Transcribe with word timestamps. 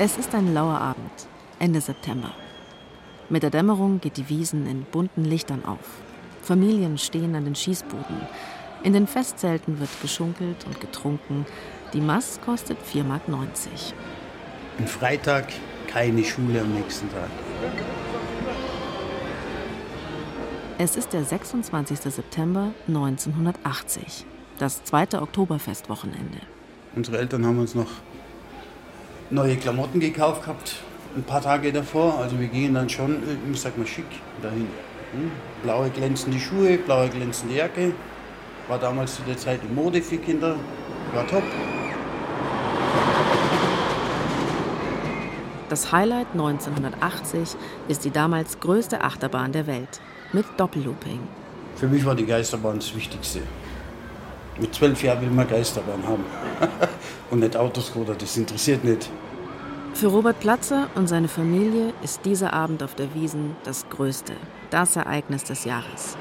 Es 0.00 0.16
ist 0.16 0.32
ein 0.32 0.54
lauer 0.54 0.80
Abend, 0.80 1.10
Ende 1.58 1.80
September. 1.80 2.30
Mit 3.28 3.42
der 3.42 3.50
Dämmerung 3.50 4.00
geht 4.00 4.16
die 4.16 4.28
Wiesen 4.28 4.64
in 4.68 4.84
bunten 4.84 5.24
Lichtern 5.24 5.64
auf. 5.64 5.80
Familien 6.40 6.98
stehen 6.98 7.34
an 7.34 7.44
den 7.44 7.56
Schießbuden. 7.56 8.20
In 8.84 8.92
den 8.92 9.08
Festzelten 9.08 9.80
wird 9.80 9.90
geschunkelt 10.00 10.64
und 10.66 10.80
getrunken. 10.80 11.46
Die 11.94 12.00
Mass 12.00 12.38
kostet 12.46 12.78
4,90 12.78 13.02
Mark. 13.02 13.22
Ein 14.78 14.86
Freitag, 14.86 15.48
keine 15.88 16.22
Schule 16.22 16.60
am 16.60 16.74
nächsten 16.74 17.10
Tag. 17.10 17.30
Es 20.78 20.96
ist 20.96 21.12
der 21.12 21.24
26. 21.24 21.98
September 22.02 22.70
1980, 22.86 24.24
das 24.60 24.84
zweite 24.84 25.22
Oktoberfestwochenende. 25.22 26.38
Unsere 26.94 27.18
Eltern 27.18 27.44
haben 27.44 27.58
uns 27.58 27.74
noch 27.74 27.90
neue 29.30 29.56
Klamotten 29.56 30.00
gekauft 30.00 30.42
gehabt, 30.42 30.76
ein 31.16 31.22
paar 31.22 31.42
Tage 31.42 31.72
davor. 31.72 32.18
Also 32.18 32.38
wir 32.38 32.48
gingen 32.48 32.74
dann 32.74 32.88
schon, 32.88 33.22
ich 33.52 33.60
sag 33.60 33.76
mal, 33.76 33.86
schick 33.86 34.06
dahin. 34.42 34.68
Hm? 35.12 35.30
Blaue 35.62 35.90
glänzende 35.90 36.38
Schuhe, 36.38 36.78
blaue 36.78 37.08
glänzende 37.08 37.56
Jacke. 37.56 37.92
War 38.68 38.78
damals 38.78 39.16
zu 39.16 39.22
der 39.22 39.36
Zeit 39.36 39.60
in 39.66 39.74
Mode 39.74 40.02
für 40.02 40.18
Kinder. 40.18 40.56
War 41.14 41.26
top. 41.26 41.42
Das 45.68 45.92
Highlight 45.92 46.28
1980 46.32 47.56
ist 47.88 48.04
die 48.04 48.10
damals 48.10 48.58
größte 48.60 49.02
Achterbahn 49.02 49.52
der 49.52 49.66
Welt 49.66 50.00
mit 50.32 50.46
Doppellooping. 50.56 51.20
Für 51.76 51.86
mich 51.88 52.04
war 52.04 52.14
die 52.14 52.26
Geisterbahn 52.26 52.76
das 52.76 52.94
Wichtigste. 52.94 53.40
Mit 54.60 54.74
zwölf 54.74 55.02
Jahren 55.02 55.20
will 55.20 55.30
man 55.30 55.48
Geisterbahn 55.48 56.02
haben. 56.06 56.24
und 57.30 57.40
nicht 57.40 57.56
Autoscooter, 57.56 58.14
das 58.14 58.36
interessiert 58.36 58.84
nicht. 58.84 59.08
Für 59.94 60.08
Robert 60.08 60.38
Platzer 60.40 60.88
und 60.94 61.08
seine 61.08 61.28
Familie 61.28 61.92
ist 62.02 62.24
dieser 62.24 62.52
Abend 62.52 62.82
auf 62.82 62.94
der 62.94 63.14
Wiesen 63.14 63.56
das 63.64 63.88
größte, 63.88 64.32
das 64.70 64.96
Ereignis 64.96 65.44
des 65.44 65.64
Jahres. 65.64 66.16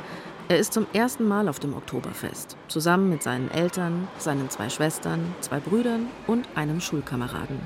Er 0.49 0.57
ist 0.57 0.73
zum 0.73 0.87
ersten 0.93 1.27
Mal 1.27 1.49
auf 1.49 1.59
dem 1.59 1.75
Oktoberfest, 1.75 2.55
zusammen 2.69 3.09
mit 3.09 3.21
seinen 3.21 3.51
Eltern, 3.51 4.07
seinen 4.17 4.49
zwei 4.49 4.69
Schwestern, 4.69 5.35
zwei 5.41 5.59
Brüdern 5.59 6.07
und 6.25 6.47
einem 6.55 6.79
Schulkameraden. 6.79 7.59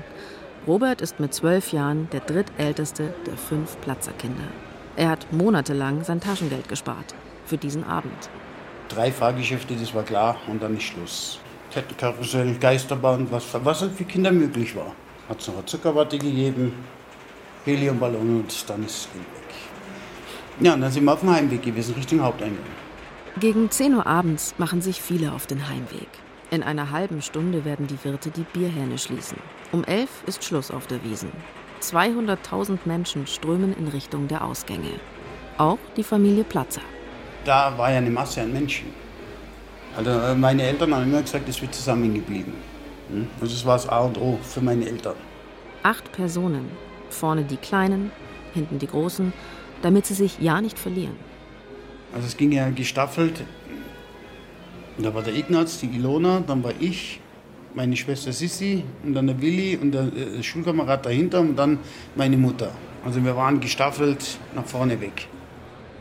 Robert 0.66 1.00
ist 1.00 1.20
mit 1.20 1.32
zwölf 1.32 1.72
Jahren 1.72 2.08
der 2.12 2.20
drittälteste 2.20 3.14
der 3.26 3.36
fünf 3.36 3.80
Platzerkinder. 3.80 4.48
Er 4.96 5.10
hat 5.10 5.32
monatelang 5.32 6.04
sein 6.04 6.20
Taschengeld 6.20 6.68
gespart 6.68 7.14
für 7.46 7.56
diesen 7.56 7.84
Abend. 7.84 8.30
Drei 8.94 9.10
Fahrgeschäfte, 9.10 9.74
das 9.74 9.94
war 9.94 10.02
klar, 10.02 10.36
und 10.48 10.62
dann 10.62 10.76
ist 10.76 10.82
Schluss. 10.82 11.38
Kettenkarussell, 11.72 12.54
Geisterbahn, 12.58 13.26
was, 13.30 13.44
was 13.64 13.80
halt 13.80 13.92
für 13.92 14.04
Kinder 14.04 14.30
möglich 14.30 14.76
war. 14.76 14.94
Hat 15.28 15.40
es 15.40 15.48
noch 15.48 15.54
eine 15.54 15.64
Zuckerwatte 15.64 16.18
gegeben, 16.18 16.74
Heliumballon 17.64 18.40
und 18.40 18.70
dann 18.70 18.84
ist 18.84 18.90
es 18.90 19.08
weg. 19.14 19.22
Ja, 20.60 20.74
und 20.74 20.82
dann 20.82 20.92
sind 20.92 21.04
wir 21.04 21.12
auf 21.12 21.20
dem 21.20 21.30
Heimweg 21.30 21.62
gewesen, 21.62 21.94
Richtung 21.94 22.20
Haupteingang. 22.20 22.64
Gegen 23.40 23.70
10 23.70 23.94
Uhr 23.94 24.06
abends 24.06 24.54
machen 24.58 24.82
sich 24.82 25.00
viele 25.00 25.32
auf 25.32 25.46
den 25.46 25.68
Heimweg. 25.68 26.08
In 26.50 26.62
einer 26.62 26.90
halben 26.90 27.22
Stunde 27.22 27.64
werden 27.64 27.86
die 27.86 28.04
Wirte 28.04 28.30
die 28.30 28.44
Bierhähne 28.52 28.98
schließen. 28.98 29.38
Um 29.72 29.84
11 29.84 30.10
ist 30.26 30.44
Schluss 30.44 30.70
auf 30.70 30.86
der 30.86 31.02
Wiesen. 31.02 31.32
200.000 31.80 32.80
Menschen 32.84 33.26
strömen 33.26 33.74
in 33.74 33.88
Richtung 33.88 34.28
der 34.28 34.44
Ausgänge. 34.44 35.00
Auch 35.56 35.78
die 35.96 36.04
Familie 36.04 36.44
Platzer. 36.44 36.82
Da 37.44 37.76
war 37.76 37.90
ja 37.90 37.98
eine 37.98 38.10
Masse 38.10 38.42
an 38.42 38.52
Menschen. 38.52 38.86
Also 39.96 40.10
äh, 40.10 40.34
meine 40.34 40.62
Eltern 40.62 40.94
haben 40.94 41.04
immer 41.04 41.22
gesagt, 41.22 41.48
es 41.48 41.60
wird 41.60 41.74
zusammengeblieben. 41.74 42.54
Also 43.40 43.52
das 43.54 43.66
war 43.66 43.76
das 43.76 43.88
A 43.88 44.00
und 44.00 44.18
O 44.18 44.38
für 44.42 44.60
meine 44.60 44.86
Eltern. 44.86 45.16
Acht 45.82 46.12
Personen. 46.12 46.70
Vorne 47.10 47.44
die 47.44 47.58
Kleinen, 47.58 48.10
hinten 48.54 48.78
die 48.78 48.86
Großen, 48.86 49.32
damit 49.82 50.06
sie 50.06 50.14
sich 50.14 50.38
ja 50.40 50.60
nicht 50.60 50.78
verlieren. 50.78 51.16
Also 52.14 52.26
es 52.26 52.36
ging 52.36 52.52
ja 52.52 52.70
gestaffelt. 52.70 53.44
Da 54.98 55.12
war 55.14 55.22
der 55.22 55.34
Ignaz, 55.34 55.78
die 55.80 55.86
Ilona, 55.86 56.40
dann 56.46 56.62
war 56.62 56.72
ich, 56.80 57.20
meine 57.74 57.96
Schwester 57.96 58.32
Sissi 58.32 58.84
und 59.02 59.14
dann 59.14 59.26
der 59.26 59.40
Willi 59.40 59.76
und 59.76 59.92
der 59.92 60.02
äh, 60.02 60.42
Schulkamerad 60.42 61.04
dahinter 61.04 61.40
und 61.40 61.56
dann 61.56 61.78
meine 62.14 62.36
Mutter. 62.36 62.70
Also 63.04 63.22
wir 63.24 63.34
waren 63.36 63.60
gestaffelt 63.60 64.38
nach 64.54 64.66
vorne 64.66 65.00
weg. 65.00 65.28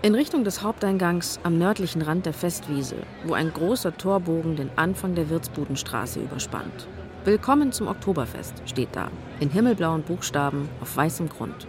In 0.03 0.15
Richtung 0.15 0.43
des 0.43 0.63
Haupteingangs 0.63 1.39
am 1.43 1.59
nördlichen 1.59 2.01
Rand 2.01 2.25
der 2.25 2.33
Festwiese, 2.33 2.95
wo 3.23 3.33
ein 3.33 3.53
großer 3.53 3.95
Torbogen 3.95 4.55
den 4.55 4.71
Anfang 4.75 5.13
der 5.13 5.29
Wirtsbudenstraße 5.29 6.19
überspannt. 6.19 6.87
Willkommen 7.23 7.71
zum 7.71 7.87
Oktoberfest 7.87 8.63
steht 8.65 8.89
da, 8.93 9.11
in 9.39 9.51
himmelblauen 9.51 10.01
Buchstaben 10.01 10.69
auf 10.81 10.97
weißem 10.97 11.29
Grund. 11.29 11.67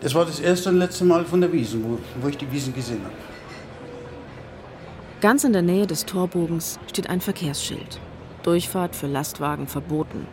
Das 0.00 0.14
war 0.14 0.26
das 0.26 0.38
erste 0.38 0.68
und 0.68 0.76
letzte 0.76 1.04
Mal 1.04 1.24
von 1.24 1.40
der 1.40 1.52
Wiesen, 1.52 1.82
wo, 1.82 1.98
wo 2.20 2.28
ich 2.28 2.38
die 2.38 2.52
Wiesen 2.52 2.72
gesehen 2.72 3.02
habe. 3.02 3.16
Ganz 5.20 5.42
in 5.42 5.52
der 5.52 5.62
Nähe 5.62 5.88
des 5.88 6.06
Torbogens 6.06 6.78
steht 6.86 7.10
ein 7.10 7.20
Verkehrsschild. 7.20 7.98
Durchfahrt 8.44 8.94
für 8.94 9.08
Lastwagen 9.08 9.66
verboten. 9.66 10.28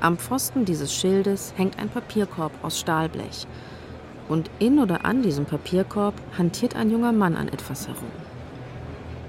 Am 0.00 0.16
Pfosten 0.16 0.64
dieses 0.64 0.94
Schildes 0.94 1.52
hängt 1.58 1.78
ein 1.78 1.90
Papierkorb 1.90 2.52
aus 2.62 2.80
Stahlblech. 2.80 3.46
Und 4.30 4.48
in 4.60 4.78
oder 4.78 5.04
an 5.04 5.22
diesem 5.22 5.44
Papierkorb 5.44 6.14
hantiert 6.38 6.76
ein 6.76 6.88
junger 6.88 7.10
Mann 7.10 7.34
an 7.34 7.48
etwas 7.48 7.88
herum. 7.88 8.12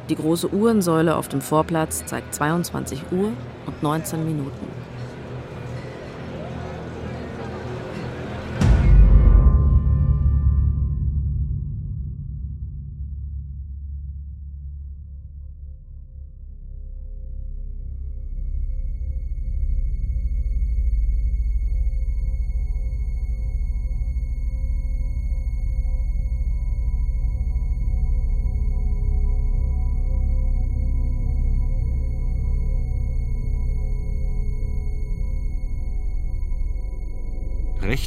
Die 0.10 0.16
große 0.16 0.54
Uhrensäule 0.54 1.16
auf 1.16 1.28
dem 1.28 1.42
Vorplatz 1.42 2.06
zeigt 2.06 2.36
22 2.36 3.02
Uhr 3.12 3.32
und 3.66 3.82
19 3.82 4.24
Minuten. 4.24 4.81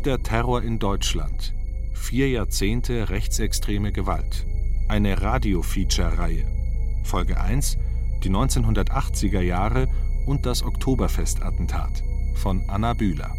Rechter 0.04 0.22
Terror 0.22 0.62
in 0.62 0.78
Deutschland. 0.78 1.54
Vier 1.94 2.28
Jahrzehnte 2.28 3.08
rechtsextreme 3.08 3.90
Gewalt. 3.90 4.44
Eine 4.86 5.22
Radio-Feature-Reihe. 5.22 6.44
Folge 7.04 7.40
1: 7.40 7.78
Die 8.22 8.28
1980er 8.28 9.40
Jahre 9.40 9.88
und 10.26 10.44
das 10.44 10.62
Oktoberfest-Attentat. 10.62 12.02
Von 12.34 12.62
Anna 12.68 12.92
Bühler. 12.92 13.34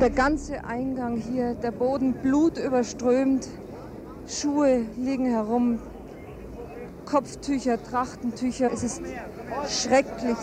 Der 0.00 0.10
ganze 0.10 0.64
Eingang 0.64 1.18
hier, 1.18 1.54
der 1.54 1.70
Boden 1.70 2.14
blutüberströmt, 2.14 3.46
Schuhe 4.26 4.86
liegen 4.96 5.26
herum, 5.26 5.78
Kopftücher, 7.04 7.80
Trachtentücher. 7.80 8.72
Es 8.72 8.82
ist 8.82 9.02
schrecklich. 9.68 10.36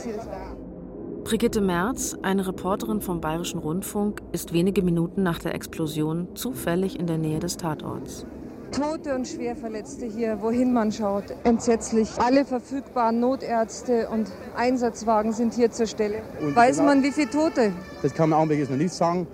Brigitte 1.31 1.61
Merz, 1.61 2.17
eine 2.23 2.45
Reporterin 2.45 2.99
vom 2.99 3.21
Bayerischen 3.21 3.59
Rundfunk, 3.59 4.21
ist 4.33 4.51
wenige 4.51 4.81
Minuten 4.81 5.23
nach 5.23 5.39
der 5.39 5.55
Explosion 5.55 6.27
zufällig 6.35 6.99
in 6.99 7.07
der 7.07 7.17
Nähe 7.17 7.39
des 7.39 7.55
Tatorts. 7.55 8.25
Tote 8.73 9.15
und 9.15 9.25
Schwerverletzte 9.25 10.07
hier, 10.07 10.41
wohin 10.41 10.73
man 10.73 10.91
schaut, 10.91 11.23
entsetzlich. 11.45 12.09
Alle 12.17 12.43
verfügbaren 12.43 13.21
Notärzte 13.21 14.09
und 14.09 14.29
Einsatzwagen 14.57 15.31
sind 15.31 15.53
hier 15.53 15.71
zur 15.71 15.85
Stelle. 15.85 16.21
Und 16.41 16.53
Weiß 16.53 16.79
genau, 16.79 16.89
man, 16.89 17.01
wie 17.01 17.11
viele 17.11 17.29
Tote? 17.29 17.71
Das 18.01 18.13
kann 18.13 18.31
man 18.31 18.37
augenblicklich 18.39 18.69
noch 18.69 18.75
nicht 18.75 18.93
sagen. 18.93 19.25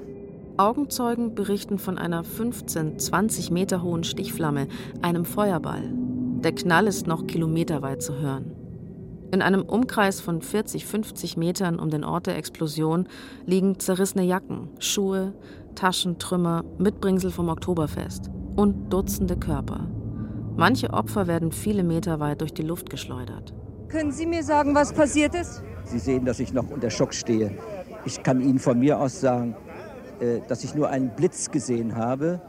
Augenzeugen 0.58 1.34
berichten 1.34 1.80
von 1.80 1.98
einer 1.98 2.24
15, 2.24 3.00
20 3.00 3.50
Meter 3.50 3.82
hohen 3.82 4.04
Stichflamme, 4.04 4.68
einem 5.02 5.26
Feuerball. 5.26 5.82
Der 6.44 6.52
Knall 6.52 6.86
ist 6.86 7.08
noch 7.08 7.26
kilometerweit 7.26 8.04
zu 8.04 8.20
hören. 8.20 8.57
In 9.30 9.42
einem 9.42 9.64
Umkreis 9.64 10.22
von 10.22 10.42
40, 10.42 10.86
50 10.86 11.36
Metern 11.36 11.80
um 11.80 11.90
den 11.90 12.06
Ort 12.06 12.28
der 12.28 12.38
Explosion 12.38 13.08
liegen 13.46 13.78
zerrissene 13.78 14.24
Jacken, 14.24 14.70
Schuhe, 14.80 15.34
Taschen, 15.76 16.18
Trümmer, 16.18 16.64
Mitbringsel 16.78 17.32
vom 17.32 17.50
Oktoberfest 17.50 18.30
und 18.56 18.92
Dutzende 18.92 19.36
Körper. 19.36 19.88
Manche 20.56 20.92
Opfer 20.92 21.28
werden 21.28 21.52
viele 21.52 21.84
Meter 21.84 22.22
weit 22.22 22.40
durch 22.40 22.54
die 22.54 22.62
Luft 22.62 22.90
geschleudert. 22.90 23.54
Können 23.90 24.14
Sie 24.14 24.26
mir 24.26 24.44
sagen, 24.44 24.74
was 24.74 24.94
passiert 24.94 25.36
ist? 25.36 25.62
Sie 25.84 26.00
sehen, 26.00 26.24
dass 26.24 26.40
ich 26.40 26.54
noch 26.54 26.70
unter 26.70 26.90
Schock 26.90 27.14
stehe. 27.14 27.52
Ich 28.06 28.24
kann 28.24 28.40
Ihnen 28.40 28.60
von 28.60 28.80
mir 28.80 29.00
aus 29.00 29.20
sagen, 29.20 29.56
äh, 30.22 30.40
dass 30.48 30.64
ich 30.64 30.74
nur 30.74 30.90
einen 30.90 31.10
Blitz 31.10 31.52
gesehen 31.52 31.96
habe 31.96 32.42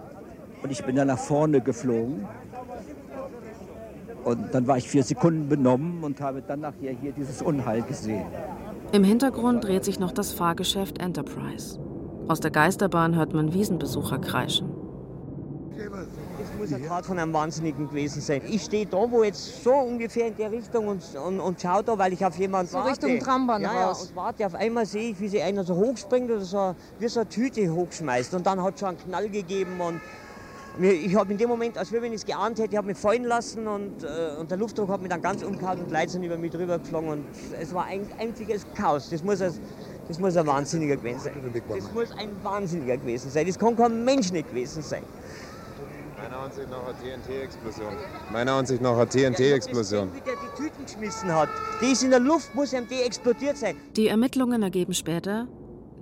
und 0.62 0.70
ich 0.70 0.84
bin 0.84 0.94
dann 0.94 1.08
nach 1.08 1.18
vorne 1.18 1.60
geflogen 1.60 2.26
Und 4.28 4.52
dann 4.54 4.66
war 4.66 4.76
ich 4.76 4.86
vier 4.86 5.02
Sekunden 5.02 5.48
benommen 5.48 6.04
und 6.04 6.20
habe 6.20 6.42
dann 6.42 6.60
nachher 6.60 6.92
hier 6.92 7.12
dieses 7.12 7.40
Unheil 7.40 7.80
gesehen. 7.80 8.26
Im 8.92 9.02
Hintergrund 9.02 9.64
dreht 9.64 9.86
sich 9.86 9.98
noch 9.98 10.12
das 10.12 10.34
Fahrgeschäft 10.34 11.00
Enterprise. 11.00 11.80
Aus 12.28 12.38
der 12.38 12.50
Geisterbahn 12.50 13.16
hört 13.16 13.32
man 13.32 13.54
Wiesenbesucher 13.54 14.18
kreischen. 14.18 14.68
Das 15.78 16.58
muss 16.58 16.74
eine 16.74 16.86
Tat 16.86 17.06
von 17.06 17.18
einem 17.18 17.32
Wahnsinnigen 17.32 17.88
gewesen 17.88 18.20
sein. 18.20 18.42
Ich 18.50 18.64
stehe 18.64 18.84
da, 18.84 19.10
wo 19.10 19.24
jetzt 19.24 19.64
so 19.64 19.72
ungefähr 19.72 20.26
in 20.26 20.36
der 20.36 20.52
Richtung 20.52 20.88
und, 20.88 21.02
und, 21.26 21.40
und 21.40 21.58
schaue 21.58 21.82
da, 21.82 21.96
weil 21.96 22.12
ich 22.12 22.22
auf 22.22 22.36
jemanden 22.36 22.70
so 22.70 22.76
warte. 22.76 22.90
Richtung 22.90 23.18
Trambahn 23.20 23.62
ja, 23.62 23.70
raus. 23.70 24.02
Ja, 24.02 24.08
und 24.10 24.16
warte. 24.16 24.44
Auf 24.44 24.54
einmal 24.54 24.84
sehe 24.84 25.12
ich, 25.12 25.20
wie 25.20 25.28
sie 25.28 25.40
einer 25.40 25.64
so 25.64 25.74
hochspringt 25.74 26.30
oder 26.30 26.42
so, 26.42 26.74
wie 26.98 27.08
so 27.08 27.20
eine 27.20 27.30
Tüte 27.30 27.72
hochschmeißt. 27.72 28.34
Und 28.34 28.46
dann 28.46 28.62
hat 28.62 28.74
es 28.74 28.80
schon 28.80 28.90
einen 28.90 28.98
Knall 28.98 29.30
gegeben 29.30 29.80
und 29.80 30.02
ich 30.80 31.14
habe 31.14 31.32
in 31.32 31.38
dem 31.38 31.48
Moment, 31.48 31.76
als 31.76 31.92
wenn 31.92 32.04
ich 32.04 32.20
es 32.20 32.26
geahnt 32.26 32.58
hätte, 32.58 32.70
ich 32.70 32.76
habe 32.76 32.86
mich 32.86 32.96
fallen 32.96 33.24
lassen 33.24 33.66
und, 33.66 34.02
äh, 34.04 34.38
und 34.38 34.50
der 34.50 34.58
Luftdruck 34.58 34.88
hat 34.88 35.00
mich 35.00 35.10
dann 35.10 35.22
ganz 35.22 35.42
umgehauen 35.42 35.80
und 35.80 35.90
Leute 35.90 36.08
sind 36.08 36.22
über 36.22 36.36
mich 36.36 36.52
drüber 36.52 36.78
geflogen 36.78 37.08
und 37.08 37.24
es 37.58 37.74
war 37.74 37.84
ein 37.86 38.06
einziges 38.18 38.66
Chaos. 38.74 39.10
Das 39.10 39.22
muss, 39.22 39.40
ein, 39.40 39.52
das 40.06 40.18
muss 40.18 40.36
ein 40.36 40.46
Wahnsinniger 40.46 40.96
gewesen 40.96 41.20
sein. 41.20 41.34
Das 41.68 41.92
muss 41.92 42.12
ein 42.12 42.30
Wahnsinniger 42.42 42.96
gewesen 42.96 43.30
sein. 43.30 43.46
Das 43.46 43.58
kann 43.58 43.76
kein 43.76 44.04
Mensch 44.04 44.30
nicht 44.30 44.48
gewesen 44.48 44.82
sein. 44.82 45.02
Meiner 46.20 46.38
Ansicht 46.38 46.68
nach 46.70 46.84
eine 46.84 46.94
TNT-Explosion. 46.98 47.92
Meiner 48.32 48.52
Ansicht 48.52 48.82
nach 48.82 48.96
eine 48.96 49.08
TNT-Explosion. 49.08 50.10
Wie 50.14 50.20
der 50.20 50.34
die 50.34 50.62
Tüten 50.62 50.84
geschmissen 50.84 51.32
hat. 51.34 51.48
Die 51.80 51.92
ist 51.92 52.02
in 52.02 52.10
der 52.10 52.20
Luft, 52.20 52.54
muss 52.54 52.72
ihm 52.72 52.86
die 52.88 53.02
explodiert 53.02 53.56
sein. 53.56 53.76
Die 53.96 54.08
Ermittlungen 54.08 54.62
ergeben 54.62 54.94
später, 54.94 55.46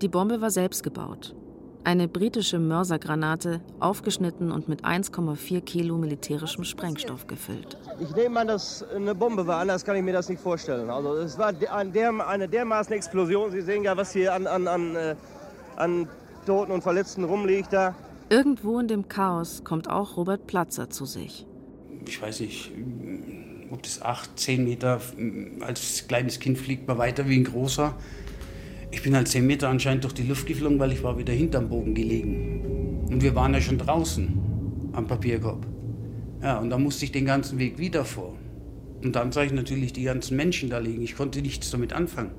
die 0.00 0.08
Bombe 0.08 0.40
war 0.40 0.50
selbst 0.50 0.82
gebaut. 0.82 1.34
Eine 1.86 2.08
britische 2.08 2.58
Mörsergranate, 2.58 3.60
aufgeschnitten 3.78 4.50
und 4.50 4.68
mit 4.68 4.84
1,4 4.84 5.60
Kilo 5.60 5.96
militärischem 5.96 6.64
Sprengstoff 6.64 7.28
gefüllt. 7.28 7.78
Ich 8.00 8.12
nehme 8.16 8.40
an, 8.40 8.48
dass 8.48 8.84
eine 8.92 9.14
Bombe 9.14 9.46
war, 9.46 9.60
anders 9.60 9.84
kann 9.84 9.94
ich 9.94 10.02
mir 10.02 10.12
das 10.12 10.28
nicht 10.28 10.42
vorstellen. 10.42 10.90
Also 10.90 11.14
es 11.14 11.38
war 11.38 11.52
eine 12.26 12.48
dermaßen 12.48 12.92
Explosion. 12.92 13.52
Sie 13.52 13.60
sehen 13.60 13.84
ja, 13.84 13.96
was 13.96 14.12
hier 14.12 14.34
an, 14.34 14.48
an, 14.48 14.66
an, 14.66 14.96
äh, 14.96 15.14
an 15.76 16.08
Toten 16.44 16.72
und 16.72 16.82
Verletzten 16.82 17.22
rumliegt 17.22 17.72
da. 17.72 17.94
Irgendwo 18.30 18.80
in 18.80 18.88
dem 18.88 19.06
Chaos 19.06 19.62
kommt 19.62 19.88
auch 19.88 20.16
Robert 20.16 20.48
Platzer 20.48 20.90
zu 20.90 21.04
sich. 21.04 21.46
Ich 22.04 22.20
weiß 22.20 22.40
nicht, 22.40 22.72
ob 23.70 23.84
das 23.84 24.02
acht, 24.02 24.36
zehn 24.40 24.64
Meter, 24.64 25.00
als 25.60 26.08
kleines 26.08 26.40
Kind 26.40 26.58
fliegt 26.58 26.88
man 26.88 26.98
weiter 26.98 27.28
wie 27.28 27.36
ein 27.36 27.44
großer. 27.44 27.94
Ich 28.96 29.02
bin 29.02 29.14
halt 29.14 29.28
zehn 29.28 29.46
Meter 29.46 29.68
anscheinend 29.68 30.04
durch 30.04 30.14
die 30.14 30.22
Luft 30.22 30.46
geflogen, 30.46 30.78
weil 30.78 30.90
ich 30.90 31.02
war 31.02 31.18
wieder 31.18 31.34
hinterm 31.34 31.68
Bogen 31.68 31.94
gelegen. 31.94 33.04
Und 33.10 33.22
wir 33.22 33.34
waren 33.34 33.52
ja 33.52 33.60
schon 33.60 33.76
draußen 33.76 34.90
am 34.94 35.06
Papierkorb. 35.06 35.66
Ja, 36.42 36.58
und 36.60 36.70
da 36.70 36.78
musste 36.78 37.04
ich 37.04 37.12
den 37.12 37.26
ganzen 37.26 37.58
Weg 37.58 37.78
wieder 37.78 38.06
vor. 38.06 38.38
Und 39.04 39.14
dann 39.14 39.32
sah 39.32 39.42
ich 39.42 39.52
natürlich 39.52 39.92
die 39.92 40.04
ganzen 40.04 40.34
Menschen 40.34 40.70
da 40.70 40.78
liegen. 40.78 41.02
Ich 41.02 41.14
konnte 41.14 41.42
nichts 41.42 41.70
damit 41.70 41.92
anfangen. 41.92 42.30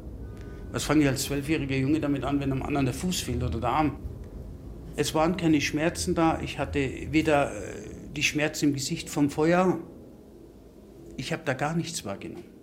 Was 0.71 0.83
fange 0.83 1.03
ich 1.03 1.07
als 1.07 1.25
zwölfjähriger 1.25 1.75
Junge 1.75 1.99
damit 1.99 2.23
an, 2.23 2.39
wenn 2.39 2.51
am 2.51 2.63
anderen 2.63 2.87
der 2.87 2.95
Fuß 2.95 3.21
fehlt 3.21 3.43
oder 3.43 3.59
der 3.59 3.69
Arm? 3.69 3.99
Es 4.95 5.13
waren 5.13 5.37
keine 5.37 5.61
Schmerzen 5.61 6.15
da. 6.15 6.41
Ich 6.41 6.57
hatte 6.57 6.79
weder 7.11 7.51
äh, 7.51 7.73
die 8.15 8.23
Schmerzen 8.23 8.69
im 8.69 8.73
Gesicht 8.73 9.11
vom 9.11 9.29
Feuer. 9.29 9.77
Ich 11.17 11.31
habe 11.31 11.43
da 11.45 11.53
gar 11.53 11.75
nichts 11.75 12.03
wahrgenommen. 12.03 12.56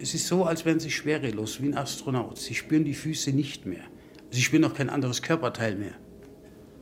Es 0.00 0.14
ist 0.14 0.28
so, 0.28 0.44
als 0.44 0.64
wären 0.64 0.78
sie 0.78 0.90
schwerelos, 0.90 1.60
wie 1.60 1.66
ein 1.66 1.76
Astronaut. 1.76 2.38
Sie 2.38 2.54
spüren 2.54 2.84
die 2.84 2.94
Füße 2.94 3.32
nicht 3.32 3.66
mehr. 3.66 3.82
Sie 4.30 4.42
spüren 4.42 4.64
auch 4.64 4.74
kein 4.74 4.90
anderes 4.90 5.22
Körperteil 5.22 5.74
mehr. 5.74 5.94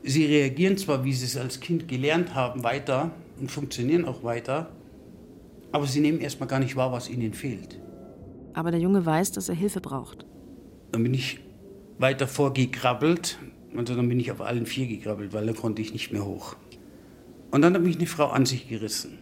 Sie 0.03 0.27
reagieren 0.27 0.77
zwar, 0.77 1.05
wie 1.05 1.13
sie 1.13 1.25
es 1.25 1.37
als 1.37 1.61
Kind 1.61 1.89
gelernt 1.89 2.35
haben, 2.35 2.63
weiter 2.63 3.13
und 3.41 3.51
funktionieren 3.51 4.05
auch 4.05 4.23
weiter, 4.23 4.71
aber 5.73 5.87
sie 5.87 6.01
nehmen 6.01 6.21
erstmal 6.21 6.49
gar 6.49 6.61
nicht 6.61 6.77
wahr, 6.77 6.93
was 6.93 7.09
ihnen 7.09 7.33
fehlt. 7.33 7.81
Aber 8.53 8.71
der 8.71 8.81
Junge 8.81 9.05
weiß, 9.05 9.33
dass 9.33 9.49
er 9.49 9.55
Hilfe 9.55 9.81
braucht. 9.81 10.25
Dann 10.93 11.03
bin 11.03 11.13
ich 11.15 11.41
weiter 11.99 12.29
vorgekrabbelt. 12.29 13.39
Also 13.77 13.95
dann 13.95 14.09
bin 14.09 14.21
ich 14.21 14.31
auf 14.31 14.41
allen 14.41 14.65
vier 14.65 14.87
gekrabbelt, 14.87 15.33
weil 15.33 15.45
dann 15.45 15.57
konnte 15.57 15.83
ich 15.83 15.93
nicht 15.93 16.13
mehr 16.13 16.25
hoch. 16.25 16.57
Und 17.51 17.63
dann 17.63 17.75
hat 17.75 17.83
mich 17.83 17.97
eine 17.97 18.07
Frau 18.07 18.29
an 18.29 18.47
sich 18.47 18.69
gerissen. 18.69 19.19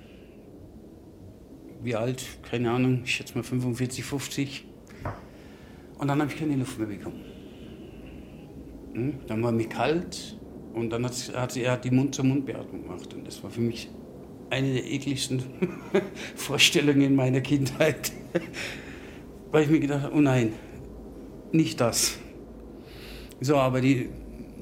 Wie 1.84 1.94
alt? 1.94 2.25
Keine 2.50 2.70
Ahnung, 2.70 3.02
ich 3.04 3.14
schätze 3.14 3.34
mal 3.34 3.44
45, 3.44 4.02
50. 4.02 4.64
Und 5.98 6.08
dann 6.08 6.19
habe 6.19 6.31
ich 6.32 6.38
keine 6.38 6.56
Luft 6.56 6.78
mehr 6.78 6.88
bekommen. 6.88 7.20
Hm? 8.94 9.14
Dann 9.26 9.42
war 9.42 9.52
mir 9.52 9.69
kalt 9.69 10.38
und 10.72 10.88
dann 10.88 11.04
hat, 11.04 11.12
hat 11.36 11.52
sie 11.52 11.62
er 11.62 11.72
hat 11.72 11.84
die 11.84 11.90
Mund-zu-Mund-Beatmung 11.90 12.84
gemacht. 12.84 13.12
Und 13.12 13.26
das 13.26 13.42
war 13.42 13.50
für 13.50 13.60
mich 13.60 13.90
eine 14.48 14.72
der 14.72 14.90
ekligsten 14.90 15.42
Vorstellungen 16.36 17.02
in 17.02 17.16
meiner 17.16 17.42
Kindheit. 17.42 18.12
Weil 19.52 19.64
ich 19.64 19.70
mir 19.70 19.81
gedacht 19.81 20.04
habe, 20.04 20.16
oh 20.16 20.20
nein, 20.22 20.54
nicht 21.52 21.82
das. 21.82 22.19
So, 23.42 23.56
aber 23.56 23.82
die 23.82 24.08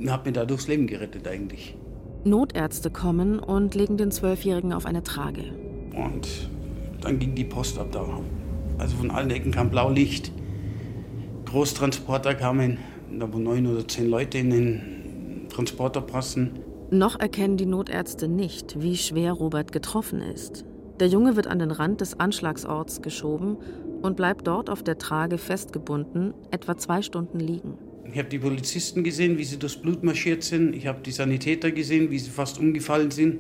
hat 0.09 0.27
mir 0.27 0.33
da 0.33 0.45
durchs 0.45 0.67
Leben 0.67 0.89
gerettet 0.89 1.29
eigentlich. 1.29 1.77
Notärzte 2.25 2.91
kommen 2.91 3.39
und 3.39 3.77
legen 3.77 3.97
den 3.97 4.11
Zwölfjährigen 4.11 4.73
auf 4.73 4.87
eine 4.87 5.05
Trage. 5.05 5.45
Und 5.95 6.51
dann 7.05 7.19
ging 7.19 7.35
die 7.35 7.45
Post 7.45 7.79
ab 7.79 7.89
da. 7.93 8.07
Also 8.79 8.97
von 8.97 9.11
allen 9.11 9.31
Ecken 9.31 9.53
kam 9.53 9.71
Blaulicht. 9.71 10.33
Großtransporter 11.45 12.35
kamen, 12.35 12.79
da 13.19 13.33
wo 13.33 13.39
neun 13.39 13.67
oder 13.67 13.87
zehn 13.87 14.09
Leute 14.09 14.39
in 14.39 14.51
den 14.51 15.49
Transporter 15.51 16.01
passen. 16.01 16.53
Noch 16.91 17.19
erkennen 17.19 17.57
die 17.57 17.67
Notärzte 17.67 18.29
nicht, 18.29 18.81
wie 18.81 18.97
schwer 18.97 19.33
Robert 19.33 19.73
getroffen 19.73 20.21
ist. 20.21 20.65
Der 21.01 21.09
Junge 21.09 21.37
wird 21.37 21.47
an 21.47 21.59
den 21.59 21.71
Rand 21.71 22.01
des 22.01 22.21
Anschlagsorts 22.21 23.03
geschoben 23.03 23.57
und 24.03 24.17
bleibt 24.17 24.47
dort 24.47 24.71
auf 24.71 24.83
der 24.83 24.99
Trage 24.99 25.39
festgebunden, 25.39 26.35
etwa 26.51 26.77
zwei 26.77 27.03
Stunden 27.03 27.41
liegen. 27.41 27.79
Ich 28.05 28.19
habe 28.19 28.29
die 28.29 28.39
Polizisten 28.39 29.05
gesehen, 29.05 29.39
wie 29.39 29.45
sie 29.45 29.59
durchs 29.59 29.77
Blut 29.77 30.03
marschiert 30.03 30.43
sind. 30.43 30.75
Ich 30.75 30.87
habe 30.87 31.01
die 31.03 31.13
Sanitäter 31.13 31.71
gesehen, 31.71 32.11
wie 32.11 32.19
sie 32.19 32.31
fast 32.31 32.59
umgefallen 32.59 33.11
sind 33.11 33.39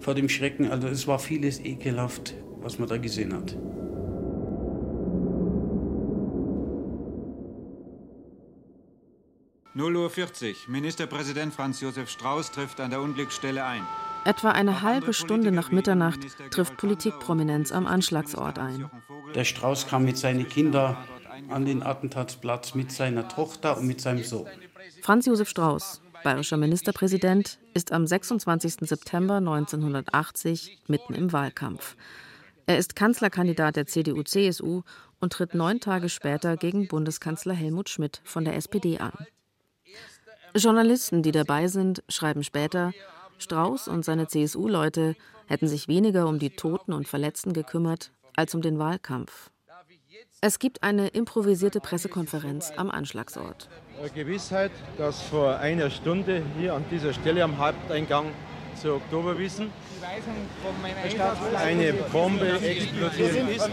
vor 0.00 0.14
dem 0.14 0.28
Schrecken. 0.28 0.70
Also 0.70 0.88
es 0.88 1.06
war 1.06 1.18
vieles 1.18 1.60
ekelhaft, 1.60 2.34
was 2.64 2.78
man 2.78 2.88
da 2.88 2.96
gesehen 2.96 3.32
hat. 3.34 3.56
Uhr 10.04 10.10
40. 10.10 10.68
Ministerpräsident 10.68 11.54
Franz 11.54 11.80
Josef 11.80 12.10
Strauß 12.10 12.50
trifft 12.50 12.78
an 12.78 12.90
der 12.90 13.00
Unglücksstelle 13.00 13.64
ein. 13.64 13.82
Etwa 14.26 14.50
eine 14.50 14.82
halbe 14.82 15.14
Stunde 15.14 15.50
nach 15.50 15.70
Mitternacht 15.70 16.20
trifft 16.50 16.76
Politikprominenz 16.76 17.72
am 17.72 17.86
Anschlagsort 17.86 18.58
ein. 18.58 18.90
Der 19.34 19.44
Strauß 19.44 19.86
kam 19.86 20.04
mit 20.04 20.18
seinen 20.18 20.46
Kindern 20.46 20.96
an 21.48 21.64
den 21.64 21.82
Attentatsplatz 21.82 22.74
mit 22.74 22.92
seiner 22.92 23.28
Tochter 23.28 23.78
und 23.78 23.86
mit 23.86 24.00
seinem 24.02 24.24
Sohn. 24.24 24.46
Franz 25.00 25.24
Josef 25.24 25.48
Strauß, 25.48 26.02
bayerischer 26.22 26.58
Ministerpräsident, 26.58 27.58
ist 27.72 27.90
am 27.90 28.06
26. 28.06 28.76
September 28.80 29.36
1980 29.36 30.80
mitten 30.86 31.14
im 31.14 31.32
Wahlkampf. 31.32 31.96
Er 32.66 32.78
ist 32.78 32.96
Kanzlerkandidat 32.96 33.76
der 33.76 33.86
CDU-CSU 33.86 34.82
und 35.20 35.32
tritt 35.32 35.54
neun 35.54 35.80
Tage 35.80 36.08
später 36.08 36.56
gegen 36.56 36.88
Bundeskanzler 36.88 37.54
Helmut 37.54 37.90
Schmidt 37.90 38.22
von 38.24 38.44
der 38.44 38.56
SPD 38.56 38.98
an. 38.98 39.12
Journalisten, 40.56 41.22
die 41.22 41.32
dabei 41.32 41.68
sind, 41.68 42.02
schreiben 42.08 42.44
später, 42.44 42.92
Strauß 43.38 43.88
und 43.88 44.04
seine 44.04 44.28
CSU-Leute 44.28 45.16
hätten 45.46 45.68
sich 45.68 45.88
weniger 45.88 46.26
um 46.26 46.38
die 46.38 46.50
Toten 46.50 46.92
und 46.92 47.08
Verletzten 47.08 47.52
gekümmert 47.52 48.12
als 48.36 48.54
um 48.54 48.62
den 48.62 48.78
Wahlkampf. 48.78 49.50
Es 50.40 50.58
gibt 50.58 50.82
eine 50.82 51.08
improvisierte 51.08 51.80
Pressekonferenz 51.80 52.72
am 52.76 52.90
Anschlagsort. 52.90 53.68
Gewissheit, 54.14 54.72
dass 54.98 55.22
vor 55.22 55.56
einer 55.56 55.90
Stunde 55.90 56.42
hier 56.58 56.74
an 56.74 56.84
dieser 56.90 57.12
Stelle 57.12 57.42
am 57.42 57.58
Haupteingang 57.58 58.26
zur 58.80 58.96
Oktoberwiesen 58.96 59.70
eine 61.56 61.92
Bombe 61.92 62.60
explodiert 62.60 63.50
ist. 63.50 63.70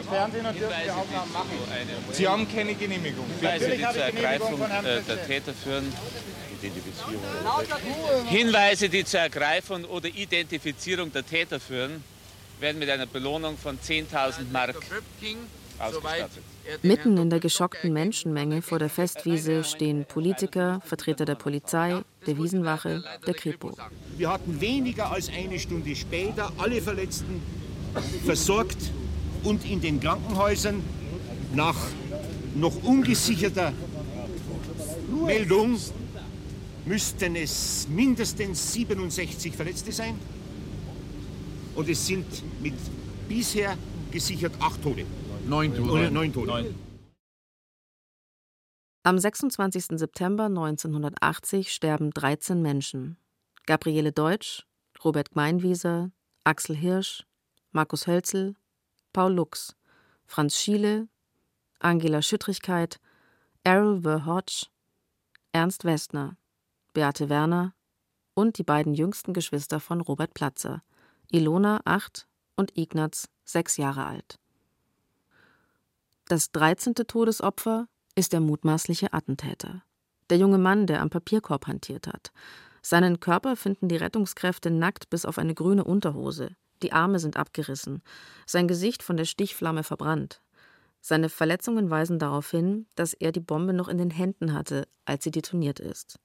Sie 2.12 2.28
haben 2.28 2.48
keine 2.52 2.74
Genehmigung. 2.76 3.26
Hinweise, 3.40 3.72
die 3.72 3.82
zur 3.82 4.04
Ergreifung 4.04 4.62
äh, 4.62 5.02
der 5.02 5.26
Täter 5.28 5.54
führen. 5.54 5.92
Hinweise, 8.28 8.90
die 8.90 9.04
zur 9.04 9.20
Ergreifung 9.22 9.86
oder 9.86 10.08
Identifizierung 10.08 11.12
der 11.12 11.26
Täter 11.26 11.60
führen, 11.60 12.04
werden 12.60 12.78
mit 12.78 12.90
einer 12.90 13.08
Belohnung 13.08 13.58
von 13.58 13.80
10.000 13.80 14.52
Mark 14.52 14.76
ausgestattet. 15.80 16.44
Mitten 16.84 17.18
in 17.18 17.30
der 17.30 17.40
geschockten 17.40 17.92
Menschenmenge 17.92 18.62
vor 18.62 18.78
der 18.78 18.90
Festwiese 18.90 19.64
stehen 19.64 20.06
Politiker, 20.06 20.80
Vertreter 20.86 21.26
der 21.26 21.36
Polizei, 21.36 22.02
der 22.26 22.38
Wiesenwache, 22.38 23.04
der 23.26 23.34
Kripo. 23.34 23.72
Wir 24.18 24.30
hatten 24.30 24.62
weniger 24.62 25.12
als 25.12 25.30
eine 25.30 25.60
Stunde 25.60 25.96
später 25.96 26.52
alle 26.58 26.82
Verletzten 26.82 27.42
versorgt 28.26 28.92
und 29.44 29.66
in 29.70 29.82
den 29.82 30.00
Krankenhäusern 30.00 30.82
nach 31.54 31.76
noch 32.56 32.84
ungesicherter 32.84 33.74
Meldung 35.26 35.78
müssten 36.86 37.36
es 37.36 37.88
mindestens 37.90 38.74
67 38.74 39.56
Verletzte 39.56 39.92
sein. 39.92 40.16
und 41.76 41.88
es 41.90 42.06
sind 42.06 42.26
mit 42.62 42.74
bisher 43.30 43.78
gesichert 44.12 44.54
acht 44.60 44.82
Tote. 44.84 45.06
Neun 45.48 45.74
Tote. 45.74 46.12
Neun 46.12 46.34
Tote. 46.34 46.74
Am 49.04 49.18
26. 49.18 49.98
September 49.98 50.46
1980 50.46 51.74
sterben 51.74 52.12
13 52.12 52.62
Menschen. 52.62 53.18
Gabriele 53.66 54.12
Deutsch, 54.12 54.68
Robert 55.04 55.32
Gmeinwieser, 55.32 56.12
Axel 56.44 56.76
Hirsch, 56.76 57.26
Markus 57.72 58.06
Hölzel, 58.06 58.54
Paul 59.12 59.34
Lux, 59.34 59.76
Franz 60.28 60.56
Schiele, 60.56 61.08
Angela 61.80 62.22
Schüttrigkeit, 62.22 63.00
Errol 63.64 64.02
Verhodge, 64.02 64.68
Ernst 65.52 65.84
Westner, 65.84 66.38
Beate 66.94 67.28
Werner 67.28 67.74
und 68.36 68.60
die 68.60 68.64
beiden 68.64 68.94
jüngsten 68.94 69.34
Geschwister 69.34 69.80
von 69.80 70.02
Robert 70.02 70.36
Platzer, 70.36 70.84
Ilona 71.32 71.82
acht 71.86 72.28
und 72.56 72.78
Ignaz 72.78 73.30
sechs 73.46 73.78
Jahre 73.78 74.06
alt. 74.06 74.38
Das 76.28 76.52
13. 76.52 76.94
Todesopfer 76.94 77.88
ist 78.22 78.34
der 78.34 78.40
mutmaßliche 78.40 79.14
Attentäter. 79.14 79.82
Der 80.30 80.38
junge 80.38 80.60
Mann, 80.60 80.86
der 80.86 81.02
am 81.02 81.10
Papierkorb 81.10 81.66
hantiert 81.66 82.06
hat. 82.06 82.32
Seinen 82.84 83.20
Körper 83.20 83.56
finden 83.56 83.88
die 83.88 83.96
Rettungskräfte 83.96 84.70
nackt 84.70 85.10
bis 85.10 85.26
auf 85.26 85.40
eine 85.40 85.56
grüne 85.56 85.84
Unterhose. 85.84 86.56
Die 86.84 86.92
Arme 86.94 87.18
sind 87.18 87.36
abgerissen, 87.36 88.04
sein 88.46 88.68
Gesicht 88.68 89.02
von 89.02 89.18
der 89.18 89.26
Stichflamme 89.26 89.82
verbrannt. 89.82 90.40
Seine 91.00 91.30
Verletzungen 91.30 91.90
weisen 91.90 92.20
darauf 92.20 92.52
hin, 92.52 92.86
dass 92.94 93.16
er 93.16 93.32
die 93.32 93.40
Bombe 93.40 93.74
noch 93.74 93.88
in 93.88 93.98
den 93.98 94.12
Händen 94.12 94.54
hatte, 94.54 94.88
als 95.06 95.24
sie 95.24 95.32
detoniert 95.32 95.80
ist. 95.80 96.20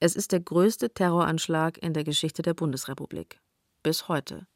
Es 0.00 0.14
ist 0.14 0.32
der 0.32 0.40
größte 0.40 0.90
Terroranschlag 0.92 1.78
in 1.78 1.94
der 1.94 2.04
Geschichte 2.04 2.42
der 2.42 2.52
Bundesrepublik. 2.52 3.40
Bis 3.82 4.08
heute. 4.08 4.46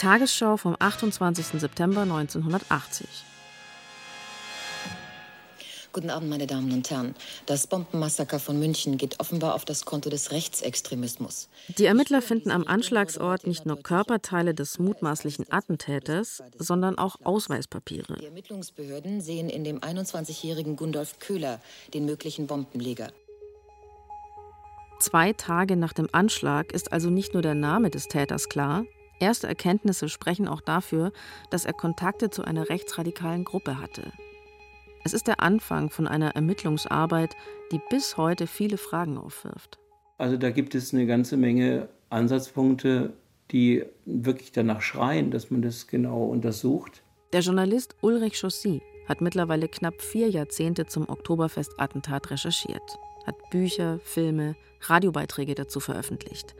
Tagesschau 0.00 0.56
vom 0.56 0.76
28. 0.78 1.60
September 1.60 2.00
1980. 2.00 3.06
Guten 5.92 6.08
Abend, 6.08 6.30
meine 6.30 6.46
Damen 6.46 6.72
und 6.72 6.90
Herren. 6.90 7.14
Das 7.44 7.66
Bombenmassaker 7.66 8.38
von 8.38 8.58
München 8.58 8.96
geht 8.96 9.20
offenbar 9.20 9.54
auf 9.54 9.66
das 9.66 9.84
Konto 9.84 10.08
des 10.08 10.32
Rechtsextremismus. 10.32 11.50
Die 11.76 11.84
Ermittler 11.84 12.22
finden 12.22 12.50
am 12.50 12.66
Anschlagsort 12.66 13.46
nicht 13.46 13.66
nur 13.66 13.82
Körperteile 13.82 14.54
des 14.54 14.78
mutmaßlichen 14.78 15.52
Attentäters, 15.52 16.42
sondern 16.56 16.96
auch 16.96 17.16
Ausweispapiere. 17.22 18.16
Die 18.20 18.24
Ermittlungsbehörden 18.24 19.20
sehen 19.20 19.50
in 19.50 19.64
dem 19.64 19.80
21-jährigen 19.80 20.76
Gundolf 20.76 21.18
Köhler 21.18 21.60
den 21.92 22.06
möglichen 22.06 22.46
Bombenleger. 22.46 23.12
Zwei 24.98 25.34
Tage 25.34 25.76
nach 25.76 25.92
dem 25.92 26.08
Anschlag 26.12 26.72
ist 26.72 26.90
also 26.90 27.10
nicht 27.10 27.34
nur 27.34 27.42
der 27.42 27.54
Name 27.54 27.90
des 27.90 28.08
Täters 28.08 28.48
klar, 28.48 28.86
erste 29.20 29.46
Erkenntnisse 29.46 30.08
sprechen 30.08 30.48
auch 30.48 30.60
dafür, 30.60 31.12
dass 31.50 31.64
er 31.64 31.72
Kontakte 31.72 32.30
zu 32.30 32.42
einer 32.42 32.68
rechtsradikalen 32.68 33.44
Gruppe 33.44 33.80
hatte. 33.80 34.12
Es 35.04 35.14
ist 35.14 35.28
der 35.28 35.40
Anfang 35.40 35.90
von 35.90 36.06
einer 36.06 36.34
Ermittlungsarbeit, 36.34 37.34
die 37.72 37.80
bis 37.88 38.16
heute 38.16 38.46
viele 38.46 38.76
Fragen 38.76 39.16
aufwirft. 39.16 39.78
Also 40.18 40.36
da 40.36 40.50
gibt 40.50 40.74
es 40.74 40.92
eine 40.92 41.06
ganze 41.06 41.36
Menge 41.36 41.88
Ansatzpunkte, 42.10 43.14
die 43.50 43.84
wirklich 44.04 44.52
danach 44.52 44.82
schreien, 44.82 45.30
dass 45.30 45.50
man 45.50 45.62
das 45.62 45.86
genau 45.86 46.24
untersucht. 46.24 47.02
Der 47.32 47.40
Journalist 47.40 47.96
Ulrich 48.02 48.38
Chaussy 48.38 48.82
hat 49.08 49.20
mittlerweile 49.20 49.68
knapp 49.68 50.02
vier 50.02 50.28
Jahrzehnte 50.28 50.86
zum 50.86 51.08
Oktoberfest-Attentat 51.08 52.30
recherchiert, 52.30 52.98
hat 53.26 53.36
Bücher, 53.50 53.98
Filme, 54.04 54.54
Radiobeiträge 54.82 55.54
dazu 55.54 55.80
veröffentlicht. 55.80 56.54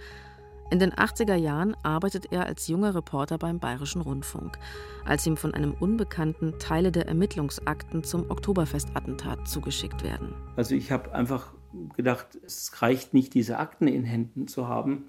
In 0.71 0.79
den 0.79 0.93
80er 0.93 1.35
Jahren 1.35 1.75
arbeitet 1.83 2.31
er 2.31 2.47
als 2.47 2.69
junger 2.69 2.95
Reporter 2.95 3.39
beim 3.39 3.59
Bayerischen 3.59 4.03
Rundfunk, 4.03 4.57
als 5.05 5.27
ihm 5.27 5.37
von 5.37 5.53
einem 5.53 5.75
Unbekannten 5.75 6.61
Teile 6.61 6.93
der 6.93 7.09
Ermittlungsakten 7.09 8.05
zum 8.05 8.31
Oktoberfestattentat 8.31 9.49
zugeschickt 9.49 10.05
werden. 10.05 10.33
Also 10.55 10.77
ich 10.77 10.93
habe 10.93 11.13
einfach 11.13 11.53
gedacht, 11.97 12.39
es 12.47 12.81
reicht 12.83 13.15
nicht, 13.15 13.35
diese 13.35 13.59
Akten 13.59 13.89
in 13.89 14.05
Händen 14.05 14.47
zu 14.47 14.69
haben 14.69 15.07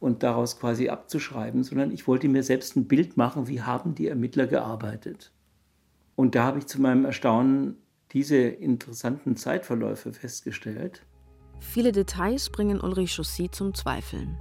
und 0.00 0.24
daraus 0.24 0.58
quasi 0.58 0.88
abzuschreiben, 0.88 1.62
sondern 1.62 1.92
ich 1.92 2.08
wollte 2.08 2.28
mir 2.28 2.42
selbst 2.42 2.74
ein 2.74 2.88
Bild 2.88 3.16
machen, 3.16 3.46
wie 3.46 3.62
haben 3.62 3.94
die 3.94 4.08
Ermittler 4.08 4.48
gearbeitet. 4.48 5.30
Und 6.16 6.34
da 6.34 6.42
habe 6.42 6.58
ich 6.58 6.66
zu 6.66 6.80
meinem 6.80 7.04
Erstaunen 7.04 7.76
diese 8.10 8.36
interessanten 8.36 9.36
Zeitverläufe 9.36 10.12
festgestellt. 10.12 11.02
Viele 11.60 11.92
Details 11.92 12.50
bringen 12.50 12.80
Ulrich 12.80 13.14
Chaussy 13.14 13.48
zum 13.48 13.74
Zweifeln. 13.74 14.36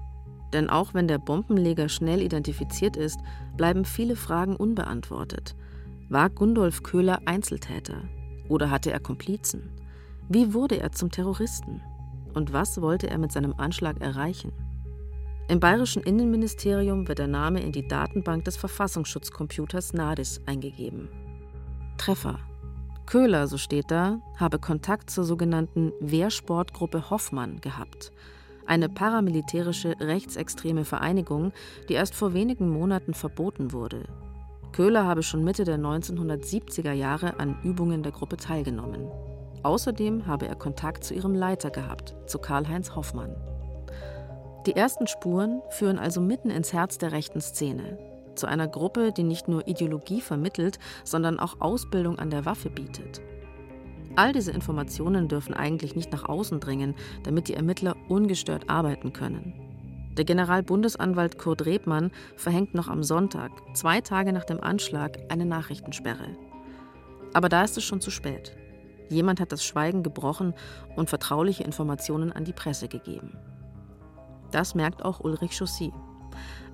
Denn 0.54 0.70
auch 0.70 0.94
wenn 0.94 1.08
der 1.08 1.18
Bombenleger 1.18 1.90
schnell 1.90 2.22
identifiziert 2.22 2.96
ist, 2.96 3.20
bleiben 3.58 3.86
viele 3.86 4.16
Fragen 4.16 4.56
unbeantwortet. 4.56 5.56
War 6.10 6.30
Gundolf 6.30 6.84
Köhler 6.84 7.22
Einzeltäter? 7.26 8.04
Oder 8.50 8.70
hatte 8.70 8.92
er 8.92 9.00
Komplizen? 9.00 9.72
Wie 10.30 10.54
wurde 10.54 10.80
er 10.80 10.92
zum 10.92 11.10
Terroristen? 11.10 11.82
Und 12.36 12.54
was 12.54 12.82
wollte 12.82 13.10
er 13.10 13.18
mit 13.18 13.32
seinem 13.32 13.54
Anschlag 13.58 14.00
erreichen? 14.00 14.52
Im 15.50 15.60
bayerischen 15.60 16.04
Innenministerium 16.04 17.08
wird 17.08 17.20
der 17.20 17.28
Name 17.28 17.62
in 17.62 17.72
die 17.72 17.88
Datenbank 17.88 18.46
des 18.46 18.56
Verfassungsschutzcomputers 18.56 19.94
NADIS 19.94 20.42
eingegeben. 20.46 21.10
Treffer. 21.98 22.40
Köhler, 23.06 23.48
so 23.48 23.58
steht 23.58 23.92
da, 23.92 24.20
habe 24.38 24.60
Kontakt 24.60 25.10
zur 25.10 25.26
sogenannten 25.26 25.92
Wehrsportgruppe 26.00 27.10
Hoffmann 27.10 27.60
gehabt 27.60 28.12
eine 28.66 28.90
paramilitärische 28.90 29.96
rechtsextreme 30.00 30.86
Vereinigung, 30.86 31.52
die 31.90 31.94
erst 31.94 32.16
vor 32.16 32.34
wenigen 32.34 32.70
Monaten 32.70 33.14
verboten 33.14 33.72
wurde. 33.72 34.06
Köhler 34.72 35.06
habe 35.06 35.24
schon 35.24 35.44
Mitte 35.44 35.66
der 35.66 35.78
1970er 35.78 36.94
Jahre 36.94 37.40
an 37.40 37.58
Übungen 37.64 38.04
der 38.04 38.12
Gruppe 38.12 38.38
teilgenommen. 38.38 39.08
Außerdem 39.62 40.26
habe 40.28 40.48
er 40.48 40.56
Kontakt 40.56 41.04
zu 41.04 41.14
ihrem 41.14 41.36
Leiter 41.36 41.70
gehabt, 41.70 42.16
zu 42.26 42.40
Karl-Heinz 42.40 42.96
Hoffmann. 42.96 43.36
Die 44.66 44.76
ersten 44.76 45.08
Spuren 45.08 45.62
führen 45.70 46.00
also 46.00 46.22
mitten 46.22 46.50
ins 46.50 46.74
Herz 46.74 46.98
der 46.98 47.12
rechten 47.12 47.42
Szene, 47.42 47.98
zu 48.36 48.48
einer 48.48 48.68
Gruppe, 48.68 49.12
die 49.12 49.24
nicht 49.24 49.48
nur 49.48 49.68
Ideologie 49.68 50.22
vermittelt, 50.22 50.80
sondern 51.04 51.40
auch 51.40 51.60
Ausbildung 51.60 52.18
an 52.18 52.30
der 52.30 52.46
Waffe 52.46 52.70
bietet. 52.70 53.22
All 54.16 54.32
diese 54.32 54.52
Informationen 54.52 55.28
dürfen 55.28 55.56
eigentlich 55.56 55.96
nicht 55.96 56.12
nach 56.12 56.26
außen 56.26 56.60
dringen, 56.60 56.94
damit 57.24 57.48
die 57.48 57.56
Ermittler 57.56 57.96
ungestört 58.10 58.70
arbeiten 58.70 59.12
können. 59.12 59.54
Der 60.18 60.26
Generalbundesanwalt 60.26 61.40
Kurt 61.40 61.66
Rebmann 61.66 62.12
verhängt 62.36 62.76
noch 62.76 62.88
am 62.88 63.02
Sonntag, 63.02 63.52
zwei 63.74 64.02
Tage 64.02 64.32
nach 64.32 64.44
dem 64.44 64.62
Anschlag, 64.62 65.18
eine 65.30 65.46
Nachrichtensperre. 65.46 66.38
Aber 67.34 67.50
da 67.50 67.64
ist 67.64 67.78
es 67.78 67.84
schon 67.84 68.02
zu 68.02 68.12
spät. 68.12 68.56
Jemand 69.10 69.40
hat 69.40 69.52
das 69.52 69.66
Schweigen 69.66 70.04
gebrochen 70.04 70.54
und 70.96 71.10
vertrauliche 71.10 71.64
Informationen 71.64 72.32
an 72.32 72.46
die 72.46 72.54
Presse 72.54 72.88
gegeben. 72.88 73.36
Das 74.52 74.76
merkt 74.76 75.04
auch 75.04 75.20
Ulrich 75.22 75.58
Chaussy. 75.58 75.92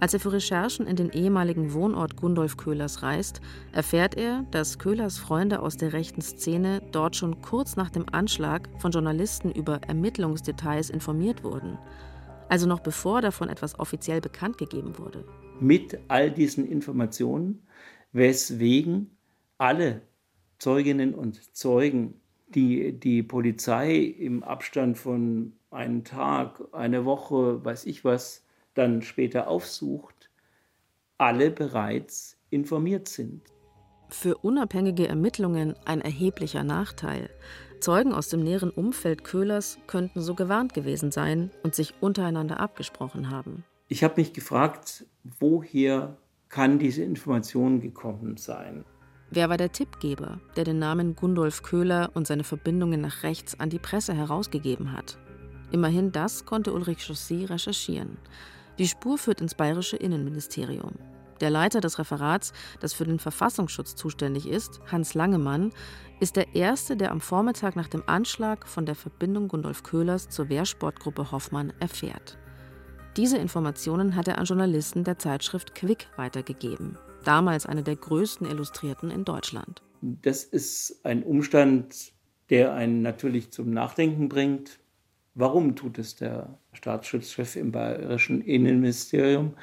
Als 0.02 0.14
er 0.14 0.22
für 0.22 0.32
Recherchen 0.32 0.88
in 0.88 0.96
den 0.96 1.10
ehemaligen 1.10 1.74
Wohnort 1.74 2.16
Gundolf 2.16 2.56
Köhlers 2.56 3.04
reist, 3.04 3.42
erfährt 3.74 4.16
er, 4.16 4.46
dass 4.50 4.80
Köhlers 4.80 5.18
Freunde 5.18 5.62
aus 5.62 5.76
der 5.76 5.92
rechten 5.92 6.22
Szene 6.22 6.82
dort 6.94 7.18
schon 7.18 7.42
kurz 7.42 7.76
nach 7.76 7.90
dem 7.90 8.06
Anschlag 8.10 8.70
von 8.80 8.92
Journalisten 8.92 9.52
über 9.52 9.82
Ermittlungsdetails 9.88 10.90
informiert 10.90 11.44
wurden. 11.44 11.78
Also 12.48 12.66
noch 12.66 12.80
bevor 12.80 13.22
davon 13.22 13.50
etwas 13.50 13.78
offiziell 13.78 14.22
bekannt 14.22 14.58
gegeben 14.58 14.98
wurde. 14.98 15.26
Mit 15.60 16.00
all 16.08 16.32
diesen 16.32 16.66
Informationen, 16.66 17.68
weswegen 18.14 19.18
alle 19.58 20.02
Zeuginnen 20.60 21.14
und 21.14 21.56
Zeugen, 21.56 22.22
die 22.48 22.98
die 22.98 23.22
Polizei 23.22 23.98
im 23.98 24.44
Abstand 24.44 24.98
von 24.98 25.54
einem 25.72 26.06
Tag, 26.06 26.62
einer 26.72 27.04
Woche, 27.04 27.64
weiß 27.64 27.86
ich 27.86 28.06
was, 28.06 28.46
dann 28.80 29.02
später 29.02 29.48
aufsucht, 29.48 30.30
alle 31.18 31.52
bereits 31.52 32.38
informiert 32.50 33.08
sind. 33.08 33.42
Für 34.10 34.38
unabhängige 34.38 35.08
Ermittlungen 35.08 35.76
ein 35.86 36.02
erheblicher 36.02 36.64
Nachteil. 36.64 37.30
Zeugen 37.80 38.14
aus 38.14 38.30
dem 38.30 38.44
näheren 38.44 38.72
Umfeld 38.72 39.24
Köhlers 39.24 39.78
könnten 39.86 40.22
so 40.22 40.34
gewarnt 40.34 40.74
gewesen 40.74 41.12
sein 41.12 41.52
und 41.64 41.76
sich 41.76 41.94
untereinander 42.02 42.60
abgesprochen 42.60 43.30
haben. 43.30 43.64
Ich 43.88 44.04
habe 44.04 44.16
mich 44.18 44.34
gefragt, 44.34 45.06
woher 45.40 46.18
kann 46.48 46.80
diese 46.80 47.04
Information 47.04 47.82
gekommen 47.82 48.38
sein? 48.38 48.84
Wer 49.30 49.50
war 49.50 49.58
der 49.58 49.72
Tippgeber, 49.72 50.40
der 50.56 50.64
den 50.64 50.80
Namen 50.80 51.16
Gundolf 51.16 51.62
Köhler 51.62 52.10
und 52.16 52.26
seine 52.26 52.44
Verbindungen 52.44 53.02
nach 53.02 53.22
rechts 53.24 53.60
an 53.60 53.70
die 53.70 53.78
Presse 53.78 54.16
herausgegeben 54.16 54.94
hat? 54.94 55.20
Immerhin 55.72 56.12
das 56.12 56.46
konnte 56.46 56.74
Ulrich 56.74 57.06
Chaussy 57.06 57.46
recherchieren. 57.46 58.18
Die 58.80 58.88
Spur 58.88 59.18
führt 59.18 59.42
ins 59.42 59.56
bayerische 59.56 59.98
Innenministerium. 59.98 60.94
Der 61.42 61.50
Leiter 61.50 61.82
des 61.82 62.00
Referats, 62.00 62.54
das 62.80 62.94
für 62.94 63.04
den 63.04 63.20
Verfassungsschutz 63.20 63.96
zuständig 63.96 64.48
ist, 64.48 64.80
Hans 64.90 65.14
Langemann, 65.14 65.72
ist 66.22 66.38
der 66.38 66.56
Erste, 66.56 66.96
der 66.96 67.12
am 67.12 67.20
Vormittag 67.20 67.76
nach 67.76 67.90
dem 67.90 68.04
Anschlag 68.08 68.66
von 68.68 68.86
der 68.86 68.96
Verbindung 68.96 69.50
Gundolf 69.50 69.84
Köhlers 69.84 70.30
zur 70.30 70.48
Wehrsportgruppe 70.48 71.32
Hoffmann 71.32 71.74
erfährt. 71.80 72.38
Diese 73.18 73.38
Informationen 73.38 74.16
hat 74.16 74.30
er 74.30 74.38
an 74.38 74.46
Journalisten 74.46 75.04
der 75.04 75.20
Zeitschrift 75.20 75.76
Quick 75.76 76.08
weitergegeben, 76.16 76.98
damals 77.26 77.66
eine 77.66 77.84
der 77.84 77.98
größten 77.98 78.48
Illustrierten 78.48 79.12
in 79.12 79.26
Deutschland. 79.26 79.82
Das 80.02 80.46
ist 80.46 81.02
ein 81.04 81.24
Umstand, 81.24 82.14
der 82.50 82.74
einen 82.74 83.02
natürlich 83.02 83.52
zum 83.52 83.72
Nachdenken 83.72 84.30
bringt. 84.30 84.79
Warum 85.40 85.78
tut 85.78 85.98
es 86.00 86.18
der 86.18 86.60
Staatsschutzchef 86.74 87.56
im 87.56 87.72
bayerischen 87.72 88.42
Innenministerium? 88.42 89.54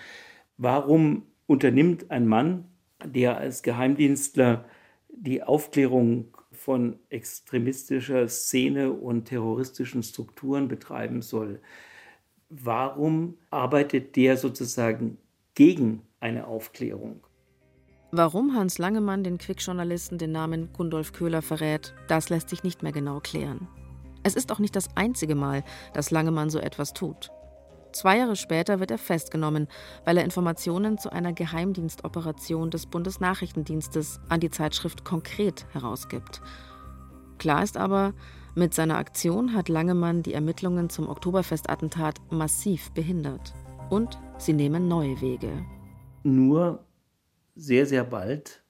Warum 0.56 1.24
unternimmt 1.46 2.10
ein 2.10 2.26
Mann, 2.26 2.64
der 3.04 3.36
als 3.36 3.62
Geheimdienstler 3.62 4.64
die 5.10 5.42
Aufklärung 5.42 6.34
von 6.50 6.98
extremistischer 7.10 8.26
Szene 8.26 8.90
und 8.90 9.26
terroristischen 9.26 10.02
Strukturen 10.02 10.66
betreiben 10.66 11.20
soll, 11.20 11.60
warum 12.48 13.36
arbeitet 13.50 14.16
der 14.16 14.38
sozusagen 14.38 15.18
gegen 15.54 16.00
eine 16.20 16.46
Aufklärung? 16.46 17.20
Warum 18.12 18.54
Hans 18.54 18.78
Langemann 18.78 19.24
den 19.24 19.36
Quick-Journalisten 19.36 20.16
den 20.16 20.32
Namen 20.32 20.72
Gundolf 20.72 21.12
Köhler 21.12 21.42
verrät, 21.42 21.92
das 22.08 22.30
lässt 22.30 22.48
sich 22.48 22.62
nicht 22.62 22.82
mehr 22.82 22.92
genau 22.92 23.20
klären. 23.20 23.68
Es 24.26 24.34
ist 24.34 24.50
auch 24.50 24.58
nicht 24.58 24.74
das 24.74 24.88
einzige 24.96 25.36
Mal, 25.36 25.62
dass 25.92 26.10
Langemann 26.10 26.50
so 26.50 26.58
etwas 26.58 26.92
tut. 26.92 27.30
Zwei 27.92 28.18
Jahre 28.18 28.34
später 28.34 28.80
wird 28.80 28.90
er 28.90 28.98
festgenommen, 28.98 29.68
weil 30.04 30.16
er 30.16 30.24
Informationen 30.24 30.98
zu 30.98 31.12
einer 31.12 31.32
Geheimdienstoperation 31.32 32.72
des 32.72 32.86
Bundesnachrichtendienstes 32.86 34.18
an 34.28 34.40
die 34.40 34.50
Zeitschrift 34.50 35.04
Konkret 35.04 35.64
herausgibt. 35.72 36.42
Klar 37.38 37.62
ist 37.62 37.76
aber, 37.76 38.14
mit 38.56 38.74
seiner 38.74 38.98
Aktion 38.98 39.54
hat 39.54 39.68
Langemann 39.68 40.24
die 40.24 40.34
Ermittlungen 40.34 40.90
zum 40.90 41.08
Oktoberfestattentat 41.08 42.20
massiv 42.32 42.90
behindert. 42.94 43.54
Und 43.90 44.18
sie 44.38 44.54
nehmen 44.54 44.88
neue 44.88 45.20
Wege. 45.20 45.52
Nur 46.24 46.84
sehr, 47.54 47.86
sehr 47.86 48.02
bald 48.02 48.64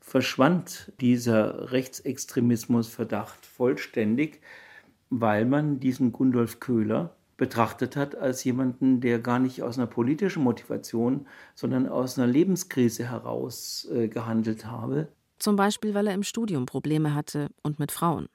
verschwand 0.00 0.94
dieser 1.02 1.72
Rechtsextremismusverdacht 1.72 3.44
vollständig, 3.44 4.40
weil 5.10 5.44
man 5.44 5.80
diesen 5.80 6.12
Gundolf 6.12 6.60
Köhler 6.60 7.16
betrachtet 7.36 7.96
hat 7.96 8.14
als 8.14 8.44
jemanden, 8.44 9.00
der 9.00 9.18
gar 9.18 9.38
nicht 9.38 9.62
aus 9.62 9.76
einer 9.76 9.86
politischen 9.86 10.42
Motivation, 10.42 11.26
sondern 11.54 11.88
aus 11.88 12.18
einer 12.18 12.28
Lebenskrise 12.28 13.10
heraus 13.10 13.88
äh, 13.92 14.08
gehandelt 14.08 14.66
habe. 14.66 15.08
Zum 15.38 15.56
Beispiel, 15.56 15.94
weil 15.94 16.06
er 16.06 16.14
im 16.14 16.22
Studium 16.22 16.66
Probleme 16.66 17.14
hatte 17.14 17.48
und 17.62 17.78
mit 17.78 17.90
Frauen. 17.90 18.28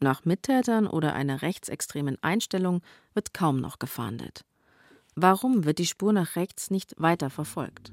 Nach 0.00 0.24
Mittätern 0.24 0.86
oder 0.86 1.14
einer 1.14 1.42
rechtsextremen 1.42 2.18
Einstellung 2.22 2.82
wird 3.14 3.32
kaum 3.34 3.60
noch 3.60 3.78
gefahndet. 3.78 4.44
Warum 5.14 5.64
wird 5.64 5.78
die 5.78 5.86
Spur 5.86 6.12
nach 6.12 6.36
rechts 6.36 6.70
nicht 6.70 6.94
weiter 6.98 7.30
verfolgt? 7.30 7.92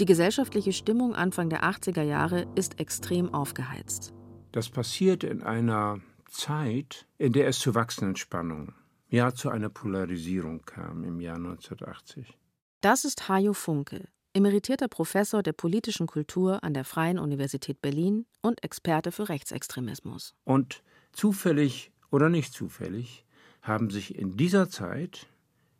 Die 0.00 0.06
gesellschaftliche 0.06 0.72
Stimmung 0.72 1.14
Anfang 1.14 1.50
der 1.50 1.64
80er 1.64 2.02
Jahre 2.02 2.46
ist 2.54 2.80
extrem 2.80 3.32
aufgeheizt. 3.34 4.14
Das 4.50 4.70
passiert 4.70 5.22
in 5.22 5.42
einer 5.42 6.00
Zeit, 6.30 7.06
in 7.18 7.32
der 7.32 7.46
es 7.46 7.58
zu 7.58 7.74
wachsenden 7.74 8.16
Spannungen, 8.16 8.74
ja 9.10 9.34
zu 9.34 9.50
einer 9.50 9.68
Polarisierung 9.68 10.62
kam 10.62 11.04
im 11.04 11.20
Jahr 11.20 11.36
1980. 11.36 12.38
Das 12.80 13.04
ist 13.04 13.28
Hajo 13.28 13.52
Funke, 13.52 14.08
emeritierter 14.32 14.88
Professor 14.88 15.42
der 15.42 15.52
politischen 15.52 16.06
Kultur 16.06 16.64
an 16.64 16.72
der 16.72 16.84
Freien 16.84 17.18
Universität 17.18 17.82
Berlin 17.82 18.24
und 18.40 18.64
Experte 18.64 19.12
für 19.12 19.28
Rechtsextremismus. 19.28 20.34
Und 20.44 20.82
zufällig 21.12 21.92
oder 22.10 22.30
nicht 22.30 22.54
zufällig 22.54 23.26
haben 23.60 23.90
sich 23.90 24.18
in 24.18 24.38
dieser 24.38 24.70
Zeit 24.70 25.28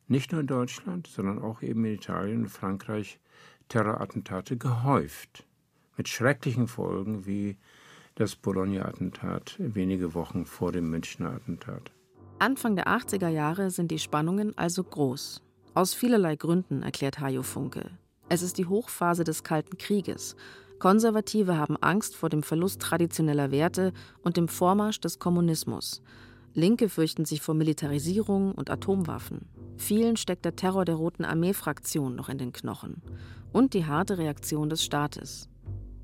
nicht 0.07 0.33
nur 0.33 0.42
in 0.42 0.46
Deutschland, 0.46 1.07
sondern 1.07 1.40
auch 1.40 1.62
eben 1.62 1.85
in 1.87 1.94
Italien 1.94 2.42
und 2.42 2.51
Frankreich 2.51 3.18
Terrorattentate 3.72 4.58
gehäuft, 4.58 5.46
mit 5.96 6.06
schrecklichen 6.06 6.68
Folgen 6.68 7.24
wie 7.24 7.56
das 8.16 8.37
Bologna-Attentat 8.37 9.56
wenige 9.58 10.12
Wochen 10.12 10.44
vor 10.44 10.72
dem 10.72 10.90
Münchner 10.90 11.30
Attentat. 11.30 11.90
Anfang 12.38 12.76
der 12.76 12.88
80er 12.88 13.28
Jahre 13.28 13.70
sind 13.70 13.90
die 13.90 13.98
Spannungen 13.98 14.58
also 14.58 14.85
groß. 14.85 15.40
Aus 15.72 15.94
vielerlei 15.94 16.37
Gründen, 16.37 16.82
erklärt 16.82 17.18
Hajo 17.18 17.42
Funke. 17.42 17.92
Es 18.28 18.42
ist 18.42 18.58
die 18.58 18.66
Hochphase 18.66 19.24
des 19.24 19.42
Kalten 19.42 19.78
Krieges. 19.78 20.37
Konservative 20.78 21.56
haben 21.56 21.78
Angst 21.78 22.14
vor 22.14 22.28
dem 22.28 22.42
Verlust 22.42 22.82
traditioneller 22.82 23.50
Werte 23.52 23.94
und 24.22 24.37
dem 24.37 24.48
Vormarsch 24.48 25.00
des 25.00 25.18
Kommunismus. 25.18 26.02
Linke 26.52 26.90
fürchten 26.90 27.24
sich 27.24 27.40
vor 27.40 27.54
Militarisierung 27.54 28.52
und 28.52 28.68
Atomwaffen. 28.68 29.48
Vielen 29.78 30.18
steckt 30.18 30.44
der 30.44 30.56
Terror 30.56 30.85
der 30.85 30.96
Roten 30.96 31.24
Armee-Fraktion 31.24 32.14
noch 32.14 32.28
in 32.28 32.37
den 32.37 32.52
Knochen 32.52 33.00
und 33.52 33.74
die 33.74 33.86
harte 33.86 34.18
Reaktion 34.18 34.68
des 34.68 34.84
Staates. 34.84 35.48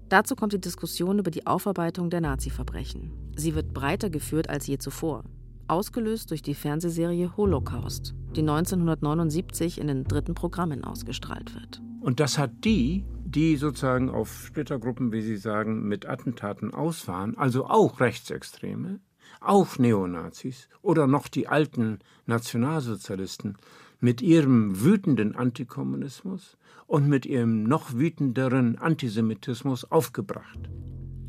Dazu 0.09 0.37
kommt 0.37 0.53
die 0.53 0.61
Diskussion 0.61 1.19
über 1.19 1.31
die 1.31 1.47
Aufarbeitung 1.47 2.09
der 2.11 2.21
Nazi-Verbrechen. 2.21 3.13
Sie 3.37 3.55
wird 3.55 3.75
breiter 3.75 4.11
geführt 4.11 4.49
als 4.49 4.67
je 4.67 4.79
zuvor, 4.79 5.25
ausgelöst 5.67 6.31
durch 6.31 6.43
die 6.43 6.55
Fernsehserie 6.55 7.37
Holocaust, 7.37 8.15
die 8.35 8.41
1979 8.41 9.79
in 9.79 9.89
den 9.89 10.05
dritten 10.05 10.35
Programmen 10.35 10.85
ausgestrahlt 10.85 11.55
wird. 11.55 11.83
Und 12.01 12.21
das 12.21 12.39
hat 12.39 12.65
die, 12.65 13.05
die 13.25 13.57
sozusagen 13.57 14.09
auf 14.09 14.45
Splittergruppen, 14.47 15.13
wie 15.13 15.21
Sie 15.21 15.37
sagen, 15.37 15.87
mit 15.87 16.07
Attentaten 16.07 16.73
ausfahren, 16.73 17.37
also 17.37 17.67
auch 17.67 18.01
Rechtsextreme, 18.01 19.01
auch 19.41 19.79
Neonazis 19.79 20.69
oder 20.81 21.07
noch 21.07 21.29
die 21.29 21.49
alten 21.49 21.99
Nationalsozialisten, 22.27 23.57
mit 24.01 24.23
ihrem 24.23 24.81
wütenden 24.81 25.35
Antikommunismus 25.35 26.57
und 26.89 27.07
mit 27.07 27.27
ihrem 27.27 27.63
noch 27.63 27.93
wütenderen 27.93 28.79
Antisemitismus 28.79 29.85
aufgebracht. 29.85 30.59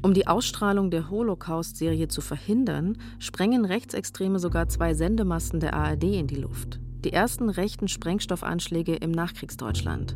Um 0.01 0.13
die 0.13 0.25
Ausstrahlung 0.25 0.89
der 0.89 1.09
Holocaust-Serie 1.09 2.07
zu 2.07 2.21
verhindern, 2.21 2.97
sprengen 3.19 3.65
Rechtsextreme 3.65 4.39
sogar 4.39 4.69
zwei 4.69 4.93
Sendemasten 4.93 5.59
der 5.59 5.73
ARD 5.73 6.03
in 6.03 6.27
die 6.27 6.37
Luft. 6.37 6.79
Die 7.03 7.11
ersten 7.11 7.49
rechten 7.49 7.89
Sprengstoffanschläge 7.89 8.95
im 8.95 9.11
Nachkriegsdeutschland. 9.11 10.15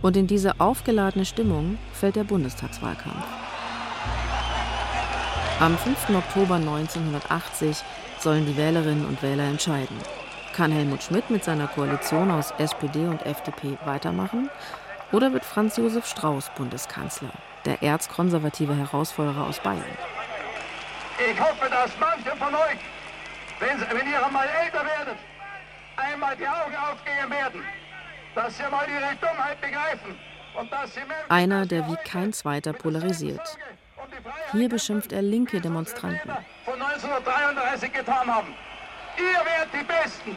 Und 0.00 0.16
in 0.16 0.26
diese 0.26 0.58
aufgeladene 0.60 1.26
Stimmung 1.26 1.76
fällt 1.92 2.16
der 2.16 2.24
Bundestagswahlkampf. 2.24 3.26
Am 5.60 5.76
5. 5.76 6.16
Oktober 6.16 6.54
1980 6.54 7.76
sollen 8.18 8.46
die 8.46 8.56
Wählerinnen 8.56 9.04
und 9.04 9.22
Wähler 9.22 9.44
entscheiden. 9.44 9.96
Kann 10.54 10.70
Helmut 10.70 11.02
Schmidt 11.02 11.30
mit 11.30 11.44
seiner 11.44 11.66
Koalition 11.66 12.30
aus 12.30 12.52
SPD 12.58 13.06
und 13.06 13.24
FDP 13.24 13.78
weitermachen? 13.86 14.50
Oder 15.10 15.32
wird 15.32 15.46
Franz 15.46 15.78
Josef 15.78 16.06
Strauß 16.06 16.50
Bundeskanzler, 16.56 17.30
der 17.64 17.82
erzkonservative 17.82 18.74
Herausforderer 18.74 19.46
aus 19.46 19.60
Bayern? 19.60 19.82
Ich 21.18 21.40
hoffe, 21.40 21.70
dass 21.70 21.90
manche 21.98 22.36
von 22.36 22.54
euch, 22.54 22.78
wenn, 23.60 23.80
wenn 23.80 24.10
ihr 24.10 24.26
einmal 24.26 24.46
älter 24.46 24.84
werdet, 24.84 25.16
einmal 25.96 26.36
die 26.36 26.46
Augen 26.46 26.76
aufgehen 26.76 27.30
werden, 27.30 27.62
dass 28.34 28.56
sie 28.56 28.64
mal 28.70 28.86
ihre 28.88 29.16
Dummheit 29.16 29.58
begreifen 29.60 30.18
und 30.58 30.70
dass 30.70 30.92
sie 30.92 31.00
merken, 31.00 31.30
Einer, 31.30 31.64
der 31.64 31.88
wie 31.88 31.96
kein 32.04 32.32
zweiter 32.34 32.74
polarisiert. 32.74 33.56
Hier 34.52 34.68
beschimpft 34.68 35.12
er 35.12 35.22
linke 35.22 35.62
Demonstranten. 35.62 36.30
Von 36.66 36.74
1933 36.74 37.92
getan 37.92 38.26
haben. 38.26 38.54
Ihr 39.18 39.40
wärt 39.44 39.70
die 39.72 39.84
Besten. 39.84 40.36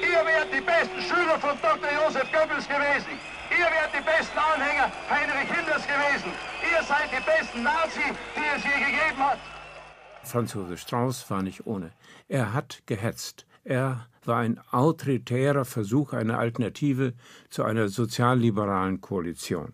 Ihr 0.00 0.24
wärt 0.26 0.52
die 0.52 0.60
besten 0.60 1.00
Schüler 1.00 1.38
von 1.38 1.56
Dr. 1.62 1.88
Josef 1.92 2.30
Goebbels 2.32 2.66
gewesen. 2.66 3.14
Ihr 3.50 3.66
wärt 3.66 3.92
die 3.94 4.04
besten 4.04 4.38
Anhänger 4.38 4.90
Heinrich 5.08 5.50
Himmlers 5.50 5.86
gewesen. 5.86 6.32
Ihr 6.62 6.82
seid 6.82 7.10
die 7.12 7.24
besten 7.24 7.62
Nazi, 7.62 8.06
die 8.34 8.56
es 8.56 8.64
je 8.64 8.70
gegeben 8.70 9.18
hat. 9.18 9.38
Franz 10.24 10.52
Josef 10.52 10.80
Strauß 10.80 11.30
war 11.30 11.42
nicht 11.42 11.66
ohne. 11.66 11.92
Er 12.28 12.52
hat 12.52 12.82
gehetzt. 12.86 13.46
Er 13.64 14.06
war 14.24 14.38
ein 14.38 14.60
autoritärer 14.70 15.64
Versuch 15.64 16.12
einer 16.12 16.38
Alternative 16.38 17.14
zu 17.50 17.64
einer 17.64 17.88
sozialliberalen 17.88 19.00
Koalition. 19.00 19.72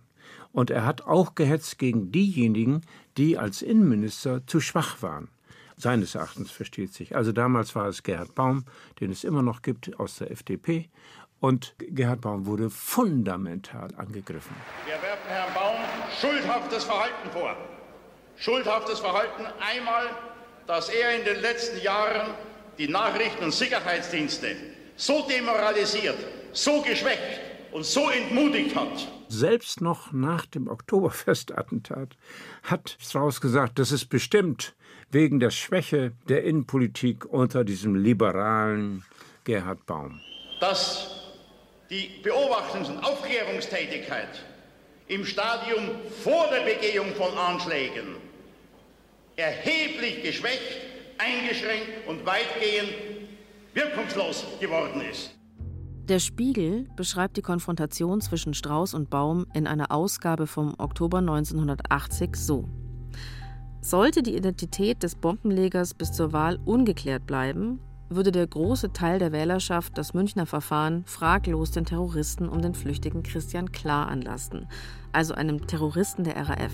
Und 0.52 0.70
er 0.70 0.84
hat 0.84 1.02
auch 1.06 1.34
gehetzt 1.34 1.78
gegen 1.78 2.12
diejenigen, 2.12 2.82
die 3.16 3.38
als 3.38 3.62
Innenminister 3.62 4.46
zu 4.46 4.60
schwach 4.60 5.02
waren. 5.02 5.28
Seines 5.76 6.14
Erachtens 6.14 6.50
versteht 6.50 6.92
sich. 6.92 7.16
Also 7.16 7.32
damals 7.32 7.74
war 7.74 7.86
es 7.86 8.02
Gerhard 8.02 8.34
Baum, 8.34 8.64
den 9.00 9.10
es 9.10 9.24
immer 9.24 9.42
noch 9.42 9.62
gibt 9.62 9.98
aus 9.98 10.16
der 10.16 10.30
FDP. 10.30 10.88
Und 11.40 11.74
Gerhard 11.78 12.22
Baum 12.22 12.46
wurde 12.46 12.70
fundamental 12.70 13.88
angegriffen. 13.96 14.54
Wir 14.86 14.94
werfen 14.94 15.28
Herrn 15.28 15.52
Baum 15.52 15.76
schuldhaftes 16.20 16.84
Verhalten 16.84 17.30
vor. 17.32 17.56
Schuldhaftes 18.36 19.00
Verhalten 19.00 19.44
einmal, 19.60 20.06
dass 20.66 20.88
er 20.88 21.18
in 21.18 21.24
den 21.24 21.40
letzten 21.40 21.80
Jahren 21.82 22.34
die 22.78 22.88
Nachrichten- 22.88 23.44
und 23.44 23.54
Sicherheitsdienste 23.54 24.56
so 24.96 25.26
demoralisiert, 25.28 26.18
so 26.52 26.82
geschwächt 26.82 27.40
und 27.72 27.84
so 27.84 28.10
entmutigt 28.10 28.74
hat. 28.74 29.08
Selbst 29.28 29.80
noch 29.80 30.12
nach 30.12 30.46
dem 30.46 30.68
Oktoberfestattentat 30.68 32.16
hat 32.62 32.96
Strauß 33.00 33.40
gesagt, 33.40 33.78
das 33.78 33.92
ist 33.92 34.06
bestimmt 34.06 34.74
wegen 35.14 35.40
der 35.40 35.50
Schwäche 35.50 36.12
der 36.28 36.44
Innenpolitik 36.44 37.24
unter 37.24 37.64
diesem 37.64 37.94
liberalen 37.94 39.04
Gerhard 39.44 39.86
Baum. 39.86 40.20
Dass 40.60 41.32
die 41.88 42.10
Beobachtungs- 42.22 42.90
und 42.90 42.98
Aufklärungstätigkeit 42.98 44.44
im 45.06 45.24
Stadium 45.24 45.90
vor 46.22 46.48
der 46.52 46.64
Begehung 46.64 47.14
von 47.14 47.36
Anschlägen 47.38 48.16
erheblich 49.36 50.22
geschwächt, 50.22 50.80
eingeschränkt 51.18 52.08
und 52.08 52.26
weitgehend 52.26 52.92
wirkungslos 53.72 54.44
geworden 54.60 55.00
ist. 55.00 55.34
Der 56.08 56.18
Spiegel 56.18 56.86
beschreibt 56.96 57.36
die 57.36 57.42
Konfrontation 57.42 58.20
zwischen 58.20 58.52
Strauß 58.52 58.94
und 58.94 59.10
Baum 59.10 59.46
in 59.54 59.66
einer 59.66 59.90
Ausgabe 59.90 60.46
vom 60.46 60.74
Oktober 60.78 61.18
1980 61.18 62.36
so. 62.36 62.68
Sollte 63.84 64.22
die 64.22 64.34
Identität 64.34 65.02
des 65.02 65.14
Bombenlegers 65.14 65.92
bis 65.92 66.10
zur 66.10 66.32
Wahl 66.32 66.58
ungeklärt 66.64 67.26
bleiben, 67.26 67.80
würde 68.08 68.32
der 68.32 68.46
große 68.46 68.94
Teil 68.94 69.18
der 69.18 69.30
Wählerschaft 69.30 69.98
das 69.98 70.14
Münchner 70.14 70.46
Verfahren 70.46 71.04
fraglos 71.04 71.70
den 71.70 71.84
Terroristen 71.84 72.48
um 72.48 72.62
den 72.62 72.74
flüchtigen 72.74 73.22
Christian 73.22 73.72
Klar 73.72 74.08
anlasten, 74.08 74.66
also 75.12 75.34
einem 75.34 75.66
Terroristen 75.66 76.24
der 76.24 76.48
RAF. 76.48 76.72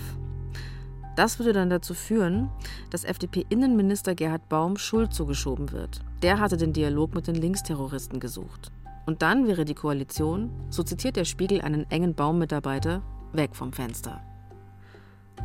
Das 1.17 1.37
würde 1.37 1.51
dann 1.51 1.69
dazu 1.69 1.93
führen, 1.93 2.49
dass 2.91 3.03
FDP-Innenminister 3.03 4.15
Gerhard 4.15 4.47
Baum 4.47 4.77
Schuld 4.77 5.13
zugeschoben 5.13 5.73
wird. 5.73 5.99
Der 6.21 6.39
hatte 6.39 6.55
den 6.55 6.71
Dialog 6.71 7.13
mit 7.13 7.27
den 7.27 7.35
Linksterroristen 7.35 8.21
gesucht. 8.21 8.71
Und 9.05 9.21
dann 9.21 9.47
wäre 9.47 9.65
die 9.65 9.75
Koalition, 9.75 10.49
so 10.69 10.81
zitiert 10.81 11.17
der 11.17 11.25
Spiegel 11.25 11.59
einen 11.59 11.91
engen 11.91 12.15
Baummitarbeiter, 12.15 13.01
weg 13.33 13.53
vom 13.53 13.73
Fenster. 13.73 14.21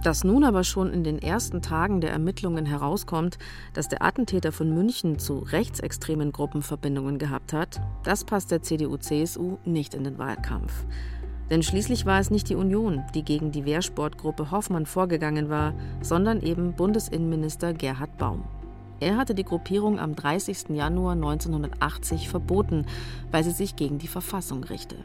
Dass 0.03 0.25
nun 0.25 0.45
aber 0.45 0.63
schon 0.63 0.93
in 0.93 1.03
den 1.03 1.21
ersten 1.21 1.63
Tagen 1.63 2.01
der 2.01 2.11
Ermittlungen 2.11 2.67
herauskommt, 2.67 3.39
dass 3.75 3.89
der 3.89 4.03
Attentäter 4.03 4.53
von 4.53 4.73
München 4.73 5.19
zu 5.19 5.39
rechtsextremen 5.39 6.33
Gruppen 6.33 6.63
Verbindungen 6.63 7.19
gehabt 7.19 7.53
hat, 7.53 7.81
das 8.05 8.25
passt 8.25 8.51
der 8.51 8.63
CDU-CSU 8.63 9.59
nicht 9.65 9.95
in 9.95 10.05
den 10.05 10.19
Wahlkampf. 10.19 10.73
Denn 11.51 11.63
schließlich 11.63 12.07
war 12.07 12.21
es 12.21 12.31
nicht 12.31 12.49
die 12.49 12.57
Union, 12.57 13.05
die 13.15 13.23
gegen 13.23 13.53
die 13.53 13.65
Wehrsportgruppe 13.65 14.51
Hoffmann 14.51 14.87
vorgegangen 14.87 15.49
war, 15.49 15.75
sondern 16.03 16.41
eben 16.41 16.75
Bundesinnenminister 16.75 17.73
Gerhard 17.73 18.17
Baum. 18.19 18.45
Er 18.99 19.17
hatte 19.17 19.35
die 19.35 19.45
Gruppierung 19.45 19.99
am 19.99 20.17
30. 20.17 20.71
Januar 20.71 21.13
1980 21.13 22.29
verboten, 22.29 22.87
weil 23.31 23.45
sie 23.45 23.51
sich 23.51 23.77
gegen 23.77 23.99
die 23.99 24.09
Verfassung 24.09 24.65
richte. 24.65 24.97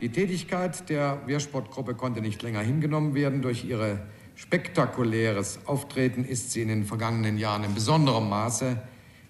Die 0.00 0.10
Tätigkeit 0.10 0.88
der 0.88 1.20
Wehrsportgruppe 1.26 1.94
konnte 1.94 2.22
nicht 2.22 2.42
länger 2.42 2.60
hingenommen 2.60 3.14
werden. 3.14 3.42
Durch 3.42 3.64
ihr 3.64 4.00
spektakuläres 4.40 5.58
Auftreten 5.66 6.24
ist 6.24 6.52
sie 6.52 6.62
in 6.62 6.68
den 6.68 6.84
vergangenen 6.84 7.36
Jahren 7.36 7.62
in 7.62 7.74
besonderem 7.74 8.30
Maße 8.30 8.80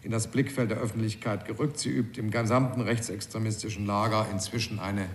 in 0.03 0.13
das 0.13 0.29
Blickfeld 0.29 0.71
der 0.71 0.79
Öffentlichkeit 0.79 1.47
gerückt. 1.47 1.81
Sie 1.81 1.91
übt 1.91 2.19
im 2.21 2.31
gesamten 2.31 2.81
rechtsextremistischen 2.81 3.87
Lager 3.87 4.29
inzwischen 4.31 4.79
eine 4.79 5.09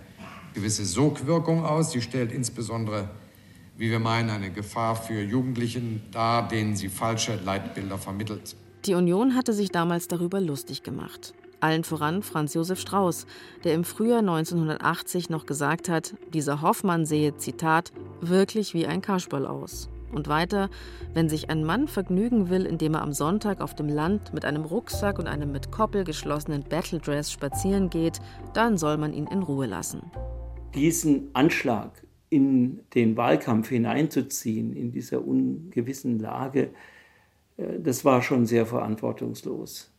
gewisse 0.52 0.84
Sogwirkung 0.84 1.64
aus. 1.64 1.92
Sie 1.92 2.02
stellt 2.02 2.30
insbesondere, 2.30 3.08
wie 3.78 3.90
wir 3.90 3.98
meinen, 3.98 4.28
eine 4.28 4.50
Gefahr 4.50 4.96
für 4.96 5.22
Jugendlichen 5.22 6.02
dar, 6.12 6.46
denen 6.46 6.76
sie 6.76 6.90
falsche 6.90 7.36
Leitbilder 7.36 7.96
vermittelt. 7.96 8.54
Die 8.84 8.94
Union 8.94 9.34
hatte 9.34 9.54
sich 9.54 9.70
damals 9.70 10.08
darüber 10.08 10.42
lustig 10.42 10.82
gemacht. 10.82 11.32
Allen 11.60 11.84
voran 11.84 12.22
Franz 12.22 12.54
Josef 12.54 12.80
Strauß, 12.80 13.26
der 13.64 13.74
im 13.74 13.84
Frühjahr 13.84 14.20
1980 14.20 15.30
noch 15.30 15.46
gesagt 15.46 15.88
hat, 15.88 16.14
dieser 16.32 16.62
Hoffmann 16.62 17.06
sehe, 17.06 17.36
Zitat, 17.36 17.92
wirklich 18.20 18.74
wie 18.74 18.86
ein 18.86 19.02
Kasperl 19.02 19.46
aus. 19.46 19.88
Und 20.12 20.28
weiter, 20.28 20.70
wenn 21.14 21.28
sich 21.28 21.50
ein 21.50 21.64
Mann 21.64 21.88
vergnügen 21.88 22.48
will, 22.48 22.64
indem 22.64 22.94
er 22.94 23.02
am 23.02 23.12
Sonntag 23.12 23.60
auf 23.60 23.74
dem 23.74 23.88
Land 23.88 24.32
mit 24.32 24.44
einem 24.44 24.64
Rucksack 24.64 25.18
und 25.18 25.26
einem 25.26 25.50
mit 25.50 25.72
Koppel 25.72 26.04
geschlossenen 26.04 26.62
Battledress 26.62 27.32
spazieren 27.32 27.90
geht, 27.90 28.20
dann 28.54 28.78
soll 28.78 28.98
man 28.98 29.12
ihn 29.12 29.26
in 29.26 29.42
Ruhe 29.42 29.66
lassen. 29.66 30.02
Diesen 30.74 31.30
Anschlag 31.32 31.90
in 32.28 32.80
den 32.94 33.16
Wahlkampf 33.16 33.68
hineinzuziehen, 33.68 34.74
in 34.74 34.92
dieser 34.92 35.26
ungewissen 35.26 36.18
Lage, 36.18 36.70
äh, 37.56 37.80
das 37.80 38.04
war 38.04 38.22
schon 38.22 38.46
sehr 38.46 38.66
verantwortungslos. 38.66 39.90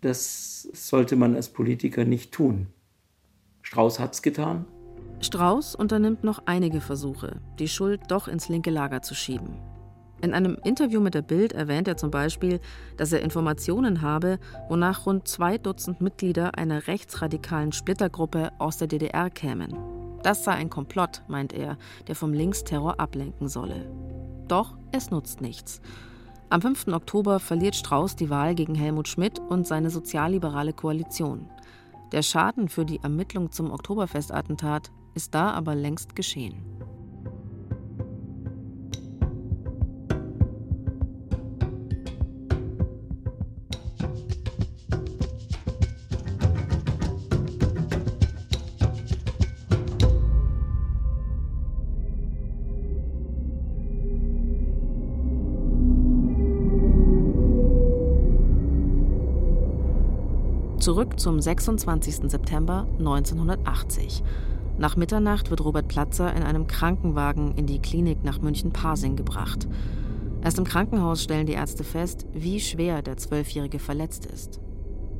Das 0.00 0.62
sollte 0.72 1.16
man 1.16 1.34
als 1.34 1.50
Politiker 1.50 2.04
nicht 2.04 2.32
tun. 2.32 2.68
Strauß 3.62 3.98
hat 3.98 4.14
es 4.14 4.22
getan. 4.22 4.64
Strauß 5.20 5.74
unternimmt 5.74 6.24
noch 6.24 6.42
einige 6.46 6.80
Versuche, 6.80 7.40
die 7.58 7.68
Schuld 7.68 8.00
doch 8.08 8.26
ins 8.26 8.48
linke 8.48 8.70
Lager 8.70 9.02
zu 9.02 9.14
schieben. 9.14 9.58
In 10.22 10.34
einem 10.34 10.58
Interview 10.64 11.00
mit 11.00 11.14
der 11.14 11.22
Bild 11.22 11.52
erwähnt 11.52 11.88
er 11.88 11.96
zum 11.96 12.10
Beispiel, 12.10 12.60
dass 12.96 13.12
er 13.12 13.22
Informationen 13.22 14.02
habe, 14.02 14.38
wonach 14.68 15.06
rund 15.06 15.28
zwei 15.28 15.56
Dutzend 15.56 16.00
Mitglieder 16.00 16.58
einer 16.58 16.86
rechtsradikalen 16.86 17.72
Splittergruppe 17.72 18.50
aus 18.58 18.76
der 18.76 18.88
DDR 18.88 19.30
kämen. 19.30 19.74
Das 20.22 20.44
sei 20.44 20.52
ein 20.52 20.68
Komplott, 20.68 21.22
meint 21.28 21.54
er, 21.54 21.78
der 22.06 22.14
vom 22.14 22.34
Linksterror 22.34 23.00
ablenken 23.00 23.48
solle. 23.48 23.90
Doch 24.48 24.76
es 24.92 25.10
nutzt 25.10 25.40
nichts. 25.40 25.80
Am 26.52 26.60
5. 26.60 26.88
Oktober 26.88 27.38
verliert 27.38 27.76
Strauß 27.76 28.16
die 28.16 28.28
Wahl 28.28 28.56
gegen 28.56 28.74
Helmut 28.74 29.06
Schmidt 29.06 29.38
und 29.38 29.68
seine 29.68 29.88
sozialliberale 29.88 30.72
Koalition. 30.72 31.48
Der 32.10 32.22
Schaden 32.22 32.68
für 32.68 32.84
die 32.84 32.98
Ermittlung 33.00 33.52
zum 33.52 33.70
Oktoberfestattentat 33.70 34.90
ist 35.14 35.32
da 35.32 35.52
aber 35.52 35.76
längst 35.76 36.16
geschehen. 36.16 36.56
Zurück 60.90 61.20
zum 61.20 61.40
26. 61.40 62.28
September 62.28 62.84
1980. 62.98 64.24
Nach 64.76 64.96
Mitternacht 64.96 65.48
wird 65.48 65.64
Robert 65.64 65.86
Platzer 65.86 66.34
in 66.34 66.42
einem 66.42 66.66
Krankenwagen 66.66 67.54
in 67.54 67.66
die 67.66 67.78
Klinik 67.78 68.24
nach 68.24 68.40
München-Pasing 68.40 69.14
gebracht. 69.14 69.68
Erst 70.42 70.58
im 70.58 70.64
Krankenhaus 70.64 71.22
stellen 71.22 71.46
die 71.46 71.52
Ärzte 71.52 71.84
fest, 71.84 72.26
wie 72.32 72.58
schwer 72.58 73.02
der 73.02 73.16
Zwölfjährige 73.16 73.78
verletzt 73.78 74.26
ist. 74.26 74.60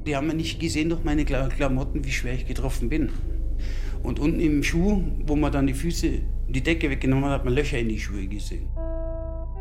Die 0.09 0.17
haben 0.17 0.27
nicht 0.27 0.59
gesehen 0.59 0.89
durch 0.89 1.05
meine 1.05 1.25
Klamotten, 1.25 2.05
wie 2.05 2.11
schwer 2.11 2.35
ich 2.35 2.47
getroffen 2.47 2.89
bin. 2.89 3.11
Und 4.03 4.19
unten 4.19 4.41
im 4.41 4.65
Schuh, 4.65 5.05
wo 5.25 5.37
man 5.37 5.53
dann 5.53 5.69
die 5.69 5.75
Füße, 5.75 6.21
die 6.49 6.63
Decke 6.65 6.91
weggenommen 6.91 7.27
hat, 7.27 7.33
hat 7.33 7.45
man 7.45 7.55
Löcher 7.55 7.79
in 7.79 7.91
die 7.91 8.01
Schuhe 8.01 8.27
gesehen. 8.27 8.69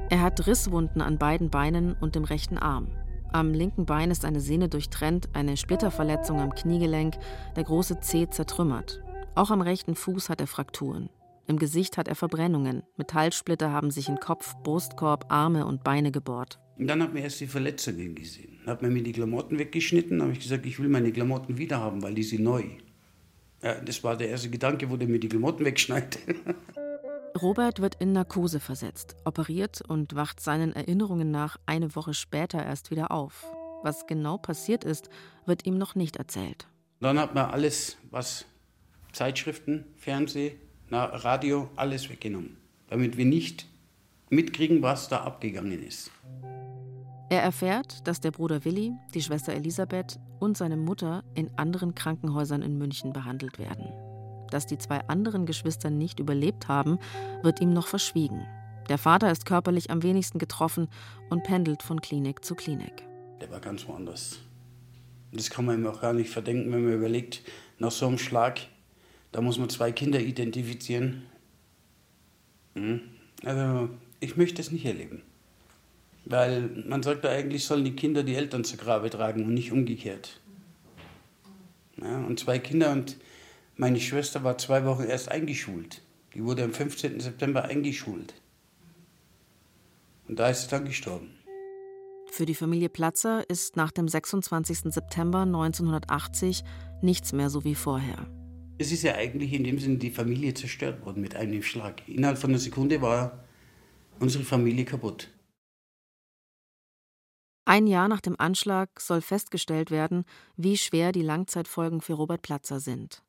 Er 0.09 0.21
hat 0.21 0.47
Risswunden 0.47 1.03
an 1.03 1.19
beiden 1.19 1.51
Beinen 1.51 1.95
und 2.01 2.15
dem 2.15 2.23
rechten 2.23 2.57
Arm. 2.57 2.87
Am 3.31 3.53
linken 3.53 3.85
Bein 3.85 4.09
ist 4.09 4.25
eine 4.25 4.41
Sehne 4.41 4.69
durchtrennt, 4.69 5.29
eine 5.33 5.55
Splitterverletzung 5.55 6.39
am 6.39 6.55
Kniegelenk, 6.55 7.15
der 7.55 7.63
große 7.63 7.99
Zeh 7.99 8.27
zertrümmert. 8.27 9.03
Auch 9.35 9.51
am 9.51 9.61
rechten 9.61 9.93
Fuß 9.93 10.29
hat 10.29 10.41
er 10.41 10.47
Frakturen. 10.47 11.09
Im 11.45 11.59
Gesicht 11.59 11.97
hat 11.97 12.07
er 12.07 12.15
Verbrennungen. 12.15 12.81
Metallsplitter 12.97 13.71
haben 13.71 13.91
sich 13.91 14.09
in 14.09 14.19
Kopf, 14.19 14.55
Brustkorb, 14.63 15.25
Arme 15.29 15.67
und 15.67 15.83
Beine 15.83 16.11
gebohrt. 16.11 16.59
Und 16.77 16.87
dann 16.87 17.03
hat 17.03 17.13
man 17.13 17.21
erst 17.21 17.39
die 17.39 17.47
Verletzungen 17.47 18.15
gesehen. 18.15 18.57
Dann 18.65 18.73
hat 18.73 18.81
man 18.81 18.93
mir 18.93 19.03
die 19.03 19.11
Klamotten 19.11 19.59
weggeschnitten, 19.59 20.21
habe 20.21 20.31
ich 20.31 20.39
gesagt, 20.39 20.65
ich 20.65 20.79
will 20.79 20.89
meine 20.89 21.11
Klamotten 21.11 21.59
wieder 21.59 21.79
haben, 21.79 22.01
weil 22.01 22.15
die 22.15 22.23
sind 22.23 22.43
neu. 22.43 22.63
Ja, 23.61 23.79
das 23.79 24.03
war 24.03 24.17
der 24.17 24.29
erste 24.29 24.49
Gedanke, 24.49 24.89
wo 24.89 24.97
der 24.97 25.07
mir 25.07 25.19
die 25.19 25.29
Klamotten 25.29 25.65
wegschneidet. 25.65 26.19
Robert 27.37 27.79
wird 27.79 27.95
in 27.95 28.11
Narkose 28.13 28.59
versetzt, 28.59 29.15
operiert 29.23 29.81
und 29.81 30.15
wacht 30.15 30.39
seinen 30.39 30.73
Erinnerungen 30.73 31.31
nach 31.31 31.57
eine 31.65 31.95
Woche 31.95 32.13
später 32.13 32.63
erst 32.63 32.91
wieder 32.91 33.11
auf. 33.11 33.45
Was 33.83 34.07
genau 34.07 34.37
passiert 34.37 34.83
ist, 34.83 35.09
wird 35.45 35.65
ihm 35.65 35.77
noch 35.77 35.95
nicht 35.95 36.17
erzählt. 36.17 36.67
Dann 36.99 37.19
hat 37.19 37.35
man 37.35 37.49
alles, 37.49 37.97
was 38.11 38.45
Zeitschriften, 39.13 39.85
Fernseh, 39.95 40.55
Radio, 40.91 41.69
alles 41.75 42.09
weggenommen, 42.09 42.57
damit 42.87 43.15
wir 43.15 43.25
nicht 43.25 43.67
mitkriegen, 44.29 44.81
was 44.81 45.07
da 45.07 45.21
abgegangen 45.23 45.83
ist. 45.83 46.11
Er 47.29 47.43
erfährt, 47.43 48.07
dass 48.07 48.21
der 48.21 48.31
Bruder 48.31 48.65
Willi, 48.65 48.91
die 49.13 49.21
Schwester 49.21 49.53
Elisabeth 49.53 50.19
und 50.39 50.57
seine 50.57 50.77
Mutter 50.77 51.23
in 51.35 51.51
anderen 51.57 51.93
Krankenhäusern 51.93 52.63
in 52.63 52.77
München 52.77 53.13
behandelt 53.13 53.59
werden. 53.59 54.08
Dass 54.49 54.65
die 54.65 54.77
zwei 54.77 54.99
anderen 55.07 55.45
Geschwister 55.45 55.89
nicht 55.89 56.19
überlebt 56.19 56.67
haben, 56.67 56.99
wird 57.43 57.61
ihm 57.61 57.73
noch 57.73 57.87
verschwiegen. 57.87 58.45
Der 58.89 58.97
Vater 58.97 59.31
ist 59.31 59.45
körperlich 59.45 59.91
am 59.91 60.01
wenigsten 60.01 60.39
getroffen 60.39 60.87
und 61.29 61.43
pendelt 61.43 61.83
von 61.83 62.01
Klinik 62.01 62.43
zu 62.43 62.55
Klinik. 62.55 63.03
Der 63.39 63.51
war 63.51 63.59
ganz 63.59 63.87
woanders. 63.87 64.39
Das 65.31 65.49
kann 65.49 65.65
man 65.65 65.79
ihm 65.79 65.87
auch 65.87 66.01
gar 66.01 66.13
nicht 66.13 66.31
verdenken, 66.31 66.71
wenn 66.71 66.83
man 66.83 66.93
überlegt, 66.93 67.43
nach 67.77 67.91
so 67.91 68.07
einem 68.07 68.17
Schlag, 68.17 68.59
da 69.31 69.41
muss 69.41 69.59
man 69.59 69.69
zwei 69.69 69.91
Kinder 69.91 70.19
identifizieren. 70.19 71.23
Hm? 72.75 73.01
Also, 73.43 73.89
ich 74.19 74.37
möchte 74.37 74.61
es 74.61 74.71
nicht 74.71 74.85
erleben. 74.85 75.21
Weil 76.25 76.83
man 76.87 77.03
sagt 77.03 77.23
ja 77.23 77.29
eigentlich, 77.29 77.65
sollen 77.65 77.85
die 77.85 77.95
Kinder 77.95 78.23
die 78.23 78.35
Eltern 78.35 78.63
zu 78.63 78.75
Grabe 78.75 79.09
tragen 79.09 79.45
und 79.45 79.53
nicht 79.53 79.71
umgekehrt. 79.71 80.39
Ja, 82.01 82.17
und 82.17 82.39
zwei 82.39 82.59
Kinder 82.59 82.91
und 82.91 83.17
meine 83.79 84.01
Schwester 84.01 84.43
war 84.43 84.57
zwei 84.57 84.83
Wochen 84.83 85.03
erst 85.03 85.31
eingeschult. 85.31 86.01
Die 86.35 86.43
wurde 86.43 86.65
am 86.65 86.73
15. 86.73 87.21
September 87.21 87.63
eingeschult. 87.63 88.33
Und 90.27 90.37
da 90.37 90.49
ist 90.49 90.63
sie 90.63 90.67
dann 90.67 90.83
gestorben. 90.83 91.29
Für 92.29 92.45
die 92.45 92.55
Familie 92.55 92.89
Platzer 92.89 93.49
ist 93.49 93.77
nach 93.77 93.91
dem 93.91 94.09
26. 94.09 94.93
September 94.93 95.39
1980 95.43 96.63
nichts 97.01 97.31
mehr 97.31 97.49
so 97.49 97.63
wie 97.63 97.73
vorher. 97.73 98.27
Es 98.79 98.91
ist 98.91 99.03
ja 99.03 99.15
eigentlich 99.15 99.53
in 99.53 99.63
dem 99.63 99.79
Sinne 99.79 99.97
die 99.97 100.11
Familie 100.11 100.53
zerstört 100.53 101.05
worden 101.05 101.21
mit 101.21 101.37
einem 101.37 101.63
Schlag. 101.63 102.07
Innerhalb 102.07 102.37
von 102.37 102.49
einer 102.49 102.59
Sekunde 102.59 103.01
war 103.01 103.45
unsere 104.19 104.43
Familie 104.43 104.83
kaputt. 104.83 105.29
Ein 107.63 107.87
Jahr 107.87 108.09
nach 108.09 108.21
dem 108.21 108.37
Anschlag 108.37 108.99
soll 108.99 109.21
festgestellt 109.21 109.89
werden, 109.89 110.25
wie 110.57 110.75
schwer 110.75 111.13
die 111.13 111.21
Langzeitfolgen 111.21 112.01
für 112.01 112.13
Robert 112.13 112.41
Platzer 112.41 112.81
sind 112.81 113.23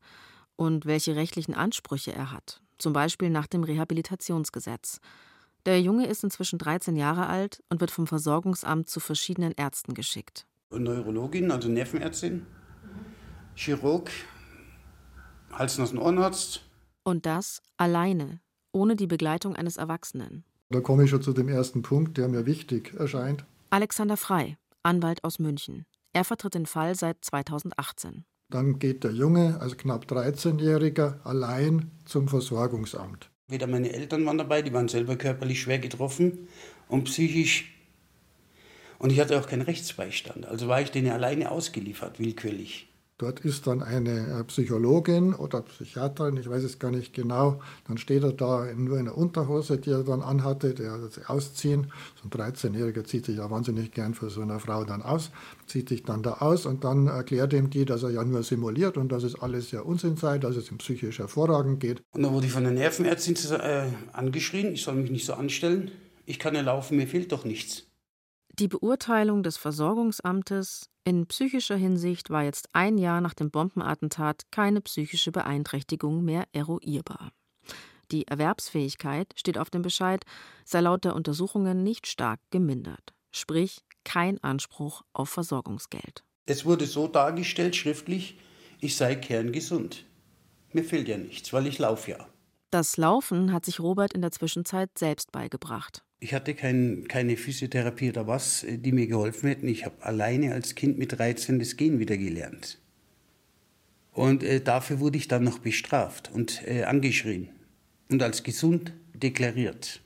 und 0.61 0.85
welche 0.85 1.17
rechtlichen 1.17 1.55
Ansprüche 1.55 2.13
er 2.13 2.33
hat, 2.33 2.61
zum 2.77 2.93
Beispiel 2.93 3.31
nach 3.31 3.47
dem 3.47 3.65
Rehabilitationsgesetz. 3.65 5.01
Der 5.65 5.81
Junge 5.81 6.07
ist 6.07 6.23
inzwischen 6.23 6.59
13 6.59 6.97
Jahre 6.97 7.29
alt 7.29 7.63
und 7.71 7.81
wird 7.81 7.91
vom 7.91 8.07
Versorgungsamt 8.07 8.91
zu 8.91 9.01
verschiedenen 9.01 9.53
Ärzten 9.53 9.95
geschickt. 9.95 10.47
Neurologin, 10.71 11.51
also 11.51 11.71
Nervenärztin, 11.71 12.45
Chirurg, 13.55 14.11
Hals-, 15.51 15.79
Nasen-, 15.79 15.99
Ohrenarzt. 15.99 16.63
Und 17.05 17.25
das 17.25 17.63
alleine, 17.79 18.41
ohne 18.71 18.97
die 18.97 19.07
Begleitung 19.07 19.57
eines 19.57 19.79
Erwachsenen. 19.79 20.45
Da 20.69 20.81
komme 20.81 21.05
ich 21.05 21.11
schon 21.11 21.23
zu 21.23 21.33
dem 21.33 21.49
ersten 21.49 21.81
Punkt, 21.81 22.19
der 22.19 22.29
mir 22.29 22.45
wichtig 22.45 22.93
erscheint. 22.99 23.47
Alexander 23.71 24.19
Frei, 24.19 24.59
Anwalt 24.83 25.25
aus 25.25 25.39
München. 25.39 25.87
Er 26.13 26.25
vertritt 26.25 26.53
den 26.53 26.67
Fall 26.67 26.95
seit 26.97 27.25
2018. 27.25 28.27
Dann 28.51 28.81
geht 28.81 29.05
der 29.05 29.13
Junge, 29.13 29.59
also 29.61 29.77
knapp 29.77 30.07
13-Jähriger, 30.07 31.25
allein 31.25 31.91
zum 32.05 32.27
Versorgungsamt. 32.27 33.31
Weder 33.49 33.69
meine 33.69 33.93
Eltern 33.93 34.27
waren 34.27 34.39
dabei, 34.39 34.63
die 34.63 34.73
waren 34.73 34.89
selber 34.89 35.17
körperlich 35.17 35.61
schwer 35.61 35.79
getroffen 35.79 36.49
und 36.89 37.05
psychisch. 37.05 37.73
Und 38.99 39.11
ich 39.11 39.21
hatte 39.21 39.39
auch 39.39 39.49
keinen 39.49 39.63
Rechtsbeistand. 39.63 40.47
Also 40.47 40.69
war 40.69 40.81
ich 40.81 40.91
denen 40.91 41.11
alleine 41.11 41.51
ausgeliefert, 41.51 42.19
willkürlich. 42.19 42.90
Dort 43.21 43.41
ist 43.41 43.67
dann 43.67 43.83
eine 43.83 44.41
äh, 44.41 44.45
Psychologin 44.45 45.35
oder 45.35 45.61
Psychiaterin, 45.61 46.39
ich 46.39 46.49
weiß 46.49 46.63
es 46.63 46.79
gar 46.79 46.91
nicht 46.91 47.13
genau. 47.13 47.61
Dann 47.87 47.99
steht 47.99 48.23
er 48.23 48.33
da 48.33 48.67
nur 48.75 48.99
in 48.99 49.05
der 49.05 49.19
Unterhose, 49.19 49.77
die 49.77 49.91
er 49.91 50.05
dann 50.05 50.23
anhatte, 50.23 50.73
der 50.73 50.99
ausziehen. 51.27 51.93
So 52.17 52.29
ein 52.29 52.55
13-Jähriger 52.55 53.05
zieht 53.05 53.27
sich 53.27 53.37
ja 53.37 53.51
wahnsinnig 53.51 53.93
gern 53.93 54.15
für 54.15 54.31
so 54.31 54.41
eine 54.41 54.59
Frau 54.59 54.85
dann 54.85 55.03
aus, 55.03 55.33
zieht 55.67 55.91
sich 55.91 56.03
dann 56.03 56.23
da 56.23 56.39
aus 56.41 56.65
und 56.65 56.83
dann 56.83 57.09
erklärt 57.09 57.53
ihm 57.53 57.69
die, 57.69 57.85
dass 57.85 58.05
er 58.05 58.11
ja 58.11 58.25
nur 58.25 58.43
simuliert 58.43 58.97
und 58.97 59.13
dass 59.13 59.23
es 59.23 59.39
alles 59.39 59.71
ja 59.71 59.83
Unsinn 59.83 60.17
sei, 60.17 60.39
dass 60.39 60.57
es 60.57 60.71
ihm 60.71 60.79
psychisch 60.79 61.19
hervorragend 61.19 61.79
geht. 61.79 62.03
Und 62.13 62.23
dann 62.23 62.33
wurde 62.33 62.47
ich 62.47 62.53
von 62.53 62.65
der 62.65 62.73
Nervenärztin 62.73 63.37
äh, 63.61 63.89
angeschrien, 64.15 64.73
ich 64.73 64.83
soll 64.83 64.95
mich 64.95 65.11
nicht 65.11 65.27
so 65.27 65.35
anstellen. 65.35 65.91
Ich 66.25 66.39
kann 66.39 66.55
ja 66.55 66.63
laufen, 66.63 66.97
mir 66.97 67.07
fehlt 67.07 67.33
doch 67.33 67.45
nichts. 67.45 67.90
Die 68.61 68.69
Beurteilung 68.69 69.43
des 69.43 69.57
Versorgungsamtes 69.57 70.91
in 71.05 71.27
psychischer 71.29 71.77
Hinsicht 71.77 72.29
war 72.29 72.43
jetzt 72.43 72.69
ein 72.75 72.99
Jahr 72.99 73.23
nach 73.23 73.33
dem 73.33 73.51
Bombenattentat 73.51 74.43
keine 74.51 74.83
psychische 74.83 75.33
Beeinträchtigung 75.33 76.23
mehr 76.23 76.45
eruierbar. 76.53 77.33
Die 78.13 78.27
Erwerbsfähigkeit, 78.27 79.33
steht 79.35 79.57
auf 79.57 79.71
dem 79.71 79.81
Bescheid, 79.81 80.27
sei 80.67 80.83
laut 80.83 81.07
der 81.07 81.15
Untersuchungen 81.15 81.83
nicht 81.83 82.07
stark 82.07 82.39
gemindert. 82.51 83.15
Sprich, 83.31 83.81
kein 84.05 84.45
Anspruch 84.45 85.05
auf 85.15 85.31
Versorgungsgeld. 85.31 86.23
Es 86.45 86.67
wurde 86.67 86.85
so 86.85 87.09
dargestellt, 87.09 87.77
schriftlich, 87.77 88.39
ich 88.79 88.95
sei 88.95 89.15
kerngesund. 89.15 90.05
Mir 90.75 90.85
fehlt 90.85 91.09
ja 91.09 91.17
nichts, 91.17 91.55
weil 91.55 91.67
ich 91.67 91.79
laufe 91.79 92.11
ja. 92.11 92.29
Das 92.71 92.99
Laufen 92.99 93.55
hat 93.55 93.65
sich 93.65 93.81
Robert 93.81 94.13
in 94.13 94.21
der 94.21 94.33
Zwischenzeit 94.33 94.91
selbst 94.99 95.33
beigebracht. 95.33 96.05
Ich 96.23 96.35
hatte 96.35 96.55
kein, 96.55 97.07
keine 97.09 97.39
Physiotherapie 97.39 98.11
oder 98.11 98.27
was, 98.27 98.63
äh, 98.63 98.77
die 98.77 98.93
mir 98.93 99.07
geholfen 99.07 99.49
hätten. 99.49 99.67
Ich 99.69 99.87
habe 99.87 100.05
alleine 100.05 100.53
als 100.53 100.75
Kind 100.75 100.99
mit 100.99 101.19
13 101.19 101.59
das 101.59 101.77
Gehen 101.77 101.99
wieder 101.99 102.19
gelernt. 102.19 102.79
Und 104.13 104.43
äh, 104.43 104.61
dafür 104.61 105.01
wurde 105.01 105.17
ich 105.17 105.29
dann 105.29 105.45
noch 105.45 105.61
bestraft 105.61 106.31
und 106.33 106.63
äh, 106.67 106.85
angeschrien 106.85 107.49
und 108.11 108.23
als 108.23 108.43
gesund 108.43 108.93
deklariert. 109.15 110.03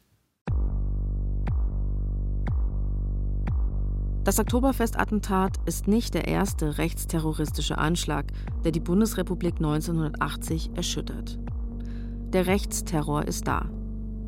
Das 4.22 4.38
Oktoberfestattentat 4.38 5.57
ist 5.66 5.88
nicht 5.88 6.14
der 6.14 6.29
erste 6.29 6.79
rechtsterroristische 6.79 7.77
Anschlag, 7.77 8.27
der 8.64 8.70
die 8.70 8.81
Bundesrepublik 8.81 9.57
1980 9.57 10.70
erschüttert. 10.77 11.38
Der 12.33 12.46
Rechtsterror 12.46 13.27
ist 13.27 13.48
da. 13.48 13.68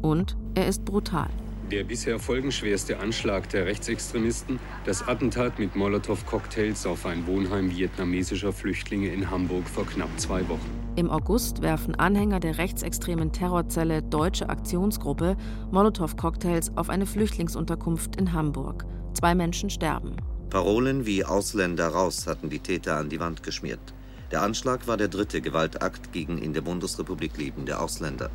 Und 0.02 0.36
er 0.54 0.66
ist 0.66 0.84
brutal. 0.84 1.30
Der 1.72 1.82
bisher 1.82 2.20
folgenschwerste 2.20 3.00
Anschlag 3.00 3.48
der 3.48 3.66
Rechtsextremisten, 3.66 4.60
das 4.84 5.08
Attentat 5.08 5.58
mit 5.58 5.74
Molotow-Cocktails 5.74 6.86
auf 6.86 7.04
ein 7.04 7.26
Wohnheim 7.26 7.72
vietnamesischer 7.76 8.52
Flüchtlinge 8.52 9.08
in 9.08 9.32
Hamburg 9.32 9.68
vor 9.68 9.84
knapp 9.84 10.08
zwei 10.16 10.48
Wochen. 10.48 10.70
Im 10.94 11.10
August 11.10 11.62
werfen 11.62 11.96
Anhänger 11.96 12.38
der 12.38 12.58
rechtsextremen 12.58 13.32
Terrorzelle 13.32 14.00
Deutsche 14.00 14.48
Aktionsgruppe 14.48 15.36
Molotow-Cocktails 15.72 16.70
auf 16.76 16.88
eine 16.88 17.04
Flüchtlingsunterkunft 17.04 18.14
in 18.14 18.32
Hamburg. 18.32 18.84
Zwei 19.14 19.34
Menschen 19.34 19.68
sterben. 19.68 20.14
Parolen 20.50 21.04
wie 21.04 21.24
Ausländer 21.24 21.88
raus 21.88 22.28
hatten 22.28 22.48
die 22.48 22.60
Täter 22.60 22.96
an 22.96 23.08
die 23.08 23.18
Wand 23.18 23.42
geschmiert. 23.42 23.92
Der 24.30 24.42
Anschlag 24.42 24.86
war 24.86 24.96
der 24.96 25.08
dritte 25.08 25.40
Gewaltakt 25.40 26.12
gegen 26.12 26.38
in 26.38 26.52
der 26.52 26.60
Bundesrepublik 26.60 27.36
lebende 27.36 27.80
Ausländer. 27.80 28.30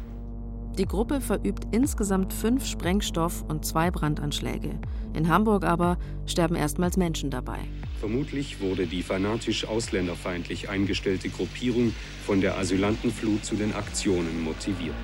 Die 0.78 0.86
Gruppe 0.86 1.20
verübt 1.20 1.68
insgesamt 1.72 2.32
fünf 2.32 2.66
Sprengstoff- 2.66 3.44
und 3.50 3.66
zwei 3.66 3.92
Brandanschläge. 3.92 4.80
In 5.14 5.28
Hamburg 5.28 5.66
aber 5.66 5.98
sterben 6.26 6.56
erstmals 6.56 6.96
Menschen 6.96 7.30
dabei. 7.30 7.60
Vermutlich 8.00 8.62
wurde 8.62 8.88
die 8.88 9.04
fanatisch 9.04 9.68
ausländerfeindlich 9.68 10.70
eingestellte 10.70 11.30
Gruppierung 11.30 11.94
von 12.26 12.40
der 12.40 12.58
Asylantenflut 12.58 13.44
zu 13.44 13.56
den 13.56 13.74
Aktionen 13.74 14.44
motiviert. 14.44 14.96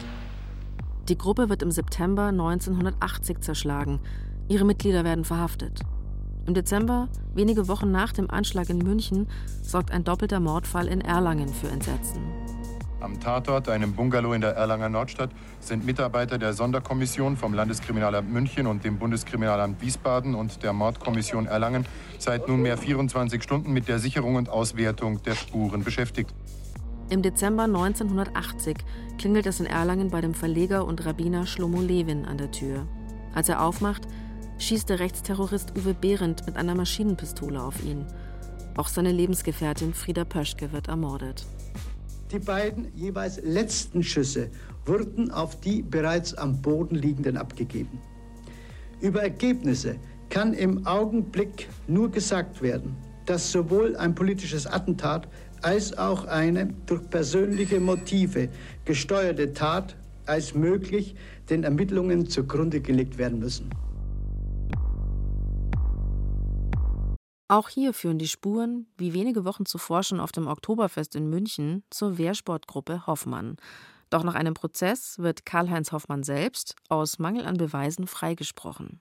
Die 1.09 1.17
Gruppe 1.17 1.49
wird 1.49 1.61
im 1.61 1.71
September 1.71 2.27
1980 2.27 3.41
zerschlagen. 3.41 3.99
Ihre 4.47 4.65
Mitglieder 4.65 5.03
werden 5.03 5.25
verhaftet. 5.25 5.81
Im 6.47 6.53
Dezember, 6.53 7.09
wenige 7.33 7.67
Wochen 7.67 7.91
nach 7.91 8.13
dem 8.13 8.29
Anschlag 8.29 8.69
in 8.69 8.77
München, 8.77 9.27
sorgt 9.61 9.91
ein 9.91 10.05
doppelter 10.05 10.39
Mordfall 10.39 10.87
in 10.87 11.01
Erlangen 11.01 11.49
für 11.49 11.67
Entsetzen. 11.67 12.21
Am 12.99 13.19
Tatort, 13.19 13.69
einem 13.69 13.93
Bungalow 13.93 14.33
in 14.33 14.41
der 14.41 14.55
Erlanger 14.55 14.89
Nordstadt, 14.89 15.29
sind 15.59 15.85
Mitarbeiter 15.85 16.39
der 16.39 16.53
Sonderkommission 16.53 17.37
vom 17.37 17.53
Landeskriminalamt 17.53 18.31
München 18.31 18.65
und 18.65 18.83
dem 18.83 18.97
Bundeskriminalamt 18.97 19.79
Wiesbaden 19.81 20.33
und 20.33 20.63
der 20.63 20.73
Mordkommission 20.73 21.45
Erlangen 21.45 21.85
seit 22.17 22.47
nunmehr 22.47 22.75
24 22.75 23.43
Stunden 23.43 23.71
mit 23.71 23.87
der 23.87 23.99
Sicherung 23.99 24.35
und 24.35 24.49
Auswertung 24.49 25.21
der 25.21 25.35
Spuren 25.35 25.83
beschäftigt. 25.83 26.33
Im 27.09 27.21
Dezember 27.21 27.63
1980 27.63 28.77
klingelt 29.19 29.45
es 29.45 29.59
in 29.59 29.67
Erlangen 29.67 30.09
bei 30.09 30.21
dem 30.21 30.33
Verleger 30.33 30.83
und 30.83 31.05
Rabbiner 31.05 31.45
Shlomo 31.45 31.81
Levin 31.81 32.25
an 32.25 32.39
der 32.39 32.49
Tür. 32.49 32.87
Als 33.35 33.47
er 33.47 33.63
aufmacht, 33.63 34.07
schießt 34.57 34.89
der 34.89 34.99
Rechtsterrorist 34.99 35.77
Uwe 35.77 35.93
Behrendt 35.93 36.47
mit 36.47 36.57
einer 36.57 36.73
Maschinenpistole 36.73 37.61
auf 37.61 37.83
ihn. 37.83 38.07
Auch 38.75 38.87
seine 38.87 39.11
Lebensgefährtin 39.11 39.93
Frieda 39.93 40.25
Pöschke 40.25 40.71
wird 40.71 40.87
ermordet. 40.87 41.45
Die 42.31 42.39
beiden 42.39 42.87
jeweils 42.93 43.41
letzten 43.41 44.03
Schüsse 44.03 44.49
wurden 44.85 45.31
auf 45.31 45.59
die 45.61 45.81
bereits 45.81 46.33
am 46.33 46.61
Boden 46.61 46.95
liegenden 46.95 47.37
abgegeben. 47.37 47.99
Über 48.99 49.21
Ergebnisse 49.21 49.95
kann 50.29 50.53
im 50.53 50.85
Augenblick 50.85 51.69
nur 51.87 52.11
gesagt 52.11 52.61
werden, 52.61 52.95
dass 53.25 53.51
sowohl 53.51 53.95
ein 53.95 54.13
politisches 54.13 54.67
Attentat 54.67 55.27
als 55.61 55.97
auch 55.97 56.25
eine 56.25 56.73
durch 56.85 57.09
persönliche 57.09 57.79
Motive 57.79 58.49
gesteuerte 58.83 59.53
Tat 59.53 59.95
als 60.25 60.53
möglich 60.53 61.15
den 61.49 61.63
Ermittlungen 61.63 62.27
zugrunde 62.27 62.81
gelegt 62.81 63.17
werden 63.17 63.39
müssen. 63.39 63.69
Auch 67.49 67.69
hier 67.69 67.93
führen 67.93 68.19
die 68.19 68.27
Spuren, 68.27 68.87
wie 68.97 69.13
wenige 69.13 69.45
Wochen 69.45 69.65
zuvor 69.65 70.03
schon 70.03 70.19
auf 70.19 70.31
dem 70.31 70.47
Oktoberfest 70.47 71.15
in 71.15 71.29
München, 71.29 71.83
zur 71.89 72.17
Wehrsportgruppe 72.17 73.07
Hoffmann. 73.07 73.55
Doch 74.09 74.23
nach 74.23 74.35
einem 74.35 74.53
Prozess 74.53 75.19
wird 75.19 75.45
Karl-Heinz 75.45 75.91
Hoffmann 75.91 76.23
selbst 76.23 76.75
aus 76.89 77.19
Mangel 77.19 77.45
an 77.45 77.57
Beweisen 77.57 78.07
freigesprochen. 78.07 78.99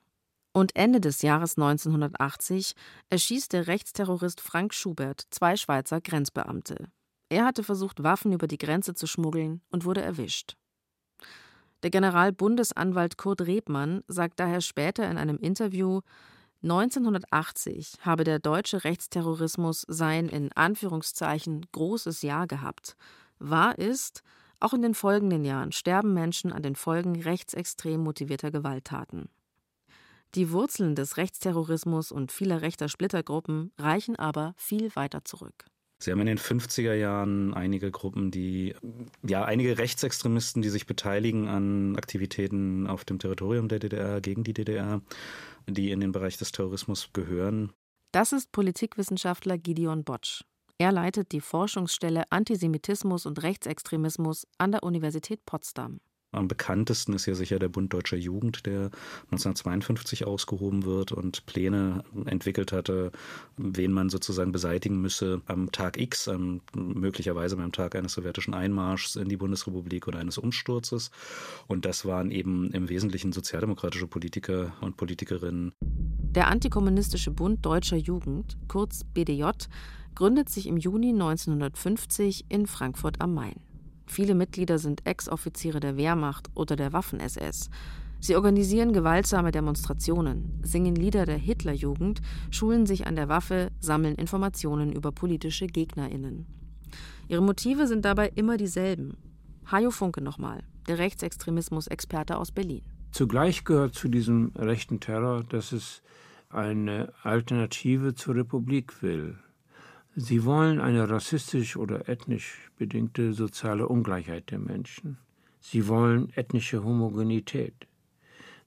Und 0.53 0.75
Ende 0.75 1.01
des 1.01 1.21
Jahres 1.21 1.57
1980 1.57 2.73
erschießt 3.09 3.53
der 3.53 3.67
Rechtsterrorist 3.67 4.41
Frank 4.41 4.73
Schubert 4.73 5.27
zwei 5.29 5.55
Schweizer 5.55 6.01
Grenzbeamte. 6.01 6.89
Er 7.29 7.45
hatte 7.45 7.63
versucht, 7.63 8.01
Waffen 8.01 8.31
über 8.31 8.47
die 8.47 8.57
Grenze 8.57 8.95
zu 8.95 9.07
schmuggeln 9.07 9.61
und 9.69 9.85
wurde 9.85 10.01
erwischt. 10.01 10.55
Der 11.83 11.91
Generalbundesanwalt 11.91 13.17
Kurt 13.17 13.41
Rebmann 13.41 14.03
sagt 14.07 14.39
daher 14.39 14.61
später 14.61 15.09
in 15.11 15.17
einem 15.17 15.37
Interview, 15.37 16.01
1980 16.63 17.99
habe 18.01 18.23
der 18.23 18.39
deutsche 18.39 18.83
Rechtsterrorismus 18.83 19.85
sein 19.87 20.27
in 20.27 20.51
Anführungszeichen 20.53 21.65
großes 21.71 22.21
Jahr 22.23 22.47
gehabt. 22.47 22.95
Wahr 23.39 23.77
ist, 23.77 24.23
auch 24.59 24.73
in 24.73 24.81
den 24.81 24.95
folgenden 24.95 25.45
Jahren 25.45 25.71
sterben 25.71 26.13
Menschen 26.13 26.51
an 26.51 26.63
den 26.63 26.75
Folgen 26.75 27.21
rechtsextrem 27.21 28.01
motivierter 28.01 28.49
Gewalttaten. 28.49 29.29
Die 30.35 30.51
Wurzeln 30.51 30.95
des 30.95 31.17
Rechtsterrorismus 31.17 32.11
und 32.11 32.31
vieler 32.31 32.61
rechter 32.61 32.89
Splittergruppen 32.89 33.71
reichen 33.77 34.15
aber 34.15 34.53
viel 34.57 34.95
weiter 34.95 35.23
zurück. 35.23 35.65
Sie 35.99 36.11
haben 36.11 36.19
in 36.19 36.27
den 36.27 36.37
50er 36.37 36.93
Jahren 36.93 37.55
einige 37.55 37.89
Gruppen, 37.89 38.29
die, 38.29 38.75
ja, 39.23 39.45
einige 39.45 39.79
Rechtsextremisten, 39.79 40.61
die 40.61 40.69
sich 40.69 40.85
beteiligen 40.85 41.47
an 41.47 41.95
Aktivitäten 41.95 42.85
auf 42.85 43.03
dem 43.03 43.17
Territorium 43.17 43.67
der 43.67 43.79
DDR, 43.79 44.21
gegen 44.21 44.43
die 44.43 44.53
DDR, 44.53 45.01
die 45.67 45.91
in 45.91 45.99
den 45.99 46.11
Bereich 46.11 46.37
des 46.37 46.51
Terrorismus 46.51 47.09
gehören. 47.13 47.73
Das 48.11 48.31
ist 48.31 48.51
Politikwissenschaftler 48.51 49.57
Gideon 49.57 50.03
Botsch. 50.03 50.43
Er 50.77 50.91
leitet 50.91 51.31
die 51.31 51.41
Forschungsstelle 51.41 52.23
Antisemitismus 52.29 53.25
und 53.25 53.41
Rechtsextremismus 53.41 54.47
an 54.57 54.71
der 54.71 54.83
Universität 54.83 55.45
Potsdam. 55.45 55.99
Am 56.33 56.49
bekanntesten 56.49 57.13
ist 57.13 57.25
ja 57.25 57.35
sicher 57.35 57.57
der 57.57 57.69
Bund 57.69 57.93
Deutscher 57.93 58.17
Jugend, 58.17 58.65
der 58.65 58.91
1952 59.31 60.27
ausgehoben 60.27 60.83
wird 60.83 61.13
und 61.13 61.45
Pläne 61.45 62.03
entwickelt 62.25 62.73
hatte, 62.73 63.13
wen 63.55 63.93
man 63.93 64.09
sozusagen 64.09 64.51
beseitigen 64.51 64.99
müsse 64.99 65.41
am 65.45 65.71
Tag 65.71 65.97
X, 65.97 66.27
am, 66.27 66.59
möglicherweise 66.75 67.55
beim 67.55 67.71
Tag 67.71 67.95
eines 67.95 68.11
sowjetischen 68.11 68.53
Einmarschs 68.53 69.15
in 69.15 69.29
die 69.29 69.37
Bundesrepublik 69.37 70.07
oder 70.09 70.19
eines 70.19 70.37
Umsturzes. 70.37 71.11
Und 71.67 71.85
das 71.85 72.03
waren 72.03 72.29
eben 72.29 72.71
im 72.71 72.89
Wesentlichen 72.89 73.31
sozialdemokratische 73.31 74.07
Politiker 74.07 74.73
und 74.81 74.97
Politikerinnen. 74.97 75.71
Der 75.79 76.49
Antikommunistische 76.49 77.31
Bund 77.31 77.65
Deutscher 77.65 77.97
Jugend, 77.97 78.57
kurz 78.67 79.05
BDJ, 79.05 79.45
gründet 80.13 80.49
sich 80.49 80.67
im 80.67 80.75
Juni 80.75 81.09
1950 81.09 82.45
in 82.49 82.67
Frankfurt 82.67 83.21
am 83.21 83.33
Main. 83.33 83.55
Viele 84.07 84.35
Mitglieder 84.35 84.79
sind 84.79 85.05
Ex-Offiziere 85.05 85.79
der 85.79 85.97
Wehrmacht 85.97 86.49
oder 86.55 86.75
der 86.75 86.93
Waffen-SS. 86.93 87.69
Sie 88.19 88.35
organisieren 88.35 88.93
gewaltsame 88.93 89.51
Demonstrationen, 89.51 90.59
singen 90.63 90.95
Lieder 90.95 91.25
der 91.25 91.37
Hitlerjugend, 91.37 92.21
schulen 92.49 92.87
sich 92.87 93.05
an 93.05 93.15
der 93.15 93.29
Waffe, 93.29 93.69
sammeln 93.79 94.15
Informationen 94.15 94.91
über 94.91 95.11
politische 95.11 95.67
GegnerInnen. 95.67 96.47
Ihre 97.27 97.43
Motive 97.43 97.85
sind 97.85 98.05
dabei 98.05 98.31
immer 98.33 98.57
dieselben. 98.57 99.17
Hajo 99.69 99.91
Funke 99.91 100.21
nochmal, 100.21 100.63
der 100.87 100.97
Rechtsextremismus-Experte 100.97 102.37
aus 102.37 102.51
Berlin. 102.51 102.81
Zugleich 103.11 103.65
gehört 103.65 103.93
zu 103.93 104.07
diesem 104.07 104.51
rechten 104.55 104.99
Terror, 104.99 105.43
dass 105.43 105.71
es 105.71 106.01
eine 106.49 107.13
Alternative 107.23 108.15
zur 108.15 108.35
Republik 108.35 109.03
will. 109.03 109.37
Sie 110.19 110.45
wollen 110.45 110.81
eine 110.81 111.07
rassistisch 111.11 111.77
oder 111.77 112.09
ethnisch 112.09 112.71
bedingte 112.75 113.33
soziale 113.33 113.87
Ungleichheit 113.87 114.49
der 114.49 114.57
Menschen. 114.57 115.19
Sie 115.59 115.87
wollen 115.87 116.31
ethnische 116.35 116.83
Homogenität. 116.83 117.87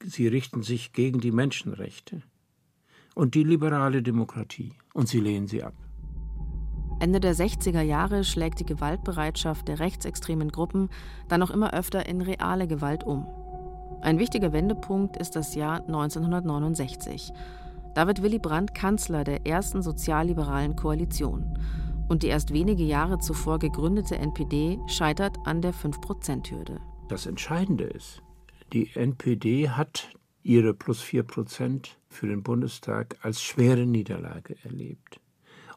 Sie 0.04 0.28
richten 0.28 0.62
sich 0.62 0.92
gegen 0.92 1.18
die 1.18 1.32
Menschenrechte 1.32 2.22
und 3.16 3.34
die 3.34 3.42
liberale 3.42 4.00
Demokratie, 4.00 4.74
und 4.94 5.08
sie 5.08 5.18
lehnen 5.18 5.48
sie 5.48 5.64
ab. 5.64 5.74
Ende 7.00 7.18
der 7.18 7.34
60er 7.34 7.82
Jahre 7.82 8.22
schlägt 8.22 8.60
die 8.60 8.66
Gewaltbereitschaft 8.66 9.66
der 9.66 9.80
rechtsextremen 9.80 10.52
Gruppen 10.52 10.88
dann 11.26 11.40
noch 11.40 11.50
immer 11.50 11.74
öfter 11.74 12.06
in 12.06 12.20
reale 12.20 12.68
Gewalt 12.68 13.02
um. 13.02 13.26
Ein 14.02 14.20
wichtiger 14.20 14.52
Wendepunkt 14.52 15.16
ist 15.16 15.34
das 15.34 15.56
Jahr 15.56 15.80
1969. 15.80 17.32
Da 17.94 18.06
wird 18.06 18.22
Willy 18.22 18.38
Brandt 18.38 18.74
Kanzler 18.74 19.24
der 19.24 19.46
ersten 19.46 19.82
sozialliberalen 19.82 20.76
Koalition. 20.76 21.58
Und 22.08 22.22
die 22.22 22.28
erst 22.28 22.52
wenige 22.52 22.84
Jahre 22.84 23.18
zuvor 23.18 23.58
gegründete 23.58 24.16
NPD 24.16 24.78
scheitert 24.86 25.36
an 25.44 25.62
der 25.62 25.74
5-Prozent-Hürde. 25.74 26.80
Das 27.08 27.26
Entscheidende 27.26 27.84
ist, 27.84 28.22
die 28.72 28.90
NPD 28.94 29.70
hat 29.70 30.10
ihre 30.42 30.74
plus 30.74 31.00
4 31.00 31.24
Prozent 31.24 31.98
für 32.08 32.26
den 32.26 32.42
Bundestag 32.42 33.16
als 33.22 33.42
schwere 33.42 33.86
Niederlage 33.86 34.56
erlebt. 34.64 35.20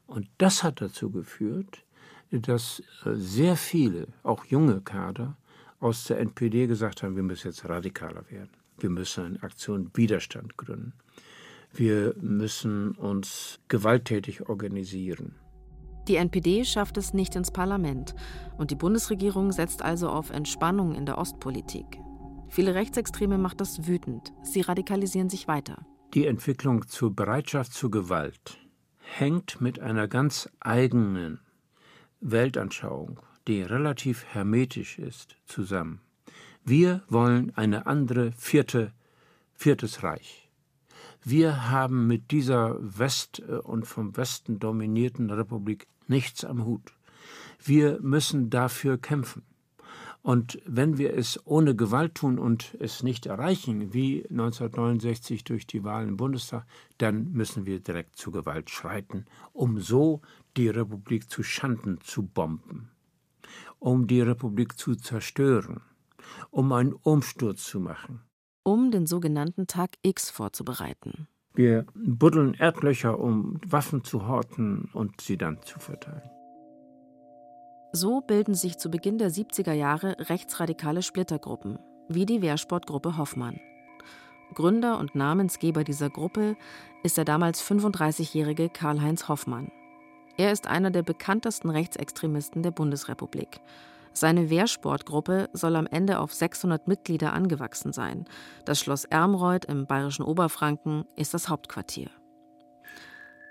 Und 0.06 0.28
das 0.38 0.63
hat 0.63 0.82
dazu 0.82 1.10
geführt, 1.10 1.84
dass 2.32 2.82
äh, 3.06 3.15
sehr 3.15 3.56
viele, 3.56 4.08
auch 4.23 4.45
junge 4.45 4.82
Kader, 4.82 5.38
aus 5.80 6.06
der 6.06 6.19
NPD 6.19 6.67
gesagt 6.67 7.04
haben, 7.04 7.15
wir 7.15 7.23
müssen 7.23 7.47
jetzt 7.47 7.67
radikaler 7.67 8.30
werden. 8.30 8.52
Wir 8.80 8.89
müssen 8.89 9.26
eine 9.26 9.43
Aktion 9.43 9.91
Widerstand 9.93 10.56
gründen. 10.58 10.93
Wir 11.73 12.13
müssen 12.21 12.91
uns 12.91 13.59
gewalttätig 13.67 14.47
organisieren. 14.47 15.36
Die 16.07 16.17
NPD 16.17 16.65
schafft 16.65 16.97
es 16.97 17.13
nicht 17.13 17.36
ins 17.36 17.49
Parlament 17.49 18.13
und 18.57 18.71
die 18.71 18.75
Bundesregierung 18.75 19.51
setzt 19.51 19.81
also 19.81 20.09
auf 20.09 20.29
Entspannung 20.29 20.93
in 20.93 21.05
der 21.05 21.17
Ostpolitik. 21.17 21.99
Viele 22.49 22.75
Rechtsextreme 22.75 23.38
macht 23.39 23.62
das 23.62 23.88
wütend. 23.88 24.33
Sie 24.43 24.62
radikalisieren 24.62 25.29
sich 25.29 25.47
weiter. 25.47 25.86
Die 26.13 26.27
Entwicklung 26.27 26.88
zur 26.88 27.15
Bereitschaft 27.15 27.73
zur 27.73 27.89
Gewalt 27.89 28.59
hängt 28.99 29.59
mit 29.59 29.79
einer 29.79 30.07
ganz 30.07 30.47
eigenen 30.59 31.39
Weltanschauung, 32.19 33.19
die 33.47 33.63
relativ 33.63 34.25
hermetisch 34.25 34.99
ist, 34.99 35.38
zusammen. 35.45 36.01
Wir 36.63 37.01
wollen 37.07 37.51
eine 37.55 37.88
andere 37.88 38.31
vierte, 38.33 38.93
viertes 39.53 40.03
Reich. 40.03 40.42
Wir 41.25 41.69
haben 41.69 42.05
mit 42.07 42.31
dieser 42.31 42.77
West- 42.81 43.41
äh, 43.47 43.53
und 43.53 43.88
vom 43.88 44.17
Westen 44.17 44.59
dominierten 44.59 45.29
Republik 45.29 45.88
nichts 46.07 46.43
am 46.43 46.65
Hut. 46.65 46.93
Wir 47.63 47.99
müssen 48.01 48.49
dafür 48.49 48.97
kämpfen. 48.97 49.43
Und 50.21 50.62
wenn 50.65 50.97
wir 50.97 51.15
es 51.15 51.39
ohne 51.45 51.75
Gewalt 51.75 52.15
tun 52.15 52.39
und 52.39 52.75
es 52.79 53.03
nicht 53.03 53.25
erreichen, 53.25 53.93
wie 53.93 54.25
1969 54.29 55.43
durch 55.43 55.65
die 55.65 55.83
Wahlen 55.83 56.09
im 56.09 56.17
Bundestag, 56.17 56.65
dann 56.97 57.31
müssen 57.31 57.65
wir 57.65 57.79
direkt 57.79 58.17
zu 58.17 58.31
Gewalt 58.31 58.69
schreiten, 58.69 59.25
um 59.53 59.79
so 59.79 60.21
die 60.55 60.69
Republik 60.69 61.29
zu 61.29 61.43
Schanden 61.43 61.99
zu 62.01 62.23
bomben, 62.23 62.89
um 63.79 64.07
die 64.07 64.21
Republik 64.21 64.77
zu 64.77 64.95
zerstören, 64.95 65.81
um 66.51 66.71
einen 66.71 66.93
Umsturz 66.93 67.65
zu 67.65 67.81
machen 67.81 68.21
um 68.63 68.91
den 68.91 69.06
sogenannten 69.06 69.67
Tag 69.67 69.91
X 70.02 70.30
vorzubereiten. 70.30 71.28
Wir 71.54 71.86
buddeln 71.93 72.56
Erdlöcher, 72.56 73.19
um 73.19 73.60
Waffen 73.65 74.04
zu 74.04 74.28
horten 74.28 74.89
und 74.93 75.21
sie 75.21 75.38
dann 75.38 75.62
zu 75.62 75.80
verteilen. 75.80 76.30
So 77.91 78.21
bilden 78.21 78.56
sich 78.56 78.80
zu 78.80 78.89
Beginn 78.89 79.19
der 79.19 79.30
70er 79.30 79.73
Jahre 79.73 80.16
rechtsradikale 80.18 81.03
Splittergruppen, 81.03 81.78
wie 82.09 82.26
die 82.26 82.41
Wehrsportgruppe 82.41 83.18
Hoffmann. 83.18 83.59
Gründer 84.55 84.97
und 84.97 85.14
Namensgeber 85.14 85.84
dieser 85.84 86.09
Gruppe 86.09 86.55
ist 87.03 87.18
der 87.18 87.26
damals 87.26 87.64
35-jährige 87.64 88.70
Karl-Heinz 88.70 89.28
Hoffmann. 89.28 89.72
Er 90.38 90.51
ist 90.51 90.66
einer 90.66 90.89
der 90.89 91.03
bekanntesten 91.03 91.70
Rechtsextremisten 91.70 92.64
der 92.64 92.72
Bundesrepublik 92.72 93.61
seine 94.14 94.49
Wehrsportgruppe 94.49 95.49
soll 95.53 95.76
am 95.76 95.88
Ende 95.88 96.20
auf 96.20 96.34
600 96.34 96.88
Mitglieder 96.88 97.34
angewachsen 97.34 97.93
sein. 97.93 98.26
Das 98.66 98.80
Schloss 98.80 99.05
Ermreuth 99.05 99.66
im 99.66 99.88
bayerischen 99.88 100.24
Oberfranken 100.24 101.05
ist 101.16 101.34
das 101.34 101.49
Hauptquartier. 101.49 102.09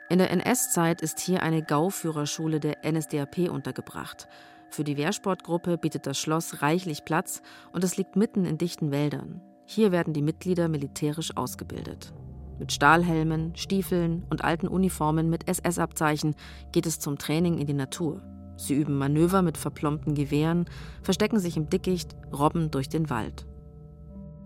In 0.09 0.19
der 0.19 0.31
NS-Zeit 0.31 1.01
ist 1.01 1.21
hier 1.21 1.43
eine 1.43 1.63
Gauführerschule 1.63 2.61
der 2.61 2.79
NSDAP 2.85 3.51
untergebracht. 3.51 4.29
Für 4.71 4.85
die 4.85 4.97
Wehrsportgruppe 4.97 5.79
bietet 5.79 6.07
das 6.07 6.19
Schloss 6.19 6.63
reichlich 6.63 7.05
Platz 7.05 7.43
und 7.73 7.83
es 7.83 7.97
liegt 7.97 8.17
mitten 8.17 8.45
in 8.45 8.59
dichten 8.59 8.91
Wäldern. 8.91 9.41
Hier 9.65 9.91
werden 9.91 10.13
die 10.13 10.23
Mitglieder 10.23 10.69
militärisch 10.69 11.37
ausgebildet. 11.37 12.13
Mit 12.59 12.73
Stahlhelmen, 12.73 13.57
Stiefeln 13.57 14.25
und 14.31 14.45
alten 14.45 14.69
Uniformen 14.69 15.29
mit 15.29 15.49
SS-Abzeichen 15.49 16.35
geht 16.73 16.87
es 16.87 16.99
zum 16.99 17.19
Training 17.19 17.59
in 17.59 17.67
die 17.67 17.75
Natur. 17.75 18.23
Sie 18.63 18.75
üben 18.75 18.97
Manöver 18.97 19.43
mit 19.43 19.59
verplombten 19.59 20.15
Gewehren, 20.15 20.67
verstecken 21.03 21.41
sich 21.41 21.57
im 21.57 21.69
Dickicht, 21.69 22.15
robben 22.33 22.71
durch 22.71 22.89
den 22.89 23.11
Wald. 23.11 23.45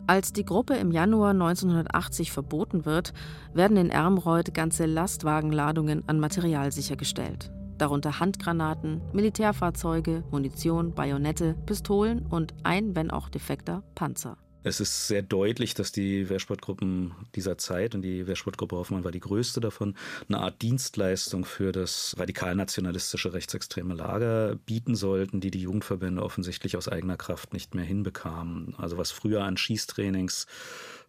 Als 0.07 0.33
die 0.33 0.45
Gruppe 0.45 0.75
im 0.75 0.91
Januar 0.91 1.31
1980 1.31 2.33
verboten 2.33 2.87
wird, 2.87 3.13
werden 3.53 3.77
in 3.77 3.91
Ermreuth 3.91 4.55
ganze 4.55 4.87
Lastwagenladungen 4.87 6.09
an 6.09 6.19
Material 6.21 6.73
sichergestellt. 6.73 7.51
Darunter 7.77 8.21
Handgranaten, 8.21 9.03
Militärfahrzeuge, 9.13 10.25
Munition, 10.31 10.95
Bajonette, 10.95 11.55
Pistolen 11.67 12.25
und 12.25 12.55
ein, 12.63 12.97
wenn 12.97 13.11
auch 13.11 13.29
defekter, 13.29 13.83
Panzer. 13.95 14.39
Es 14.67 14.81
ist 14.81 15.07
sehr 15.07 15.23
deutlich, 15.23 15.75
dass 15.75 15.93
die 15.93 16.29
Wehrsportgruppen 16.29 17.13
dieser 17.37 17.57
Zeit, 17.57 17.95
und 17.95 18.03
die 18.03 18.27
Wehrsportgruppe 18.27 18.75
Hoffmann 18.75 19.05
war 19.05 19.13
die 19.13 19.21
größte 19.21 19.61
davon, 19.61 19.95
eine 20.29 20.41
Art 20.41 20.61
Dienstleistung 20.61 21.45
für 21.45 21.71
das 21.71 22.17
radikal-nationalistische 22.19 23.33
rechtsextreme 23.33 23.95
Lager 23.95 24.57
bieten 24.67 24.97
sollten, 24.97 25.41
die 25.41 25.53
die 25.53 25.61
Jugendverbände 25.61 26.21
offensichtlich 26.21 26.77
aus 26.77 26.89
eigener 26.89 27.17
Kraft 27.17 27.53
nicht 27.53 27.77
mehr 27.77 27.85
hinbekamen. 27.85 28.75
Also 28.77 28.99
was 28.99 29.13
früher 29.13 29.45
an 29.45 29.57
Schießtrainings 29.57 30.49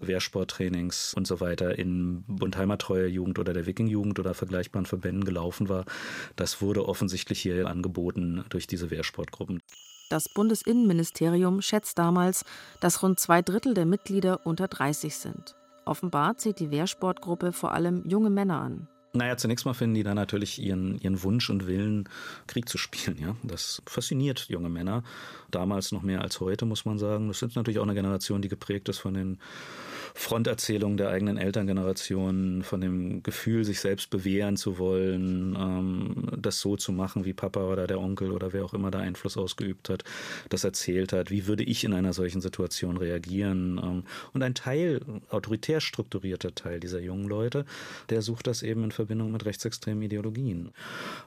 Wehrsporttrainings 0.02 1.16
und 1.16 1.26
so 1.26 1.40
weiter 1.40 1.80
in 1.80 2.26
Bund 2.28 2.58
Heimattreue 2.58 3.08
Jugend 3.08 3.40
oder 3.40 3.54
der 3.54 3.66
Wiking-Jugend 3.66 4.20
oder 4.20 4.36
vergleichbaren 4.36 4.86
Verbänden 4.86 5.26
gelaufen 5.26 5.68
war, 5.68 5.86
das 6.36 6.62
wurde 6.62 6.88
offensichtlich 6.88 7.42
hier 7.42 7.66
angeboten 7.66 8.46
durch 8.50 8.68
diese 8.68 8.92
Wehrsportgruppen. 8.92 9.64
Das 10.10 10.30
Bundesinnenministerium 10.30 11.62
schätzt 11.62 12.00
damals, 12.00 12.46
dass 12.80 13.04
rund 13.04 13.20
zwei 13.20 13.42
Drittel 13.42 13.74
der 13.74 13.86
Mitglieder 13.86 14.46
unter 14.46 14.68
30 14.68 15.16
sind. 15.16 15.56
Offenbar 15.86 16.38
zieht 16.38 16.60
die 16.60 16.72
Wehrsportgruppe 16.72 17.52
vor 17.52 17.74
allem 17.74 18.04
junge 18.06 18.30
Männer 18.30 18.62
an. 18.62 18.88
Naja, 19.18 19.36
zunächst 19.36 19.66
mal 19.66 19.74
finden 19.74 19.96
die 19.96 20.04
da 20.04 20.14
natürlich 20.14 20.62
ihren, 20.62 21.00
ihren 21.00 21.24
Wunsch 21.24 21.50
und 21.50 21.66
Willen, 21.66 22.08
Krieg 22.46 22.70
zu 22.70 22.78
spielen. 22.78 23.18
Ja? 23.20 23.36
Das 23.42 23.82
fasziniert 23.88 24.46
junge 24.48 24.70
Männer. 24.70 25.04
Damals 25.50 25.92
noch 25.92 26.04
mehr 26.04 26.22
als 26.22 26.40
heute, 26.40 26.66
muss 26.66 26.86
man 26.86 27.00
sagen. 27.00 27.28
Das 27.28 27.40
sind 27.40 27.56
natürlich 27.56 27.80
auch 27.80 27.84
eine 27.84 27.96
Generation, 27.96 28.42
die 28.44 28.48
geprägt 28.48 28.90
ist 28.90 29.00
von 29.00 29.16
den 29.16 29.40
Fronterzählung 30.14 30.98
der 30.98 31.10
eigenen 31.10 31.38
Elterngeneration, 31.38 32.64
von 32.64 32.82
dem 32.82 33.22
Gefühl, 33.24 33.64
sich 33.64 33.80
selbst 33.80 34.10
bewähren 34.10 34.58
zu 34.58 34.78
wollen, 34.80 35.56
ähm, 35.56 36.16
das 36.36 36.60
so 36.60 36.76
zu 36.76 36.92
machen, 36.92 37.24
wie 37.24 37.34
Papa 37.34 37.62
oder 37.62 37.86
der 37.86 38.00
Onkel 38.00 38.32
oder 38.32 38.52
wer 38.52 38.66
auch 38.66 38.74
immer 38.74 38.90
da 38.90 39.00
Einfluss 39.00 39.38
ausgeübt 39.38 39.90
hat, 39.90 40.04
das 40.50 40.64
erzählt 40.64 41.14
hat. 41.14 41.30
Wie 41.30 41.46
würde 41.46 41.64
ich 41.64 41.84
in 41.84 41.94
einer 41.94 42.14
solchen 42.14 42.42
Situation 42.42 42.98
reagieren? 42.98 43.80
Ähm, 43.82 44.04
und 44.34 44.42
ein 44.44 44.56
Teil, 44.56 45.02
autoritär 45.30 45.82
strukturierter 45.82 46.56
Teil 46.56 46.80
dieser 46.80 47.00
jungen 47.00 47.28
Leute, 47.28 47.66
der 48.10 48.22
sucht 48.22 48.48
das 48.48 48.64
eben 48.64 48.86
in 48.86 48.92
Verbindung 48.92 49.07
mit 49.16 49.46
rechtsextremen 49.46 50.02
Ideologien. 50.02 50.72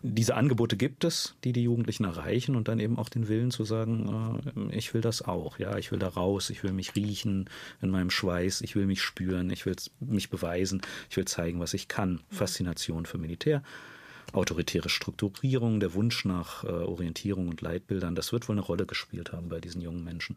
Diese 0.03 0.35
Angebote 0.35 0.76
gibt 0.76 1.05
es, 1.05 1.37
die 1.45 1.53
die 1.53 1.62
Jugendlichen 1.62 2.05
erreichen 2.05 2.57
und 2.57 2.66
dann 2.66 2.81
eben 2.81 2.99
auch 2.99 3.09
den 3.09 3.28
Willen 3.28 3.53
zu 3.53 3.64
sagen, 3.64 4.41
äh, 4.57 4.76
ich 4.76 4.95
will 4.95 5.01
das 5.01 5.22
auch, 5.22 5.59
ja, 5.59 5.76
ich 5.78 5.93
will 5.93 6.01
da 6.01 6.09
raus, 6.09 6.51
ich 6.51 6.64
will 6.64 6.72
mich 6.72 6.97
riechen 6.97 7.49
in 7.81 7.91
meinem 7.91 8.11
Schweiß, 8.11 8.62
ich 8.62 8.74
will 8.74 8.81
will 8.81 8.87
mich 8.87 9.03
spüren, 9.03 9.51
ich 9.51 9.66
will 9.66 9.76
mich 10.01 10.31
beweisen, 10.31 10.81
ich 11.09 11.16
will 11.16 11.26
zeigen, 11.26 11.61
was 11.61 11.74
ich 11.74 11.87
kann. 11.87 12.20
Faszination 12.31 13.07
für 13.07 13.18
Militär, 13.18 13.62
autoritäre 14.33 14.89
Strukturierung, 14.89 15.81
der 15.81 15.95
Wunsch 15.95 16.24
nach 16.24 16.64
äh, 16.64 16.68
Orientierung 16.68 17.49
und 17.49 17.61
Leitbildern, 17.61 18.14
das 18.14 18.33
wird 18.33 18.49
wohl 18.49 18.55
eine 18.55 18.62
Rolle 18.62 18.87
gespielt 18.87 19.33
haben 19.33 19.49
bei 19.49 19.61
diesen 19.61 19.83
jungen 19.83 20.03
Menschen. 20.03 20.37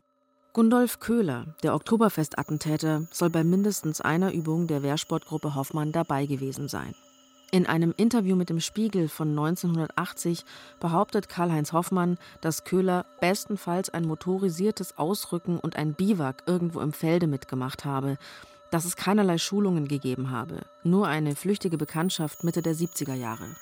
Gundolf 0.52 1.00
Köhler, 1.00 1.56
der 1.64 1.74
Oktoberfestattentäter, 1.74 3.08
soll 3.12 3.32
bei 3.32 3.44
mindestens 3.44 4.02
einer 4.02 4.32
Übung 4.34 4.68
der 4.68 4.84
Wehrsportgruppe 4.84 5.56
Hoffmann 5.56 5.92
dabei 5.92 6.28
gewesen 6.28 6.68
sein. 6.68 6.94
In 7.54 7.68
einem 7.68 7.94
Interview 7.96 8.36
mit 8.36 8.50
dem 8.50 8.60
Spiegel 8.60 9.08
von 9.08 9.30
1980 9.30 10.44
behauptet 10.80 11.30
Karl-Heinz 11.30 11.72
Hoffmann, 11.72 12.18
dass 12.42 12.64
Köhler 12.64 13.06
bestenfalls 13.22 13.92
ein 13.92 14.08
motorisiertes 14.08 14.98
Ausrücken 14.98 15.60
und 15.60 15.76
ein 15.76 15.94
Biwak 15.94 16.42
irgendwo 16.48 16.80
im 16.80 16.94
Felde 16.94 17.28
mitgemacht 17.28 17.86
habe, 17.86 18.18
dass 18.72 18.86
es 18.86 18.96
keinerlei 18.96 19.38
Schulungen 19.38 19.88
gegeben 19.88 20.32
habe, 20.32 20.62
nur 20.84 21.08
eine 21.08 21.36
flüchtige 21.36 21.78
Bekanntschaft 21.78 22.44
Mitte 22.44 22.64
der 22.64 22.74
70er 22.74 23.14
Jahre. 23.14 23.56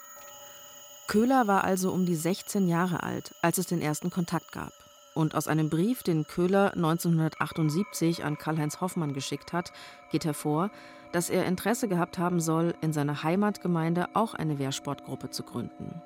Köhler 1.07 1.47
war 1.47 1.65
also 1.65 1.91
um 1.91 2.05
die 2.05 2.15
16 2.15 2.69
Jahre 2.69 3.03
alt, 3.03 3.35
als 3.41 3.57
es 3.57 3.67
den 3.67 3.81
ersten 3.81 4.09
Kontakt 4.09 4.53
gab. 4.53 4.71
Und 5.13 5.35
aus 5.35 5.47
einem 5.47 5.69
Brief, 5.69 6.03
den 6.03 6.25
Köhler 6.25 6.73
1978 6.73 8.23
an 8.23 8.37
Karl-Heinz 8.37 8.79
Hoffmann 8.79 9.13
geschickt 9.13 9.51
hat, 9.51 9.73
geht 10.11 10.23
hervor, 10.23 10.71
dass 11.11 11.29
er 11.29 11.45
Interesse 11.45 11.89
gehabt 11.89 12.17
haben 12.17 12.39
soll, 12.39 12.73
in 12.81 12.93
seiner 12.93 13.23
Heimatgemeinde 13.23 14.07
auch 14.13 14.33
eine 14.33 14.57
Wehrsportgruppe 14.57 15.29
zu 15.29 15.43
gründen. 15.43 16.01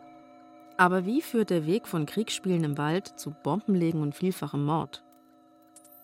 Aber 0.78 1.06
wie 1.06 1.22
führt 1.22 1.52
der 1.52 1.68
Weg 1.68 1.88
von 1.88 2.08
Kriegsspielen 2.08 2.64
im 2.64 2.78
Wald 2.78 3.20
zu 3.20 3.32
Bombenlegen 3.44 4.02
und 4.02 4.16
vielfachem 4.16 4.66
Mord? 4.66 5.04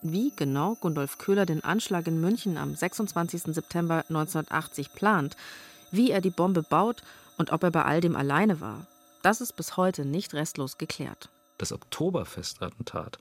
Wie 0.00 0.32
genau 0.34 0.76
Gundolf 0.76 1.18
Köhler 1.18 1.44
den 1.44 1.62
Anschlag 1.62 2.06
in 2.06 2.20
München 2.20 2.56
am 2.56 2.74
26. 2.74 3.54
September 3.54 4.04
1980 4.08 4.92
plant, 4.94 5.36
wie 5.90 6.10
er 6.10 6.20
die 6.20 6.30
Bombe 6.30 6.62
baut 6.62 7.02
und 7.36 7.52
ob 7.52 7.64
er 7.64 7.70
bei 7.70 7.84
all 7.84 8.00
dem 8.00 8.16
alleine 8.16 8.60
war, 8.60 8.86
das 9.22 9.40
ist 9.40 9.54
bis 9.56 9.76
heute 9.76 10.04
nicht 10.04 10.34
restlos 10.34 10.78
geklärt 10.78 11.31
das 11.58 11.72
Oktoberfestattentat 11.72 13.18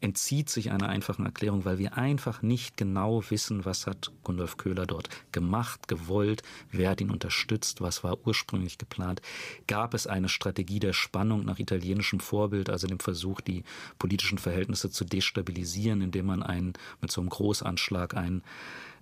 entzieht 0.00 0.50
sich 0.50 0.70
einer 0.70 0.88
einfachen 0.88 1.26
Erklärung, 1.26 1.64
weil 1.64 1.78
wir 1.78 1.96
einfach 1.96 2.42
nicht 2.42 2.76
genau 2.76 3.22
wissen, 3.30 3.64
was 3.64 3.86
hat 3.86 4.10
Gundolf 4.24 4.56
Köhler 4.56 4.86
dort 4.86 5.08
gemacht, 5.30 5.88
gewollt, 5.88 6.42
wer 6.70 6.90
hat 6.90 7.00
ihn 7.00 7.10
unterstützt, 7.10 7.80
was 7.80 8.02
war 8.02 8.18
ursprünglich 8.26 8.78
geplant. 8.78 9.22
Gab 9.68 9.94
es 9.94 10.06
eine 10.06 10.28
Strategie 10.28 10.80
der 10.80 10.92
Spannung 10.92 11.44
nach 11.44 11.58
italienischem 11.58 12.20
Vorbild, 12.20 12.68
also 12.68 12.86
dem 12.86 12.98
Versuch, 12.98 13.40
die 13.40 13.64
politischen 13.98 14.38
Verhältnisse 14.38 14.90
zu 14.90 15.04
destabilisieren, 15.04 16.02
indem 16.02 16.26
man 16.26 16.42
einen 16.42 16.72
mit 17.00 17.12
so 17.12 17.20
einem 17.20 17.30
Großanschlag 17.30 18.16
einen 18.16 18.42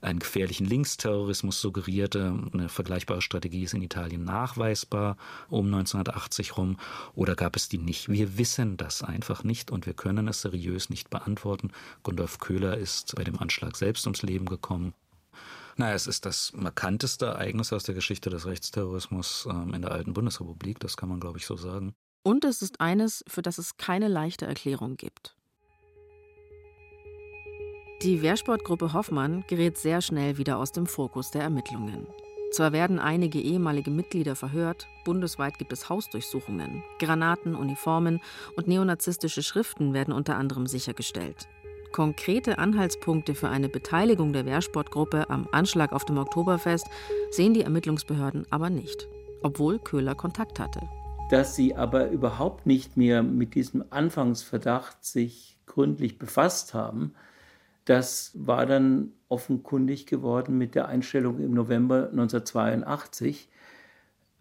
einen 0.00 0.18
gefährlichen 0.18 0.66
Linksterrorismus 0.66 1.60
suggerierte. 1.60 2.38
Eine 2.52 2.68
vergleichbare 2.68 3.22
Strategie 3.22 3.64
ist 3.64 3.74
in 3.74 3.82
Italien 3.82 4.24
nachweisbar 4.24 5.16
um 5.48 5.66
1980 5.66 6.56
rum 6.56 6.76
oder 7.14 7.34
gab 7.34 7.56
es 7.56 7.68
die 7.68 7.78
nicht? 7.78 8.08
Wir 8.08 8.38
wissen 8.38 8.76
das 8.76 9.02
einfach 9.02 9.44
nicht 9.44 9.70
und 9.70 9.86
wir 9.86 9.94
können 9.94 10.28
es 10.28 10.42
seriös 10.42 10.90
nicht 10.90 11.10
beantworten. 11.10 11.70
Gundolf 12.02 12.38
Köhler 12.38 12.76
ist 12.76 13.14
bei 13.16 13.24
dem 13.24 13.38
Anschlag 13.38 13.76
selbst 13.76 14.06
ums 14.06 14.22
Leben 14.22 14.46
gekommen. 14.46 14.94
Naja, 15.76 15.94
es 15.94 16.06
ist 16.06 16.26
das 16.26 16.52
markanteste 16.54 17.26
Ereignis 17.26 17.72
aus 17.72 17.84
der 17.84 17.94
Geschichte 17.94 18.28
des 18.28 18.44
Rechtsterrorismus 18.46 19.48
ähm, 19.50 19.72
in 19.72 19.82
der 19.82 19.92
alten 19.92 20.12
Bundesrepublik, 20.12 20.78
das 20.80 20.96
kann 20.96 21.08
man, 21.08 21.20
glaube 21.20 21.38
ich, 21.38 21.46
so 21.46 21.56
sagen. 21.56 21.94
Und 22.22 22.44
es 22.44 22.60
ist 22.60 22.80
eines, 22.80 23.24
für 23.26 23.40
das 23.40 23.56
es 23.56 23.78
keine 23.78 24.08
leichte 24.08 24.46
Erklärung 24.46 24.96
gibt. 24.96 25.36
Die 28.02 28.22
Wehrsportgruppe 28.22 28.94
Hoffmann 28.94 29.44
gerät 29.46 29.76
sehr 29.76 30.00
schnell 30.00 30.38
wieder 30.38 30.56
aus 30.56 30.72
dem 30.72 30.86
Fokus 30.86 31.30
der 31.32 31.42
Ermittlungen. 31.42 32.06
Zwar 32.50 32.72
werden 32.72 32.98
einige 32.98 33.38
ehemalige 33.38 33.90
Mitglieder 33.90 34.36
verhört, 34.36 34.88
bundesweit 35.04 35.58
gibt 35.58 35.70
es 35.74 35.90
Hausdurchsuchungen, 35.90 36.82
Granaten, 36.98 37.54
Uniformen 37.54 38.22
und 38.56 38.68
neonazistische 38.68 39.42
Schriften 39.42 39.92
werden 39.92 40.14
unter 40.14 40.36
anderem 40.36 40.66
sichergestellt. 40.66 41.46
Konkrete 41.92 42.58
Anhaltspunkte 42.58 43.34
für 43.34 43.50
eine 43.50 43.68
Beteiligung 43.68 44.32
der 44.32 44.46
Wehrsportgruppe 44.46 45.28
am 45.28 45.46
Anschlag 45.52 45.92
auf 45.92 46.06
dem 46.06 46.16
Oktoberfest 46.16 46.86
sehen 47.30 47.52
die 47.52 47.62
Ermittlungsbehörden 47.64 48.46
aber 48.48 48.70
nicht, 48.70 49.08
obwohl 49.42 49.78
Köhler 49.78 50.14
Kontakt 50.14 50.58
hatte. 50.58 50.80
Dass 51.28 51.54
sie 51.54 51.74
aber 51.74 52.08
überhaupt 52.08 52.64
nicht 52.64 52.96
mehr 52.96 53.22
mit 53.22 53.54
diesem 53.54 53.84
Anfangsverdacht 53.90 55.04
sich 55.04 55.58
gründlich 55.66 56.18
befasst 56.18 56.72
haben, 56.72 57.12
das 57.84 58.32
war 58.34 58.66
dann 58.66 59.12
offenkundig 59.28 60.06
geworden 60.06 60.58
mit 60.58 60.74
der 60.74 60.88
Einstellung 60.88 61.38
im 61.40 61.52
November 61.52 62.08
1982, 62.10 63.48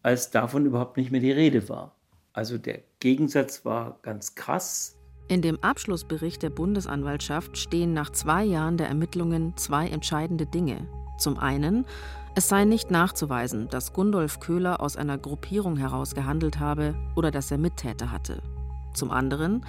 als 0.02 0.32
davon 0.32 0.66
überhaupt 0.66 0.98
nicht 0.98 1.12
mehr 1.12 1.22
die 1.22 1.32
Rede 1.32 1.70
war. 1.70 1.96
Also 2.34 2.58
der 2.58 2.82
Gegensatz 3.00 3.66
war 3.66 4.00
ganz 4.02 4.36
krass. 4.36 4.98
In 5.28 5.42
dem 5.42 5.62
Abschlussbericht 5.62 6.42
der 6.42 6.50
Bundesanwaltschaft 6.50 7.58
stehen 7.58 7.94
nach 7.94 8.10
zwei 8.12 8.44
Jahren 8.44 8.78
der 8.78 8.88
Ermittlungen 8.88 9.56
zwei 9.58 9.88
entscheidende 9.88 10.46
Dinge. 10.46 10.88
Zum 11.20 11.38
einen, 11.38 11.86
es 12.36 12.48
sei 12.48 12.64
nicht 12.64 12.90
nachzuweisen, 12.90 13.68
dass 13.70 13.94
Gundolf 13.94 14.40
Köhler 14.40 14.82
aus 14.82 14.96
einer 14.96 15.18
Gruppierung 15.18 15.78
heraus 15.78 16.16
gehandelt 16.16 16.60
habe 16.60 16.96
oder 17.16 17.32
dass 17.32 17.52
er 17.52 17.58
Mittäter 17.58 18.12
hatte. 18.12 18.42
Zum 18.94 19.12
anderen, 19.12 19.66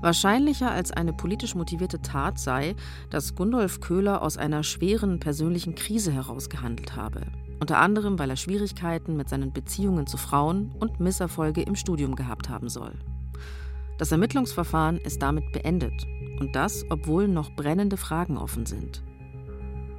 Wahrscheinlicher 0.00 0.70
als 0.70 0.90
eine 0.92 1.12
politisch 1.12 1.54
motivierte 1.54 2.02
Tat 2.02 2.38
sei, 2.38 2.74
dass 3.10 3.34
Gundolf 3.34 3.80
Köhler 3.80 4.22
aus 4.22 4.36
einer 4.36 4.62
schweren 4.62 5.20
persönlichen 5.20 5.74
Krise 5.74 6.12
heraus 6.12 6.48
gehandelt 6.48 6.96
habe. 6.96 7.22
Unter 7.60 7.78
anderem, 7.78 8.18
weil 8.18 8.30
er 8.30 8.36
Schwierigkeiten 8.36 9.16
mit 9.16 9.28
seinen 9.28 9.52
Beziehungen 9.52 10.06
zu 10.06 10.18
Frauen 10.18 10.74
und 10.78 11.00
Misserfolge 11.00 11.62
im 11.62 11.74
Studium 11.74 12.14
gehabt 12.14 12.48
haben 12.48 12.68
soll. 12.68 12.92
Das 13.98 14.12
Ermittlungsverfahren 14.12 14.98
ist 14.98 15.22
damit 15.22 15.52
beendet. 15.52 16.06
Und 16.38 16.54
das, 16.54 16.84
obwohl 16.90 17.28
noch 17.28 17.50
brennende 17.56 17.96
Fragen 17.96 18.36
offen 18.36 18.66
sind. 18.66 19.02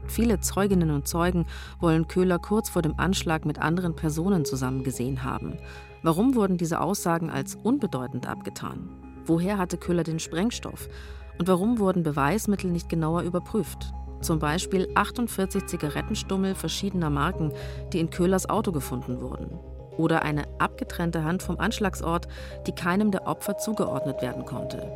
Viele 0.05 0.39
Zeuginnen 0.39 0.91
und 0.91 1.07
Zeugen 1.07 1.45
wollen 1.79 2.07
Köhler 2.07 2.37
kurz 2.37 2.69
vor 2.69 2.83
dem 2.83 2.97
Anschlag 2.97 3.45
mit 3.45 3.59
anderen 3.59 3.95
Personen 3.95 4.45
zusammen 4.45 4.83
gesehen 4.83 5.23
haben. 5.23 5.57
Warum 6.03 6.35
wurden 6.35 6.57
diese 6.57 6.79
Aussagen 6.79 7.29
als 7.29 7.55
unbedeutend 7.55 8.27
abgetan? 8.27 9.06
Woher 9.27 9.57
hatte 9.57 9.77
Köhler 9.77 10.03
den 10.03 10.19
Sprengstoff? 10.19 10.87
Und 11.37 11.49
warum 11.49 11.79
wurden 11.79 12.01
Beweismittel 12.01 12.71
nicht 12.71 12.87
genauer 12.87 13.23
überprüft? 13.23 13.91
Zum 14.21 14.39
Beispiel 14.39 14.87
48 14.95 15.67
Zigarettenstummel 15.67 16.55
verschiedener 16.55 17.09
Marken, 17.09 17.51
die 17.91 17.99
in 17.99 18.09
Köhlers 18.09 18.49
Auto 18.49 18.71
gefunden 18.71 19.21
wurden. 19.21 19.59
Oder 19.97 20.23
eine 20.23 20.45
abgetrennte 20.59 21.25
Hand 21.25 21.43
vom 21.43 21.59
Anschlagsort, 21.59 22.27
die 22.65 22.71
keinem 22.71 23.11
der 23.11 23.27
Opfer 23.27 23.57
zugeordnet 23.57 24.21
werden 24.21 24.45
konnte. 24.45 24.89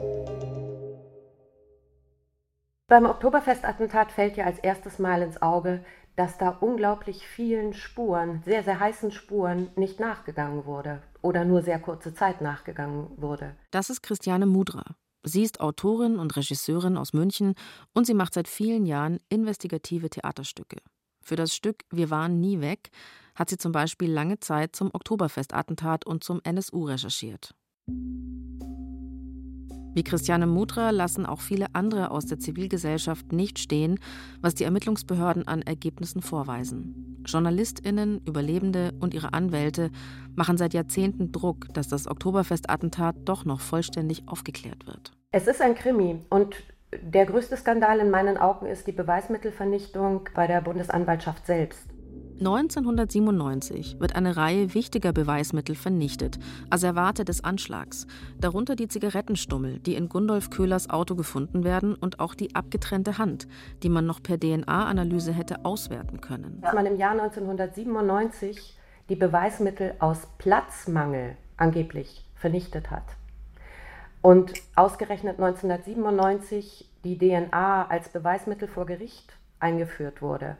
Beim 2.88 3.05
Oktoberfestattentat 3.05 4.11
fällt 4.11 4.38
ja 4.38 4.45
als 4.45 4.59
erstes 4.59 4.99
Mal 4.99 5.21
ins 5.21 5.41
Auge, 5.41 5.84
dass 6.16 6.38
da 6.38 6.49
unglaublich 6.49 7.26
vielen 7.26 7.74
Spuren, 7.74 8.41
sehr, 8.45 8.64
sehr 8.64 8.80
heißen 8.80 9.12
Spuren, 9.12 9.70
nicht 9.76 9.99
nachgegangen 9.99 10.66
wurde 10.66 11.01
oder 11.22 11.45
nur 11.45 11.62
sehr 11.62 11.80
kurze 11.80 12.14
Zeit 12.14 12.41
nachgegangen 12.41 13.07
wurde. 13.18 13.55
Das 13.72 13.89
ist 13.89 14.01
Christiane 14.01 14.45
Mudra. 14.45 14.84
Sie 15.24 15.43
ist 15.43 15.59
Autorin 15.59 16.18
und 16.18 16.36
Regisseurin 16.36 16.97
aus 16.97 17.14
München 17.14 17.53
und 17.93 18.07
sie 18.07 18.16
macht 18.16 18.34
seit 18.34 18.47
vielen 18.47 18.86
Jahren 18.86 19.20
investigative 19.30 20.09
Theaterstücke. 20.09 20.78
Für 21.24 21.36
das 21.36 21.53
Stück 21.53 21.84
Wir 21.91 22.09
waren 22.09 22.39
nie 22.39 22.59
weg 22.62 22.89
hat 23.36 23.49
sie 23.49 23.57
zum 23.57 23.72
Beispiel 23.72 24.12
lange 24.12 24.39
Zeit 24.39 24.76
zum 24.76 24.89
Oktoberfestattentat 24.93 26.05
und 26.05 26.24
zum 26.24 26.41
NSU 26.43 26.86
recherchiert. 26.86 27.55
Wie 29.93 30.03
Christiane 30.03 30.47
Mudra 30.47 30.91
lassen 30.91 31.25
auch 31.25 31.41
viele 31.41 31.67
andere 31.73 32.11
aus 32.11 32.25
der 32.25 32.39
Zivilgesellschaft 32.39 33.33
nicht 33.33 33.59
stehen, 33.59 33.99
was 34.39 34.55
die 34.55 34.63
Ermittlungsbehörden 34.63 35.47
an 35.47 35.61
Ergebnissen 35.61 36.21
vorweisen. 36.21 37.23
JournalistInnen, 37.25 38.21
Überlebende 38.25 38.93
und 38.99 39.13
ihre 39.13 39.33
Anwälte 39.33 39.91
machen 40.35 40.57
seit 40.57 40.73
Jahrzehnten 40.73 41.31
Druck, 41.31 41.73
dass 41.73 41.89
das 41.89 42.07
Oktoberfestattentat 42.07 43.15
doch 43.25 43.43
noch 43.43 43.59
vollständig 43.59 44.23
aufgeklärt 44.27 44.87
wird. 44.87 45.11
Es 45.31 45.47
ist 45.47 45.61
ein 45.61 45.75
Krimi 45.75 46.19
und 46.29 46.55
der 47.01 47.25
größte 47.25 47.55
Skandal 47.57 47.99
in 47.99 48.09
meinen 48.09 48.37
Augen 48.37 48.65
ist 48.65 48.87
die 48.87 48.91
Beweismittelvernichtung 48.91 50.27
bei 50.33 50.47
der 50.47 50.61
Bundesanwaltschaft 50.61 51.45
selbst. 51.45 51.90
1997 52.41 53.99
wird 53.99 54.15
eine 54.15 54.35
Reihe 54.35 54.73
wichtiger 54.73 55.13
Beweismittel 55.13 55.75
vernichtet, 55.75 56.39
Asservate 56.71 57.23
des 57.23 57.43
Anschlags, 57.43 58.07
darunter 58.39 58.75
die 58.75 58.87
Zigarettenstummel, 58.87 59.77
die 59.77 59.93
in 59.93 60.09
Gundolf 60.09 60.49
Köhlers 60.49 60.89
Auto 60.89 61.13
gefunden 61.13 61.63
werden 61.63 61.93
und 61.93 62.19
auch 62.19 62.33
die 62.33 62.55
abgetrennte 62.55 63.19
Hand, 63.19 63.47
die 63.83 63.89
man 63.89 64.07
noch 64.07 64.23
per 64.23 64.39
DNA-Analyse 64.39 65.33
hätte 65.33 65.65
auswerten 65.65 66.19
können. 66.19 66.57
Dass 66.61 66.73
man 66.73 66.87
im 66.87 66.97
Jahr 66.97 67.11
1997 67.11 68.75
die 69.09 69.15
Beweismittel 69.15 69.93
aus 69.99 70.27
Platzmangel 70.39 71.37
angeblich 71.57 72.25
vernichtet 72.33 72.89
hat 72.89 73.05
und 74.23 74.53
ausgerechnet 74.75 75.39
1997 75.39 76.89
die 77.03 77.19
DNA 77.19 77.85
als 77.87 78.09
Beweismittel 78.09 78.67
vor 78.67 78.87
Gericht 78.87 79.31
eingeführt 79.59 80.23
wurde. 80.23 80.57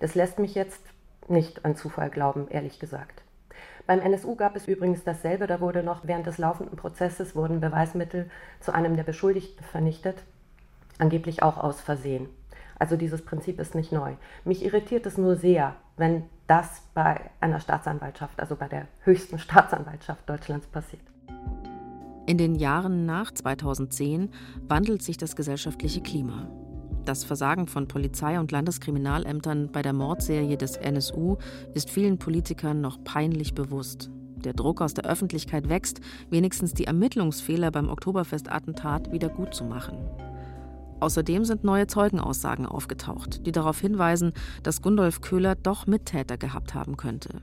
Das 0.00 0.16
lässt 0.16 0.40
mich 0.40 0.56
jetzt 0.56 0.93
nicht 1.28 1.64
an 1.64 1.76
Zufall 1.76 2.10
glauben, 2.10 2.48
ehrlich 2.48 2.78
gesagt. 2.78 3.22
Beim 3.86 4.00
NSU 4.00 4.34
gab 4.34 4.56
es 4.56 4.66
übrigens 4.66 5.04
dasselbe, 5.04 5.46
da 5.46 5.60
wurde 5.60 5.82
noch 5.82 6.06
während 6.06 6.26
des 6.26 6.38
laufenden 6.38 6.76
Prozesses 6.76 7.36
wurden 7.36 7.60
Beweismittel 7.60 8.30
zu 8.60 8.72
einem 8.74 8.96
der 8.96 9.02
Beschuldigten 9.02 9.64
vernichtet, 9.64 10.16
angeblich 10.98 11.42
auch 11.42 11.58
aus 11.58 11.80
Versehen. 11.80 12.28
Also 12.78 12.96
dieses 12.96 13.22
Prinzip 13.22 13.60
ist 13.60 13.74
nicht 13.74 13.92
neu. 13.92 14.14
Mich 14.44 14.64
irritiert 14.64 15.06
es 15.06 15.18
nur 15.18 15.36
sehr, 15.36 15.76
wenn 15.96 16.24
das 16.46 16.82
bei 16.94 17.20
einer 17.40 17.60
Staatsanwaltschaft, 17.60 18.40
also 18.40 18.56
bei 18.56 18.68
der 18.68 18.88
höchsten 19.04 19.38
Staatsanwaltschaft 19.38 20.28
Deutschlands 20.28 20.66
passiert. 20.66 21.02
In 22.26 22.38
den 22.38 22.54
Jahren 22.54 23.04
nach 23.04 23.32
2010 23.32 24.30
wandelt 24.66 25.02
sich 25.02 25.18
das 25.18 25.36
gesellschaftliche 25.36 26.00
Klima. 26.00 26.48
Das 27.04 27.22
Versagen 27.22 27.66
von 27.66 27.86
Polizei 27.86 28.40
und 28.40 28.50
Landeskriminalämtern 28.50 29.70
bei 29.70 29.82
der 29.82 29.92
Mordserie 29.92 30.56
des 30.56 30.76
NSU 30.76 31.36
ist 31.74 31.90
vielen 31.90 32.18
Politikern 32.18 32.80
noch 32.80 33.02
peinlich 33.04 33.54
bewusst. 33.54 34.10
Der 34.36 34.54
Druck 34.54 34.80
aus 34.80 34.94
der 34.94 35.04
Öffentlichkeit 35.04 35.68
wächst, 35.68 36.00
wenigstens 36.30 36.72
die 36.72 36.84
Ermittlungsfehler 36.84 37.70
beim 37.70 37.90
Oktoberfestattentat 37.90 39.12
wieder 39.12 39.28
gut 39.28 39.54
zu 39.54 39.64
machen. 39.64 39.98
Außerdem 41.00 41.44
sind 41.44 41.64
neue 41.64 41.86
Zeugenaussagen 41.86 42.64
aufgetaucht, 42.64 43.46
die 43.46 43.52
darauf 43.52 43.80
hinweisen, 43.80 44.32
dass 44.62 44.80
Gundolf 44.80 45.20
Köhler 45.20 45.54
doch 45.54 45.86
Mittäter 45.86 46.38
gehabt 46.38 46.72
haben 46.74 46.96
könnte. 46.96 47.42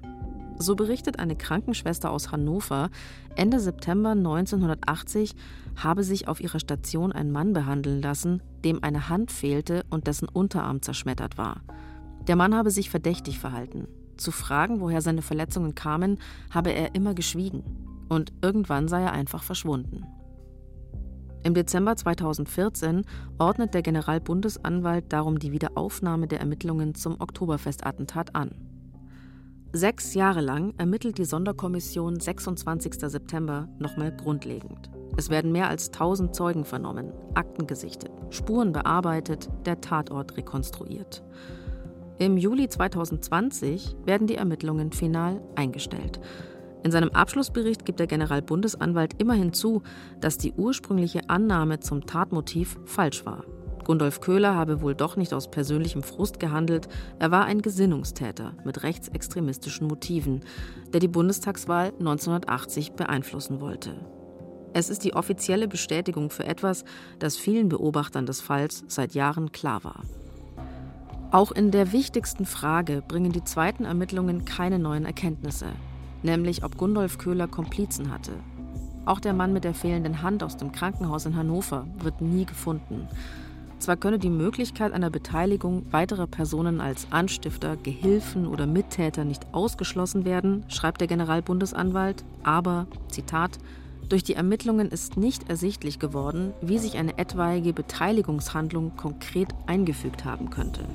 So 0.61 0.75
berichtet 0.75 1.17
eine 1.17 1.35
Krankenschwester 1.35 2.11
aus 2.11 2.31
Hannover, 2.31 2.91
Ende 3.35 3.59
September 3.59 4.11
1980 4.11 5.33
habe 5.75 6.03
sich 6.03 6.27
auf 6.27 6.39
ihrer 6.39 6.59
Station 6.59 7.11
ein 7.11 7.31
Mann 7.31 7.53
behandeln 7.53 7.99
lassen, 7.99 8.43
dem 8.63 8.83
eine 8.83 9.09
Hand 9.09 9.31
fehlte 9.31 9.83
und 9.89 10.05
dessen 10.05 10.29
Unterarm 10.29 10.83
zerschmettert 10.83 11.39
war. 11.39 11.61
Der 12.27 12.35
Mann 12.35 12.53
habe 12.53 12.69
sich 12.69 12.91
verdächtig 12.91 13.39
verhalten. 13.39 13.87
Zu 14.17 14.29
fragen, 14.29 14.81
woher 14.81 15.01
seine 15.01 15.23
Verletzungen 15.23 15.73
kamen, 15.73 16.19
habe 16.51 16.71
er 16.71 16.93
immer 16.93 17.15
geschwiegen. 17.15 17.63
Und 18.07 18.31
irgendwann 18.43 18.87
sei 18.87 19.01
er 19.01 19.13
einfach 19.13 19.41
verschwunden. 19.41 20.05
Im 21.41 21.55
Dezember 21.55 21.95
2014 21.95 23.03
ordnet 23.39 23.73
der 23.73 23.81
Generalbundesanwalt 23.81 25.11
darum 25.11 25.39
die 25.39 25.53
Wiederaufnahme 25.53 26.27
der 26.27 26.39
Ermittlungen 26.39 26.93
zum 26.93 27.19
Oktoberfestattentat 27.19 28.35
an. 28.35 28.70
Sechs 29.73 30.15
Jahre 30.15 30.41
lang 30.41 30.73
ermittelt 30.77 31.17
die 31.17 31.23
Sonderkommission 31.23 32.19
26. 32.19 32.95
September 32.95 33.69
nochmal 33.79 34.11
grundlegend. 34.11 34.89
Es 35.15 35.29
werden 35.29 35.53
mehr 35.53 35.69
als 35.69 35.87
1000 35.93 36.35
Zeugen 36.35 36.65
vernommen, 36.65 37.13
Akten 37.35 37.67
gesichtet, 37.67 38.11
Spuren 38.31 38.73
bearbeitet, 38.73 39.47
der 39.65 39.79
Tatort 39.79 40.35
rekonstruiert. 40.35 41.23
Im 42.19 42.35
Juli 42.35 42.67
2020 42.67 43.95
werden 44.03 44.27
die 44.27 44.35
Ermittlungen 44.35 44.91
final 44.91 45.41
eingestellt. 45.55 46.19
In 46.83 46.91
seinem 46.91 47.09
Abschlussbericht 47.09 47.85
gibt 47.85 48.01
der 48.01 48.07
Generalbundesanwalt 48.07 49.21
immerhin 49.21 49.53
zu, 49.53 49.83
dass 50.19 50.37
die 50.37 50.51
ursprüngliche 50.51 51.29
Annahme 51.29 51.79
zum 51.79 52.05
Tatmotiv 52.05 52.77
falsch 52.83 53.25
war. 53.25 53.45
Gundolf 53.83 54.21
Köhler 54.21 54.55
habe 54.55 54.81
wohl 54.81 54.95
doch 54.95 55.15
nicht 55.15 55.33
aus 55.33 55.49
persönlichem 55.49 56.03
Frust 56.03 56.39
gehandelt, 56.39 56.87
er 57.19 57.31
war 57.31 57.45
ein 57.45 57.61
Gesinnungstäter 57.61 58.53
mit 58.63 58.83
rechtsextremistischen 58.83 59.87
Motiven, 59.87 60.41
der 60.93 60.99
die 60.99 61.07
Bundestagswahl 61.07 61.93
1980 61.99 62.93
beeinflussen 62.93 63.59
wollte. 63.61 64.05
Es 64.73 64.89
ist 64.89 65.03
die 65.03 65.13
offizielle 65.13 65.67
Bestätigung 65.67 66.29
für 66.29 66.45
etwas, 66.45 66.85
das 67.19 67.37
vielen 67.37 67.69
Beobachtern 67.69 68.25
des 68.25 68.39
Falls 68.39 68.83
seit 68.87 69.13
Jahren 69.13 69.51
klar 69.51 69.83
war. 69.83 70.03
Auch 71.31 71.51
in 71.51 71.71
der 71.71 71.91
wichtigsten 71.91 72.45
Frage 72.45 73.01
bringen 73.05 73.31
die 73.31 73.43
zweiten 73.43 73.85
Ermittlungen 73.85 74.45
keine 74.45 74.79
neuen 74.79 75.05
Erkenntnisse, 75.05 75.67
nämlich 76.23 76.63
ob 76.63 76.77
Gundolf 76.77 77.17
Köhler 77.17 77.47
Komplizen 77.47 78.11
hatte. 78.11 78.33
Auch 79.05 79.19
der 79.19 79.33
Mann 79.33 79.51
mit 79.51 79.63
der 79.63 79.73
fehlenden 79.73 80.21
Hand 80.21 80.43
aus 80.43 80.57
dem 80.57 80.71
Krankenhaus 80.71 81.25
in 81.25 81.35
Hannover 81.35 81.87
wird 81.99 82.21
nie 82.21 82.45
gefunden. 82.45 83.07
Zwar 83.81 83.97
könne 83.97 84.19
die 84.19 84.29
Möglichkeit 84.29 84.93
einer 84.93 85.09
Beteiligung 85.09 85.91
weiterer 85.91 86.27
Personen 86.27 86.81
als 86.81 87.11
Anstifter, 87.11 87.77
Gehilfen 87.77 88.45
oder 88.45 88.67
Mittäter 88.67 89.23
nicht 89.23 89.55
ausgeschlossen 89.55 90.23
werden, 90.23 90.63
schreibt 90.69 91.01
der 91.01 91.07
Generalbundesanwalt, 91.07 92.23
aber, 92.43 92.85
Zitat, 93.09 93.57
durch 94.07 94.21
die 94.21 94.35
Ermittlungen 94.35 94.89
ist 94.89 95.17
nicht 95.17 95.49
ersichtlich 95.49 95.97
geworden, 95.97 96.53
wie 96.61 96.77
sich 96.77 96.97
eine 96.97 97.17
etwaige 97.17 97.73
Beteiligungshandlung 97.73 98.95
konkret 98.97 99.49
eingefügt 99.65 100.25
haben 100.25 100.51
könnte. 100.51 100.85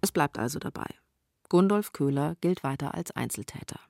Es 0.00 0.12
bleibt 0.12 0.38
also 0.38 0.58
dabei. 0.58 0.86
Gundolf 1.50 1.92
Köhler 1.92 2.36
gilt 2.40 2.64
weiter 2.64 2.94
als 2.94 3.10
Einzeltäter. 3.10 3.80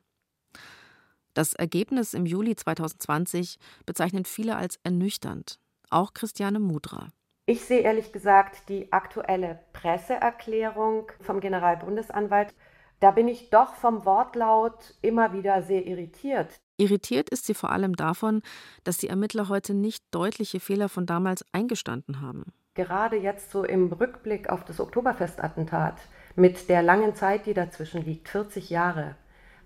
Das 1.34 1.52
Ergebnis 1.52 2.14
im 2.14 2.26
Juli 2.26 2.56
2020 2.56 3.58
bezeichnen 3.86 4.24
viele 4.24 4.56
als 4.56 4.80
ernüchternd 4.82 5.61
auch 5.92 6.14
Christiane 6.14 6.60
Mudra. 6.60 7.08
Ich 7.46 7.64
sehe 7.64 7.80
ehrlich 7.80 8.12
gesagt 8.12 8.68
die 8.68 8.92
aktuelle 8.92 9.60
Presseerklärung 9.72 11.10
vom 11.20 11.40
Generalbundesanwalt. 11.40 12.54
Da 13.00 13.10
bin 13.10 13.26
ich 13.26 13.50
doch 13.50 13.74
vom 13.74 14.04
Wortlaut 14.04 14.94
immer 15.02 15.32
wieder 15.32 15.62
sehr 15.62 15.86
irritiert. 15.86 16.60
Irritiert 16.76 17.30
ist 17.30 17.46
sie 17.46 17.54
vor 17.54 17.70
allem 17.70 17.96
davon, 17.96 18.42
dass 18.84 18.98
die 18.98 19.08
Ermittler 19.08 19.48
heute 19.48 19.74
nicht 19.74 20.04
deutliche 20.12 20.60
Fehler 20.60 20.88
von 20.88 21.04
damals 21.04 21.44
eingestanden 21.52 22.20
haben. 22.20 22.52
Gerade 22.74 23.16
jetzt 23.16 23.50
so 23.50 23.64
im 23.64 23.92
Rückblick 23.92 24.48
auf 24.48 24.64
das 24.64 24.80
Oktoberfestattentat 24.80 26.00
mit 26.36 26.68
der 26.68 26.82
langen 26.82 27.14
Zeit, 27.14 27.46
die 27.46 27.54
dazwischen 27.54 28.04
liegt, 28.04 28.28
40 28.28 28.70
Jahre, 28.70 29.16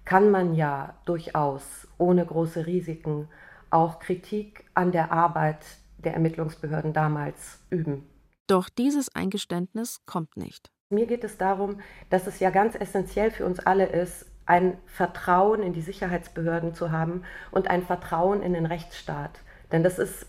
kann 0.04 0.30
man 0.30 0.54
ja 0.54 0.94
durchaus 1.04 1.86
ohne 1.98 2.24
große 2.24 2.66
Risiken 2.66 3.28
auch 3.70 3.98
Kritik 3.98 4.64
an 4.74 4.92
der 4.92 5.12
Arbeit 5.12 5.64
der 6.06 6.14
Ermittlungsbehörden 6.14 6.92
damals 6.94 7.58
üben. 7.68 8.08
Doch 8.46 8.68
dieses 8.68 9.14
Eingeständnis 9.14 10.00
kommt 10.06 10.36
nicht. 10.36 10.70
Mir 10.88 11.06
geht 11.06 11.24
es 11.24 11.36
darum, 11.36 11.80
dass 12.10 12.28
es 12.28 12.38
ja 12.38 12.50
ganz 12.50 12.76
essentiell 12.76 13.32
für 13.32 13.44
uns 13.44 13.58
alle 13.58 13.86
ist, 13.86 14.24
ein 14.46 14.78
Vertrauen 14.86 15.62
in 15.62 15.72
die 15.72 15.82
Sicherheitsbehörden 15.82 16.72
zu 16.74 16.92
haben 16.92 17.22
und 17.50 17.68
ein 17.68 17.82
Vertrauen 17.82 18.42
in 18.42 18.52
den 18.52 18.66
Rechtsstaat. 18.66 19.40
Denn 19.72 19.82
das 19.82 19.98
ist 19.98 20.26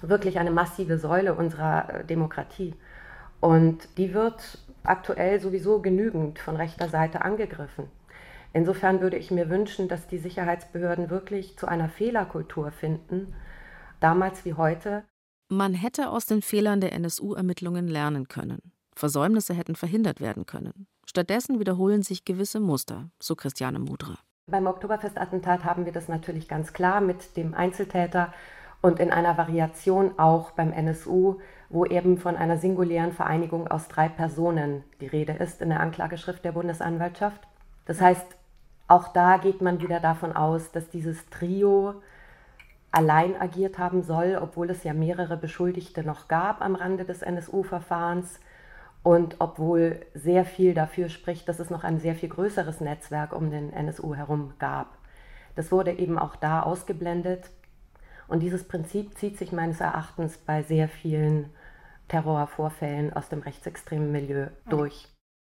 wirklich 0.00 0.38
eine 0.38 0.52
massive 0.52 0.96
Säule 0.96 1.34
unserer 1.34 1.92
äh, 1.92 2.04
Demokratie. 2.04 2.74
Und 3.40 3.98
die 3.98 4.14
wird 4.14 4.58
aktuell 4.84 5.40
sowieso 5.40 5.80
genügend 5.82 6.38
von 6.38 6.54
rechter 6.54 6.88
Seite 6.88 7.22
angegriffen. 7.22 7.88
Insofern 8.52 9.00
würde 9.00 9.16
ich 9.16 9.30
mir 9.30 9.50
wünschen, 9.50 9.88
dass 9.88 10.06
die 10.06 10.18
Sicherheitsbehörden 10.18 11.10
wirklich 11.10 11.56
zu 11.58 11.66
einer 11.66 11.88
Fehlerkultur 11.88 12.70
finden, 12.70 13.34
damals 14.00 14.44
wie 14.44 14.54
heute. 14.54 15.04
Man 15.48 15.74
hätte 15.74 16.10
aus 16.10 16.26
den 16.26 16.42
Fehlern 16.42 16.80
der 16.80 16.92
NSU-Ermittlungen 16.92 17.88
lernen 17.88 18.28
können. 18.28 18.72
Versäumnisse 18.94 19.54
hätten 19.54 19.76
verhindert 19.76 20.20
werden 20.20 20.46
können. 20.46 20.86
Stattdessen 21.06 21.58
wiederholen 21.58 22.02
sich 22.02 22.24
gewisse 22.24 22.60
Muster, 22.60 23.10
so 23.20 23.34
Christiane 23.34 23.78
Mudra. 23.78 24.18
Beim 24.46 24.66
Oktoberfestattentat 24.66 25.64
haben 25.64 25.84
wir 25.86 25.92
das 25.92 26.08
natürlich 26.08 26.48
ganz 26.48 26.72
klar 26.72 27.00
mit 27.00 27.36
dem 27.36 27.54
Einzeltäter 27.54 28.32
und 28.82 28.98
in 28.98 29.10
einer 29.10 29.36
Variation 29.36 30.18
auch 30.18 30.52
beim 30.52 30.72
NSU, 30.72 31.40
wo 31.68 31.84
eben 31.84 32.18
von 32.18 32.36
einer 32.36 32.58
singulären 32.58 33.12
Vereinigung 33.12 33.68
aus 33.68 33.88
drei 33.88 34.08
Personen 34.08 34.84
die 35.00 35.06
Rede 35.06 35.32
ist 35.32 35.60
in 35.60 35.68
der 35.68 35.80
Anklageschrift 35.80 36.44
der 36.44 36.52
Bundesanwaltschaft. 36.52 37.40
Das 37.86 38.00
heißt, 38.00 38.26
auch 38.88 39.08
da 39.08 39.36
geht 39.36 39.60
man 39.60 39.80
wieder 39.80 40.00
davon 40.00 40.32
aus, 40.32 40.72
dass 40.72 40.90
dieses 40.90 41.28
Trio 41.30 42.02
allein 42.92 43.40
agiert 43.40 43.78
haben 43.78 44.02
soll, 44.02 44.38
obwohl 44.40 44.70
es 44.70 44.84
ja 44.84 44.92
mehrere 44.92 45.36
Beschuldigte 45.36 46.02
noch 46.04 46.28
gab 46.28 46.60
am 46.62 46.74
Rande 46.74 47.04
des 47.04 47.22
NSU-Verfahrens 47.22 48.40
und 49.02 49.36
obwohl 49.38 50.00
sehr 50.14 50.44
viel 50.44 50.74
dafür 50.74 51.08
spricht, 51.08 51.48
dass 51.48 51.58
es 51.58 51.70
noch 51.70 51.84
ein 51.84 52.00
sehr 52.00 52.14
viel 52.14 52.28
größeres 52.28 52.80
Netzwerk 52.80 53.32
um 53.32 53.50
den 53.50 53.72
NSU 53.72 54.14
herum 54.14 54.54
gab. 54.58 54.98
Das 55.56 55.72
wurde 55.72 55.92
eben 55.92 56.18
auch 56.18 56.36
da 56.36 56.62
ausgeblendet. 56.62 57.50
Und 58.28 58.40
dieses 58.40 58.64
Prinzip 58.64 59.16
zieht 59.18 59.38
sich 59.38 59.52
meines 59.52 59.80
Erachtens 59.80 60.38
bei 60.38 60.62
sehr 60.62 60.88
vielen 60.88 61.50
Terrorvorfällen 62.08 63.12
aus 63.12 63.28
dem 63.28 63.40
rechtsextremen 63.40 64.12
Milieu 64.12 64.48
durch. 64.68 65.08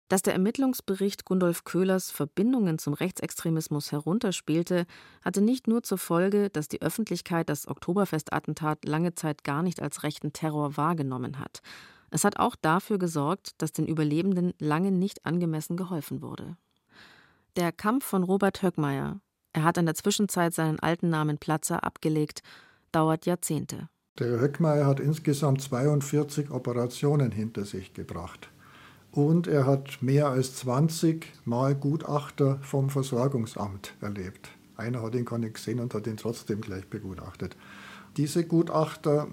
Dass 0.09 0.23
der 0.23 0.33
Ermittlungsbericht 0.33 1.27
Gundolf 1.27 1.65
Köhlers 1.65 2.11
Verbindungen 2.11 2.79
zum 2.79 2.95
Rechtsextremismus 2.95 3.93
herunterspielte, 3.93 4.87
hatte 5.23 5.43
nicht 5.43 5.69
nur 5.69 5.83
zur 5.83 5.99
Folge, 5.99 6.49
dass 6.49 6.69
die 6.69 6.81
Öffentlichkeit 6.81 7.51
das 7.51 7.69
Oktoberfestattentat 7.69 8.87
lange 8.87 9.15
Zeit 9.15 9.45
gar 9.45 9.63
nicht 9.63 9.83
als 9.83 10.03
rechten 10.03 10.33
Terror 10.33 10.79
wahrgenommen 10.79 11.39
hat. 11.39 11.61
Es 12.11 12.25
hat 12.25 12.39
auch 12.39 12.57
dafür 12.57 12.99
gesorgt, 12.99 13.51
dass 13.59 13.73
den 13.73 13.87
Überlebenden 13.87 14.55
lange 14.59 14.91
nicht 14.91 15.27
angemessen 15.27 15.77
geholfen 15.77 16.23
wurde. 16.23 16.57
Der 17.57 17.71
Kampf 17.71 18.07
von 18.07 18.23
Robert 18.23 18.63
Höckmeier, 18.63 19.21
er 19.53 19.65
hat 19.65 19.77
in 19.77 19.85
der 19.85 19.95
Zwischenzeit 19.95 20.55
seinen 20.55 20.79
alten 20.79 21.11
Namen 21.11 21.37
Platzer 21.37 21.85
abgelegt, 21.85 22.41
dauert 22.93 23.27
Jahrzehnte. 23.27 23.89
Der 24.19 24.41
Höckmeier 24.41 24.87
hat 24.87 25.01
insgesamt 25.01 25.61
42 25.61 26.51
Operationen 26.51 27.31
hinter 27.31 27.65
sich 27.67 27.93
gebracht. 27.93 28.49
Und 29.13 29.47
er 29.47 29.67
hat 29.67 30.03
mehr 30.03 30.29
als 30.29 30.57
20 30.57 31.27
Mal 31.45 31.75
Gutachter 31.75 32.59
vom 32.63 32.91
Versorgungsamt 32.91 33.95
erlebt. 34.01 34.51
Einer 34.77 35.03
hat 35.03 35.15
ihn 35.15 35.25
gar 35.25 35.39
nicht 35.39 35.55
gesehen 35.55 35.81
und 35.81 35.95
hat 35.95 36.07
ihn 36.07 36.17
trotzdem 36.17 36.61
gleich 36.61 36.87
begutachtet. 36.89 37.57
Diese 38.17 38.45
Gutachter 38.45 39.29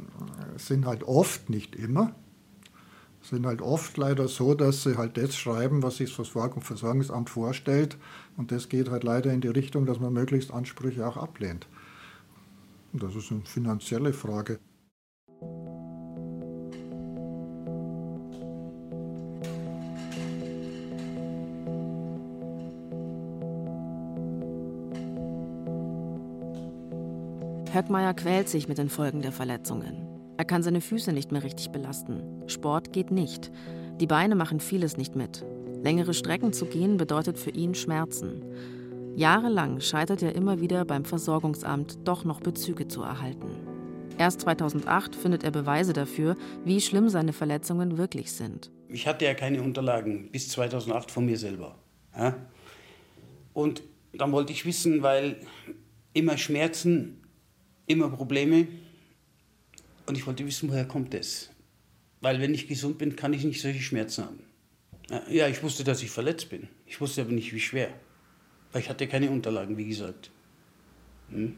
sind 0.57 0.86
halt 0.86 1.03
oft, 1.03 1.49
nicht 1.49 1.76
immer, 1.76 2.15
sind 3.21 3.45
halt 3.45 3.61
oft 3.61 3.97
leider 3.97 4.28
so, 4.28 4.53
dass 4.53 4.84
sie 4.84 4.97
halt 4.97 5.17
das 5.17 5.36
schreiben, 5.36 5.84
was 5.84 5.97
sich 5.97 6.15
das 6.15 6.28
Versorgungsamt 6.28 7.30
vorstellt. 7.30 7.97
Und 8.38 8.51
das 8.51 8.69
geht 8.69 8.89
halt 8.89 9.03
leider 9.03 9.34
in 9.34 9.41
die 9.41 9.47
Richtung, 9.47 9.86
dass 9.86 9.99
man 9.99 10.13
möglichst 10.13 10.51
Ansprüche 10.51 11.07
auch 11.07 11.17
ablehnt. 11.17 11.67
Das 12.93 13.15
ist 13.15 13.32
eine 13.32 13.41
finanzielle 13.41 14.13
Frage. 14.13 14.59
Höckmeier 27.76 28.13
quält 28.13 28.47
sich 28.47 28.69
mit 28.69 28.78
den 28.78 28.88
Folgen 28.88 29.21
der 29.21 29.34
Verletzungen. 29.34 30.07
Er 30.38 30.45
kann 30.45 30.63
seine 30.63 30.80
Füße 30.80 31.11
nicht 31.11 31.34
mehr 31.34 31.43
richtig 31.43 31.71
belasten. 31.71 32.23
Sport 32.47 32.93
geht 32.93 33.11
nicht. 33.11 33.51
Die 33.99 34.07
Beine 34.07 34.36
machen 34.36 34.61
vieles 34.61 34.95
nicht 34.95 35.17
mit. 35.17 35.45
Längere 35.84 36.13
Strecken 36.13 36.53
zu 36.53 36.67
gehen 36.67 36.95
bedeutet 36.95 37.38
für 37.38 37.49
ihn 37.49 37.76
Schmerzen. 37.76 38.45
Jahrelang 39.17 39.82
scheitert 39.82 40.23
er 40.23 40.36
immer 40.36 40.61
wieder 40.61 40.86
beim 40.86 41.03
Versorgungsamt, 41.03 41.99
doch 42.07 42.23
noch 42.23 42.39
Bezüge 42.39 42.88
zu 42.88 43.01
erhalten. 43.01 43.49
Erst 44.17 44.39
2008 44.41 45.13
findet 45.13 45.43
er 45.43 45.51
Beweise 45.51 45.91
dafür, 45.91 46.38
wie 46.63 46.80
schlimm 46.80 47.09
seine 47.09 47.34
Verletzungen 47.34 47.97
wirklich 47.97 48.32
sind. 48.32 48.71
Ich 48.88 49.05
hatte 49.05 49.26
ja 49.26 49.34
keine 49.34 49.61
Unterlagen 49.61 50.32
bis 50.32 50.47
2008 50.47 51.11
von 51.11 51.26
mir 51.26 51.38
selber. 51.38 51.78
Und 53.51 53.84
dann 54.13 54.32
wollte 54.32 54.53
ich 54.53 54.65
wissen, 54.65 55.03
weil 55.03 55.41
immer 56.13 56.38
Schmerzen 56.38 57.21
immer 57.88 58.09
Probleme. 58.09 58.67
Und 60.05 60.17
ich 60.17 60.25
wollte 60.27 60.45
wissen, 60.45 60.69
woher 60.69 60.86
kommt 60.86 61.13
das? 61.13 61.49
Weil 62.21 62.39
wenn 62.39 62.53
ich 62.53 62.67
gesund 62.67 62.97
bin, 62.97 63.15
kann 63.15 63.33
ich 63.33 63.43
nicht 63.43 63.61
solche 63.61 63.81
Schmerzen 63.81 64.25
haben. 64.25 64.39
Ja, 65.29 65.47
ich 65.47 65.61
wusste, 65.61 65.83
dass 65.83 66.01
ich 66.01 66.09
verletzt 66.09 66.49
bin. 66.49 66.67
Ich 66.86 66.99
wusste 66.99 67.21
aber 67.21 67.31
nicht, 67.31 67.53
wie 67.53 67.59
schwer. 67.59 67.89
Weil 68.71 68.81
ich 68.81 68.89
hatte 68.89 69.07
keine 69.07 69.29
Unterlagen, 69.29 69.77
wie 69.77 69.86
gesagt. 69.86 70.31
Hm? 71.29 71.57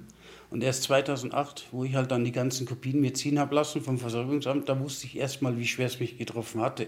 Und 0.50 0.64
erst 0.64 0.84
2008, 0.84 1.68
wo 1.72 1.84
ich 1.84 1.96
halt 1.96 2.12
dann 2.12 2.24
die 2.24 2.32
ganzen 2.32 2.66
Kopien 2.66 3.02
mir 3.02 3.14
ziehen 3.14 3.40
habe 3.40 3.56
lassen 3.56 3.82
vom 3.82 3.98
Versorgungsamt, 3.98 4.70
da 4.70 4.80
wusste 4.80 5.06
ich 5.06 5.18
erst 5.18 5.42
mal, 5.42 5.58
wie 5.58 5.68
schwer 5.68 5.88
es 5.88 6.00
mich 6.00 6.18
getroffen 6.18 6.62
hatte. 6.62 6.88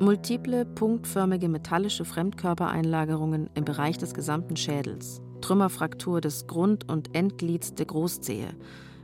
Multiple, 0.00 0.64
punktförmige 0.64 1.48
metallische 1.48 2.06
Fremdkörpereinlagerungen 2.06 3.50
im 3.54 3.64
Bereich 3.66 3.98
des 3.98 4.14
gesamten 4.14 4.56
Schädels. 4.56 5.20
Trümmerfraktur 5.40 6.20
des 6.20 6.46
Grund- 6.46 6.88
und 6.88 7.14
Endglieds 7.14 7.74
der 7.74 7.86
Großzehe, 7.86 8.48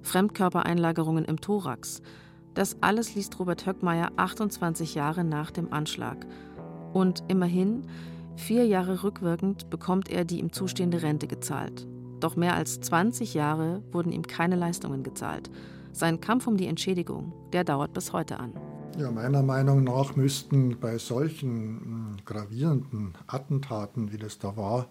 Fremdkörpereinlagerungen 0.03 1.25
im 1.25 1.41
Thorax. 1.41 2.03
Das 2.55 2.77
alles 2.81 3.15
liest 3.15 3.39
Robert 3.39 3.67
Höckmeier 3.67 4.13
28 4.17 4.95
Jahre 4.95 5.25
nach 5.25 5.51
dem 5.51 5.73
Anschlag. 5.73 6.27
Und 6.93 7.25
immerhin, 7.29 7.87
vier 8.37 8.67
Jahre 8.67 9.03
rückwirkend 9.03 9.69
bekommt 9.71 10.09
er 10.09 10.25
die 10.25 10.39
ihm 10.39 10.53
zustehende 10.53 11.03
Rente 11.03 11.27
gezahlt. 11.27 11.87
Doch 12.21 12.37
mehr 12.37 12.55
als 12.55 12.81
20 12.81 13.35
Jahre 13.35 13.83
wurden 13.93 14.13
ihm 14.13 14.23
keine 14.23 14.57
Leistungen 14.57 15.03
gezahlt. 15.03 15.51
Sein 15.93 16.21
Kampf 16.21 16.47
um 16.47 16.57
die 16.57 16.67
Entschädigung, 16.67 17.33
der 17.53 17.65
dauert 17.65 17.93
bis 17.93 18.13
heute 18.13 18.41
an. 18.41 18.53
Ja, 18.99 19.11
meiner 19.11 19.43
Meinung 19.43 19.85
nach 19.85 20.17
müssten 20.17 20.79
bei 20.81 20.97
solchen 20.97 21.47
hm, 21.49 22.17
gravierenden 22.25 23.13
Attentaten, 23.27 24.11
wie 24.11 24.17
das 24.17 24.39
da 24.39 24.57
war, 24.57 24.89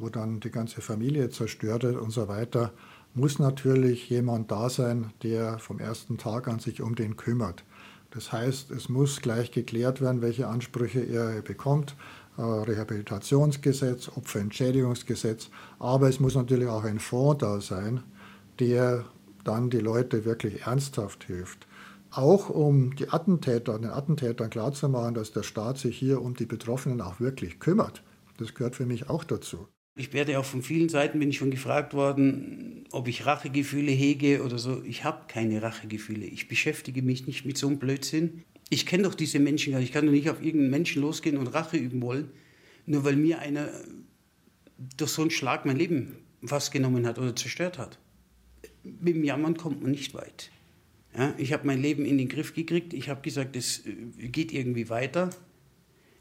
wo 0.00 0.08
dann 0.08 0.40
die 0.40 0.50
ganze 0.50 0.80
Familie 0.80 1.30
zerstört 1.30 1.82
wird 1.82 1.96
und 1.96 2.10
so 2.10 2.28
weiter, 2.28 2.72
muss 3.14 3.38
natürlich 3.38 4.08
jemand 4.08 4.50
da 4.50 4.70
sein, 4.70 5.12
der 5.22 5.58
vom 5.58 5.78
ersten 5.78 6.18
Tag 6.18 6.48
an 6.48 6.60
sich 6.60 6.80
um 6.80 6.94
den 6.94 7.16
kümmert. 7.16 7.64
Das 8.10 8.32
heißt, 8.32 8.70
es 8.70 8.88
muss 8.88 9.20
gleich 9.20 9.52
geklärt 9.52 10.00
werden, 10.00 10.22
welche 10.22 10.48
Ansprüche 10.48 11.00
er 11.00 11.42
bekommt. 11.42 11.96
Äh, 12.36 12.42
Rehabilitationsgesetz, 12.42 14.08
Opferentschädigungsgesetz, 14.08 15.50
aber 15.78 16.08
es 16.08 16.20
muss 16.20 16.34
natürlich 16.34 16.68
auch 16.68 16.84
ein 16.84 16.98
Fonds 16.98 17.40
da 17.40 17.60
sein, 17.60 18.02
der 18.58 19.04
dann 19.44 19.70
die 19.70 19.80
Leute 19.80 20.24
wirklich 20.24 20.62
ernsthaft 20.62 21.24
hilft. 21.24 21.66
Auch 22.10 22.48
um 22.50 22.96
die 22.96 23.08
Attentäter, 23.10 23.78
den 23.78 23.90
Attentätern 23.90 24.50
klarzumachen, 24.50 25.14
dass 25.14 25.32
der 25.32 25.42
Staat 25.42 25.78
sich 25.78 25.98
hier 25.98 26.22
um 26.22 26.34
die 26.34 26.46
Betroffenen 26.46 27.00
auch 27.00 27.20
wirklich 27.20 27.60
kümmert. 27.60 28.02
Das 28.38 28.54
gehört 28.54 28.74
für 28.74 28.86
mich 28.86 29.10
auch 29.10 29.22
dazu. 29.22 29.68
Ich 30.00 30.14
werde 30.14 30.38
auch 30.38 30.46
von 30.46 30.62
vielen 30.62 30.88
Seiten 30.88 31.18
bin 31.18 31.28
ich 31.28 31.36
schon 31.36 31.50
gefragt 31.50 31.92
worden, 31.92 32.86
ob 32.90 33.06
ich 33.06 33.26
Rachegefühle 33.26 33.92
hege 33.92 34.42
oder 34.42 34.56
so. 34.56 34.82
Ich 34.82 35.04
habe 35.04 35.26
keine 35.28 35.60
Rachegefühle. 35.60 36.24
Ich 36.24 36.48
beschäftige 36.48 37.02
mich 37.02 37.26
nicht 37.26 37.44
mit 37.44 37.58
so 37.58 37.66
einem 37.66 37.78
Blödsinn. 37.78 38.42
Ich 38.70 38.86
kenne 38.86 39.02
doch 39.02 39.14
diese 39.14 39.38
Menschen 39.38 39.72
gar 39.72 39.78
nicht. 39.78 39.90
Ich 39.90 39.92
kann 39.92 40.06
doch 40.06 40.12
nicht 40.12 40.30
auf 40.30 40.42
irgendeinen 40.42 40.70
Menschen 40.70 41.02
losgehen 41.02 41.36
und 41.36 41.48
Rache 41.48 41.76
üben 41.76 42.00
wollen, 42.00 42.30
nur 42.86 43.04
weil 43.04 43.14
mir 43.16 43.40
einer 43.40 43.68
durch 44.96 45.10
so 45.10 45.20
einen 45.20 45.30
Schlag 45.30 45.66
mein 45.66 45.76
Leben 45.76 46.16
fast 46.46 46.72
genommen 46.72 47.06
hat 47.06 47.18
oder 47.18 47.36
zerstört 47.36 47.76
hat. 47.76 47.98
Mit 48.82 49.16
dem 49.16 49.22
Jammern 49.22 49.58
kommt 49.58 49.82
man 49.82 49.90
nicht 49.90 50.14
weit. 50.14 50.50
Ja, 51.14 51.34
ich 51.36 51.52
habe 51.52 51.66
mein 51.66 51.82
Leben 51.82 52.06
in 52.06 52.16
den 52.16 52.30
Griff 52.30 52.54
gekriegt. 52.54 52.94
Ich 52.94 53.10
habe 53.10 53.20
gesagt, 53.20 53.54
es 53.54 53.84
äh, 53.84 54.28
geht 54.28 54.50
irgendwie 54.50 54.88
weiter. 54.88 55.28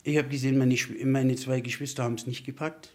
Ich 0.03 0.17
habe 0.17 0.27
gesehen, 0.27 0.57
meine, 0.57 0.75
meine 1.05 1.37
zwei 1.37 1.61
Geschwister 1.61 2.03
haben 2.03 2.15
es 2.15 2.27
nicht 2.27 2.45
gepackt. 2.45 2.93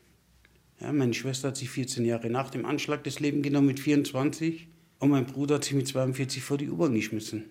Ja, 0.80 0.92
meine 0.92 1.14
Schwester 1.14 1.48
hat 1.48 1.56
sich 1.56 1.70
14 1.70 2.04
Jahre 2.04 2.30
nach 2.30 2.50
dem 2.50 2.64
Anschlag 2.64 3.04
das 3.04 3.20
Leben 3.20 3.42
genommen 3.42 3.68
mit 3.68 3.80
24 3.80 4.68
und 4.98 5.10
mein 5.10 5.26
Bruder 5.26 5.56
hat 5.56 5.64
sich 5.64 5.74
mit 5.74 5.86
42 5.88 6.42
vor 6.42 6.58
die 6.58 6.68
U-Bahn 6.68 6.94
geschmissen, 6.94 7.44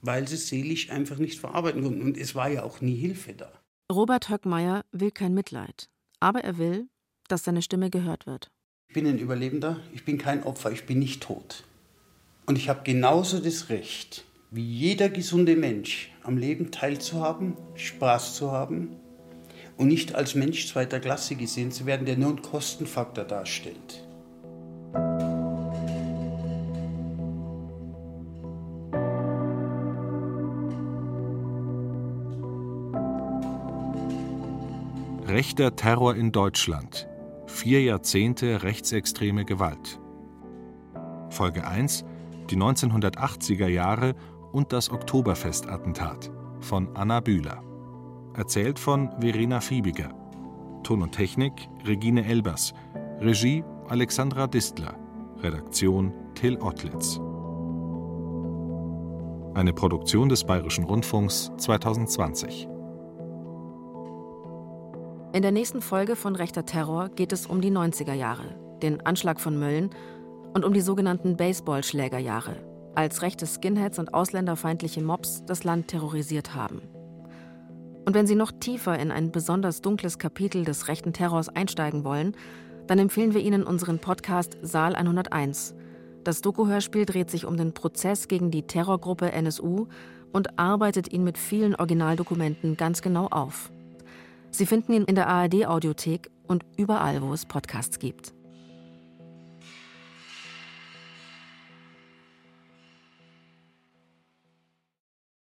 weil 0.00 0.26
sie 0.26 0.36
es 0.36 0.48
seelisch 0.48 0.90
einfach 0.90 1.18
nicht 1.18 1.38
verarbeiten 1.38 1.82
konnten. 1.82 2.02
Und 2.02 2.16
es 2.16 2.34
war 2.34 2.48
ja 2.48 2.62
auch 2.62 2.80
nie 2.80 2.96
Hilfe 2.96 3.34
da. 3.34 3.52
Robert 3.90 4.28
Höckmeier 4.30 4.84
will 4.92 5.10
kein 5.10 5.34
Mitleid, 5.34 5.88
aber 6.20 6.44
er 6.44 6.58
will, 6.58 6.88
dass 7.28 7.44
seine 7.44 7.62
Stimme 7.62 7.90
gehört 7.90 8.26
wird. 8.26 8.50
Ich 8.88 8.94
bin 8.94 9.06
ein 9.06 9.18
Überlebender, 9.18 9.80
ich 9.94 10.04
bin 10.04 10.18
kein 10.18 10.42
Opfer, 10.42 10.72
ich 10.72 10.84
bin 10.84 10.98
nicht 10.98 11.22
tot. 11.22 11.64
Und 12.46 12.52
Und 12.52 12.58
ich 12.58 12.68
habe 12.68 12.82
genauso 12.84 13.38
das 13.38 13.68
Recht, 13.68 14.24
wie 14.50 14.64
jeder 14.64 15.08
gesunde 15.08 15.56
Mensch, 15.56 16.10
am 16.22 16.36
Leben 16.36 16.70
teilzuhaben, 16.70 17.56
Spaß 17.74 18.34
zu 18.34 18.50
haben 18.50 18.96
und 19.76 19.88
nicht 19.88 20.14
als 20.14 20.34
Mensch 20.34 20.68
zweiter 20.68 21.00
Klasse 21.00 21.34
gesehen 21.34 21.72
zu 21.72 21.86
werden, 21.86 22.06
der 22.06 22.16
nur 22.16 22.30
einen 22.30 22.42
Kostenfaktor 22.42 23.24
darstellt. 23.24 24.04
Rechter 35.26 35.74
Terror 35.74 36.14
in 36.14 36.30
Deutschland. 36.30 37.08
Vier 37.46 37.82
Jahrzehnte 37.82 38.62
rechtsextreme 38.62 39.46
Gewalt. 39.46 39.98
Folge 41.30 41.66
1 41.66 42.04
Die 42.50 42.56
1980er 42.56 43.68
Jahre 43.68 44.14
und 44.52 44.74
das 44.74 44.90
Oktoberfestattentat 44.90 46.30
von 46.60 46.94
Anna 46.94 47.20
Bühler. 47.20 47.62
Erzählt 48.34 48.78
von 48.78 49.10
Verena 49.20 49.60
Fiebiger. 49.60 50.08
Ton 50.84 51.02
und 51.02 51.12
Technik 51.12 51.68
Regine 51.86 52.24
Elbers. 52.24 52.72
Regie 53.20 53.62
Alexandra 53.88 54.46
Distler. 54.46 54.94
Redaktion 55.42 56.14
Till 56.34 56.56
Ottlitz. 56.58 57.20
Eine 59.52 59.74
Produktion 59.74 60.30
des 60.30 60.44
Bayerischen 60.44 60.84
Rundfunks 60.84 61.52
2020. 61.58 62.68
In 65.34 65.42
der 65.42 65.52
nächsten 65.52 65.82
Folge 65.82 66.16
von 66.16 66.34
Rechter 66.34 66.64
Terror 66.64 67.10
geht 67.10 67.34
es 67.34 67.46
um 67.46 67.60
die 67.60 67.70
90er 67.70 68.14
Jahre, 68.14 68.54
den 68.82 69.04
Anschlag 69.04 69.40
von 69.40 69.58
Mölln 69.58 69.90
und 70.54 70.64
um 70.64 70.72
die 70.72 70.80
sogenannten 70.80 71.36
Baseballschlägerjahre, 71.36 72.56
als 72.94 73.20
rechte 73.20 73.46
Skinheads 73.46 73.98
und 73.98 74.14
ausländerfeindliche 74.14 75.02
Mobs 75.02 75.44
das 75.44 75.64
Land 75.64 75.88
terrorisiert 75.88 76.54
haben. 76.54 76.80
Und 78.04 78.14
wenn 78.14 78.26
Sie 78.26 78.34
noch 78.34 78.52
tiefer 78.52 78.98
in 78.98 79.10
ein 79.10 79.30
besonders 79.30 79.80
dunkles 79.80 80.18
Kapitel 80.18 80.64
des 80.64 80.88
rechten 80.88 81.12
Terrors 81.12 81.48
einsteigen 81.48 82.04
wollen, 82.04 82.36
dann 82.86 82.98
empfehlen 82.98 83.34
wir 83.34 83.40
Ihnen 83.40 83.62
unseren 83.62 83.98
Podcast 83.98 84.58
Saal 84.62 84.94
101. 84.96 85.74
Das 86.24 86.40
Doku-Hörspiel 86.40 87.06
dreht 87.06 87.30
sich 87.30 87.46
um 87.46 87.56
den 87.56 87.74
Prozess 87.74 88.28
gegen 88.28 88.50
die 88.50 88.62
Terrorgruppe 88.62 89.32
NSU 89.32 89.86
und 90.32 90.58
arbeitet 90.58 91.12
ihn 91.12 91.24
mit 91.24 91.38
vielen 91.38 91.74
Originaldokumenten 91.74 92.76
ganz 92.76 93.02
genau 93.02 93.26
auf. 93.26 93.70
Sie 94.50 94.66
finden 94.66 94.92
ihn 94.92 95.04
in 95.04 95.14
der 95.14 95.28
ARD-Audiothek 95.28 96.30
und 96.46 96.64
überall, 96.76 97.22
wo 97.22 97.32
es 97.32 97.46
Podcasts 97.46 97.98
gibt. 97.98 98.34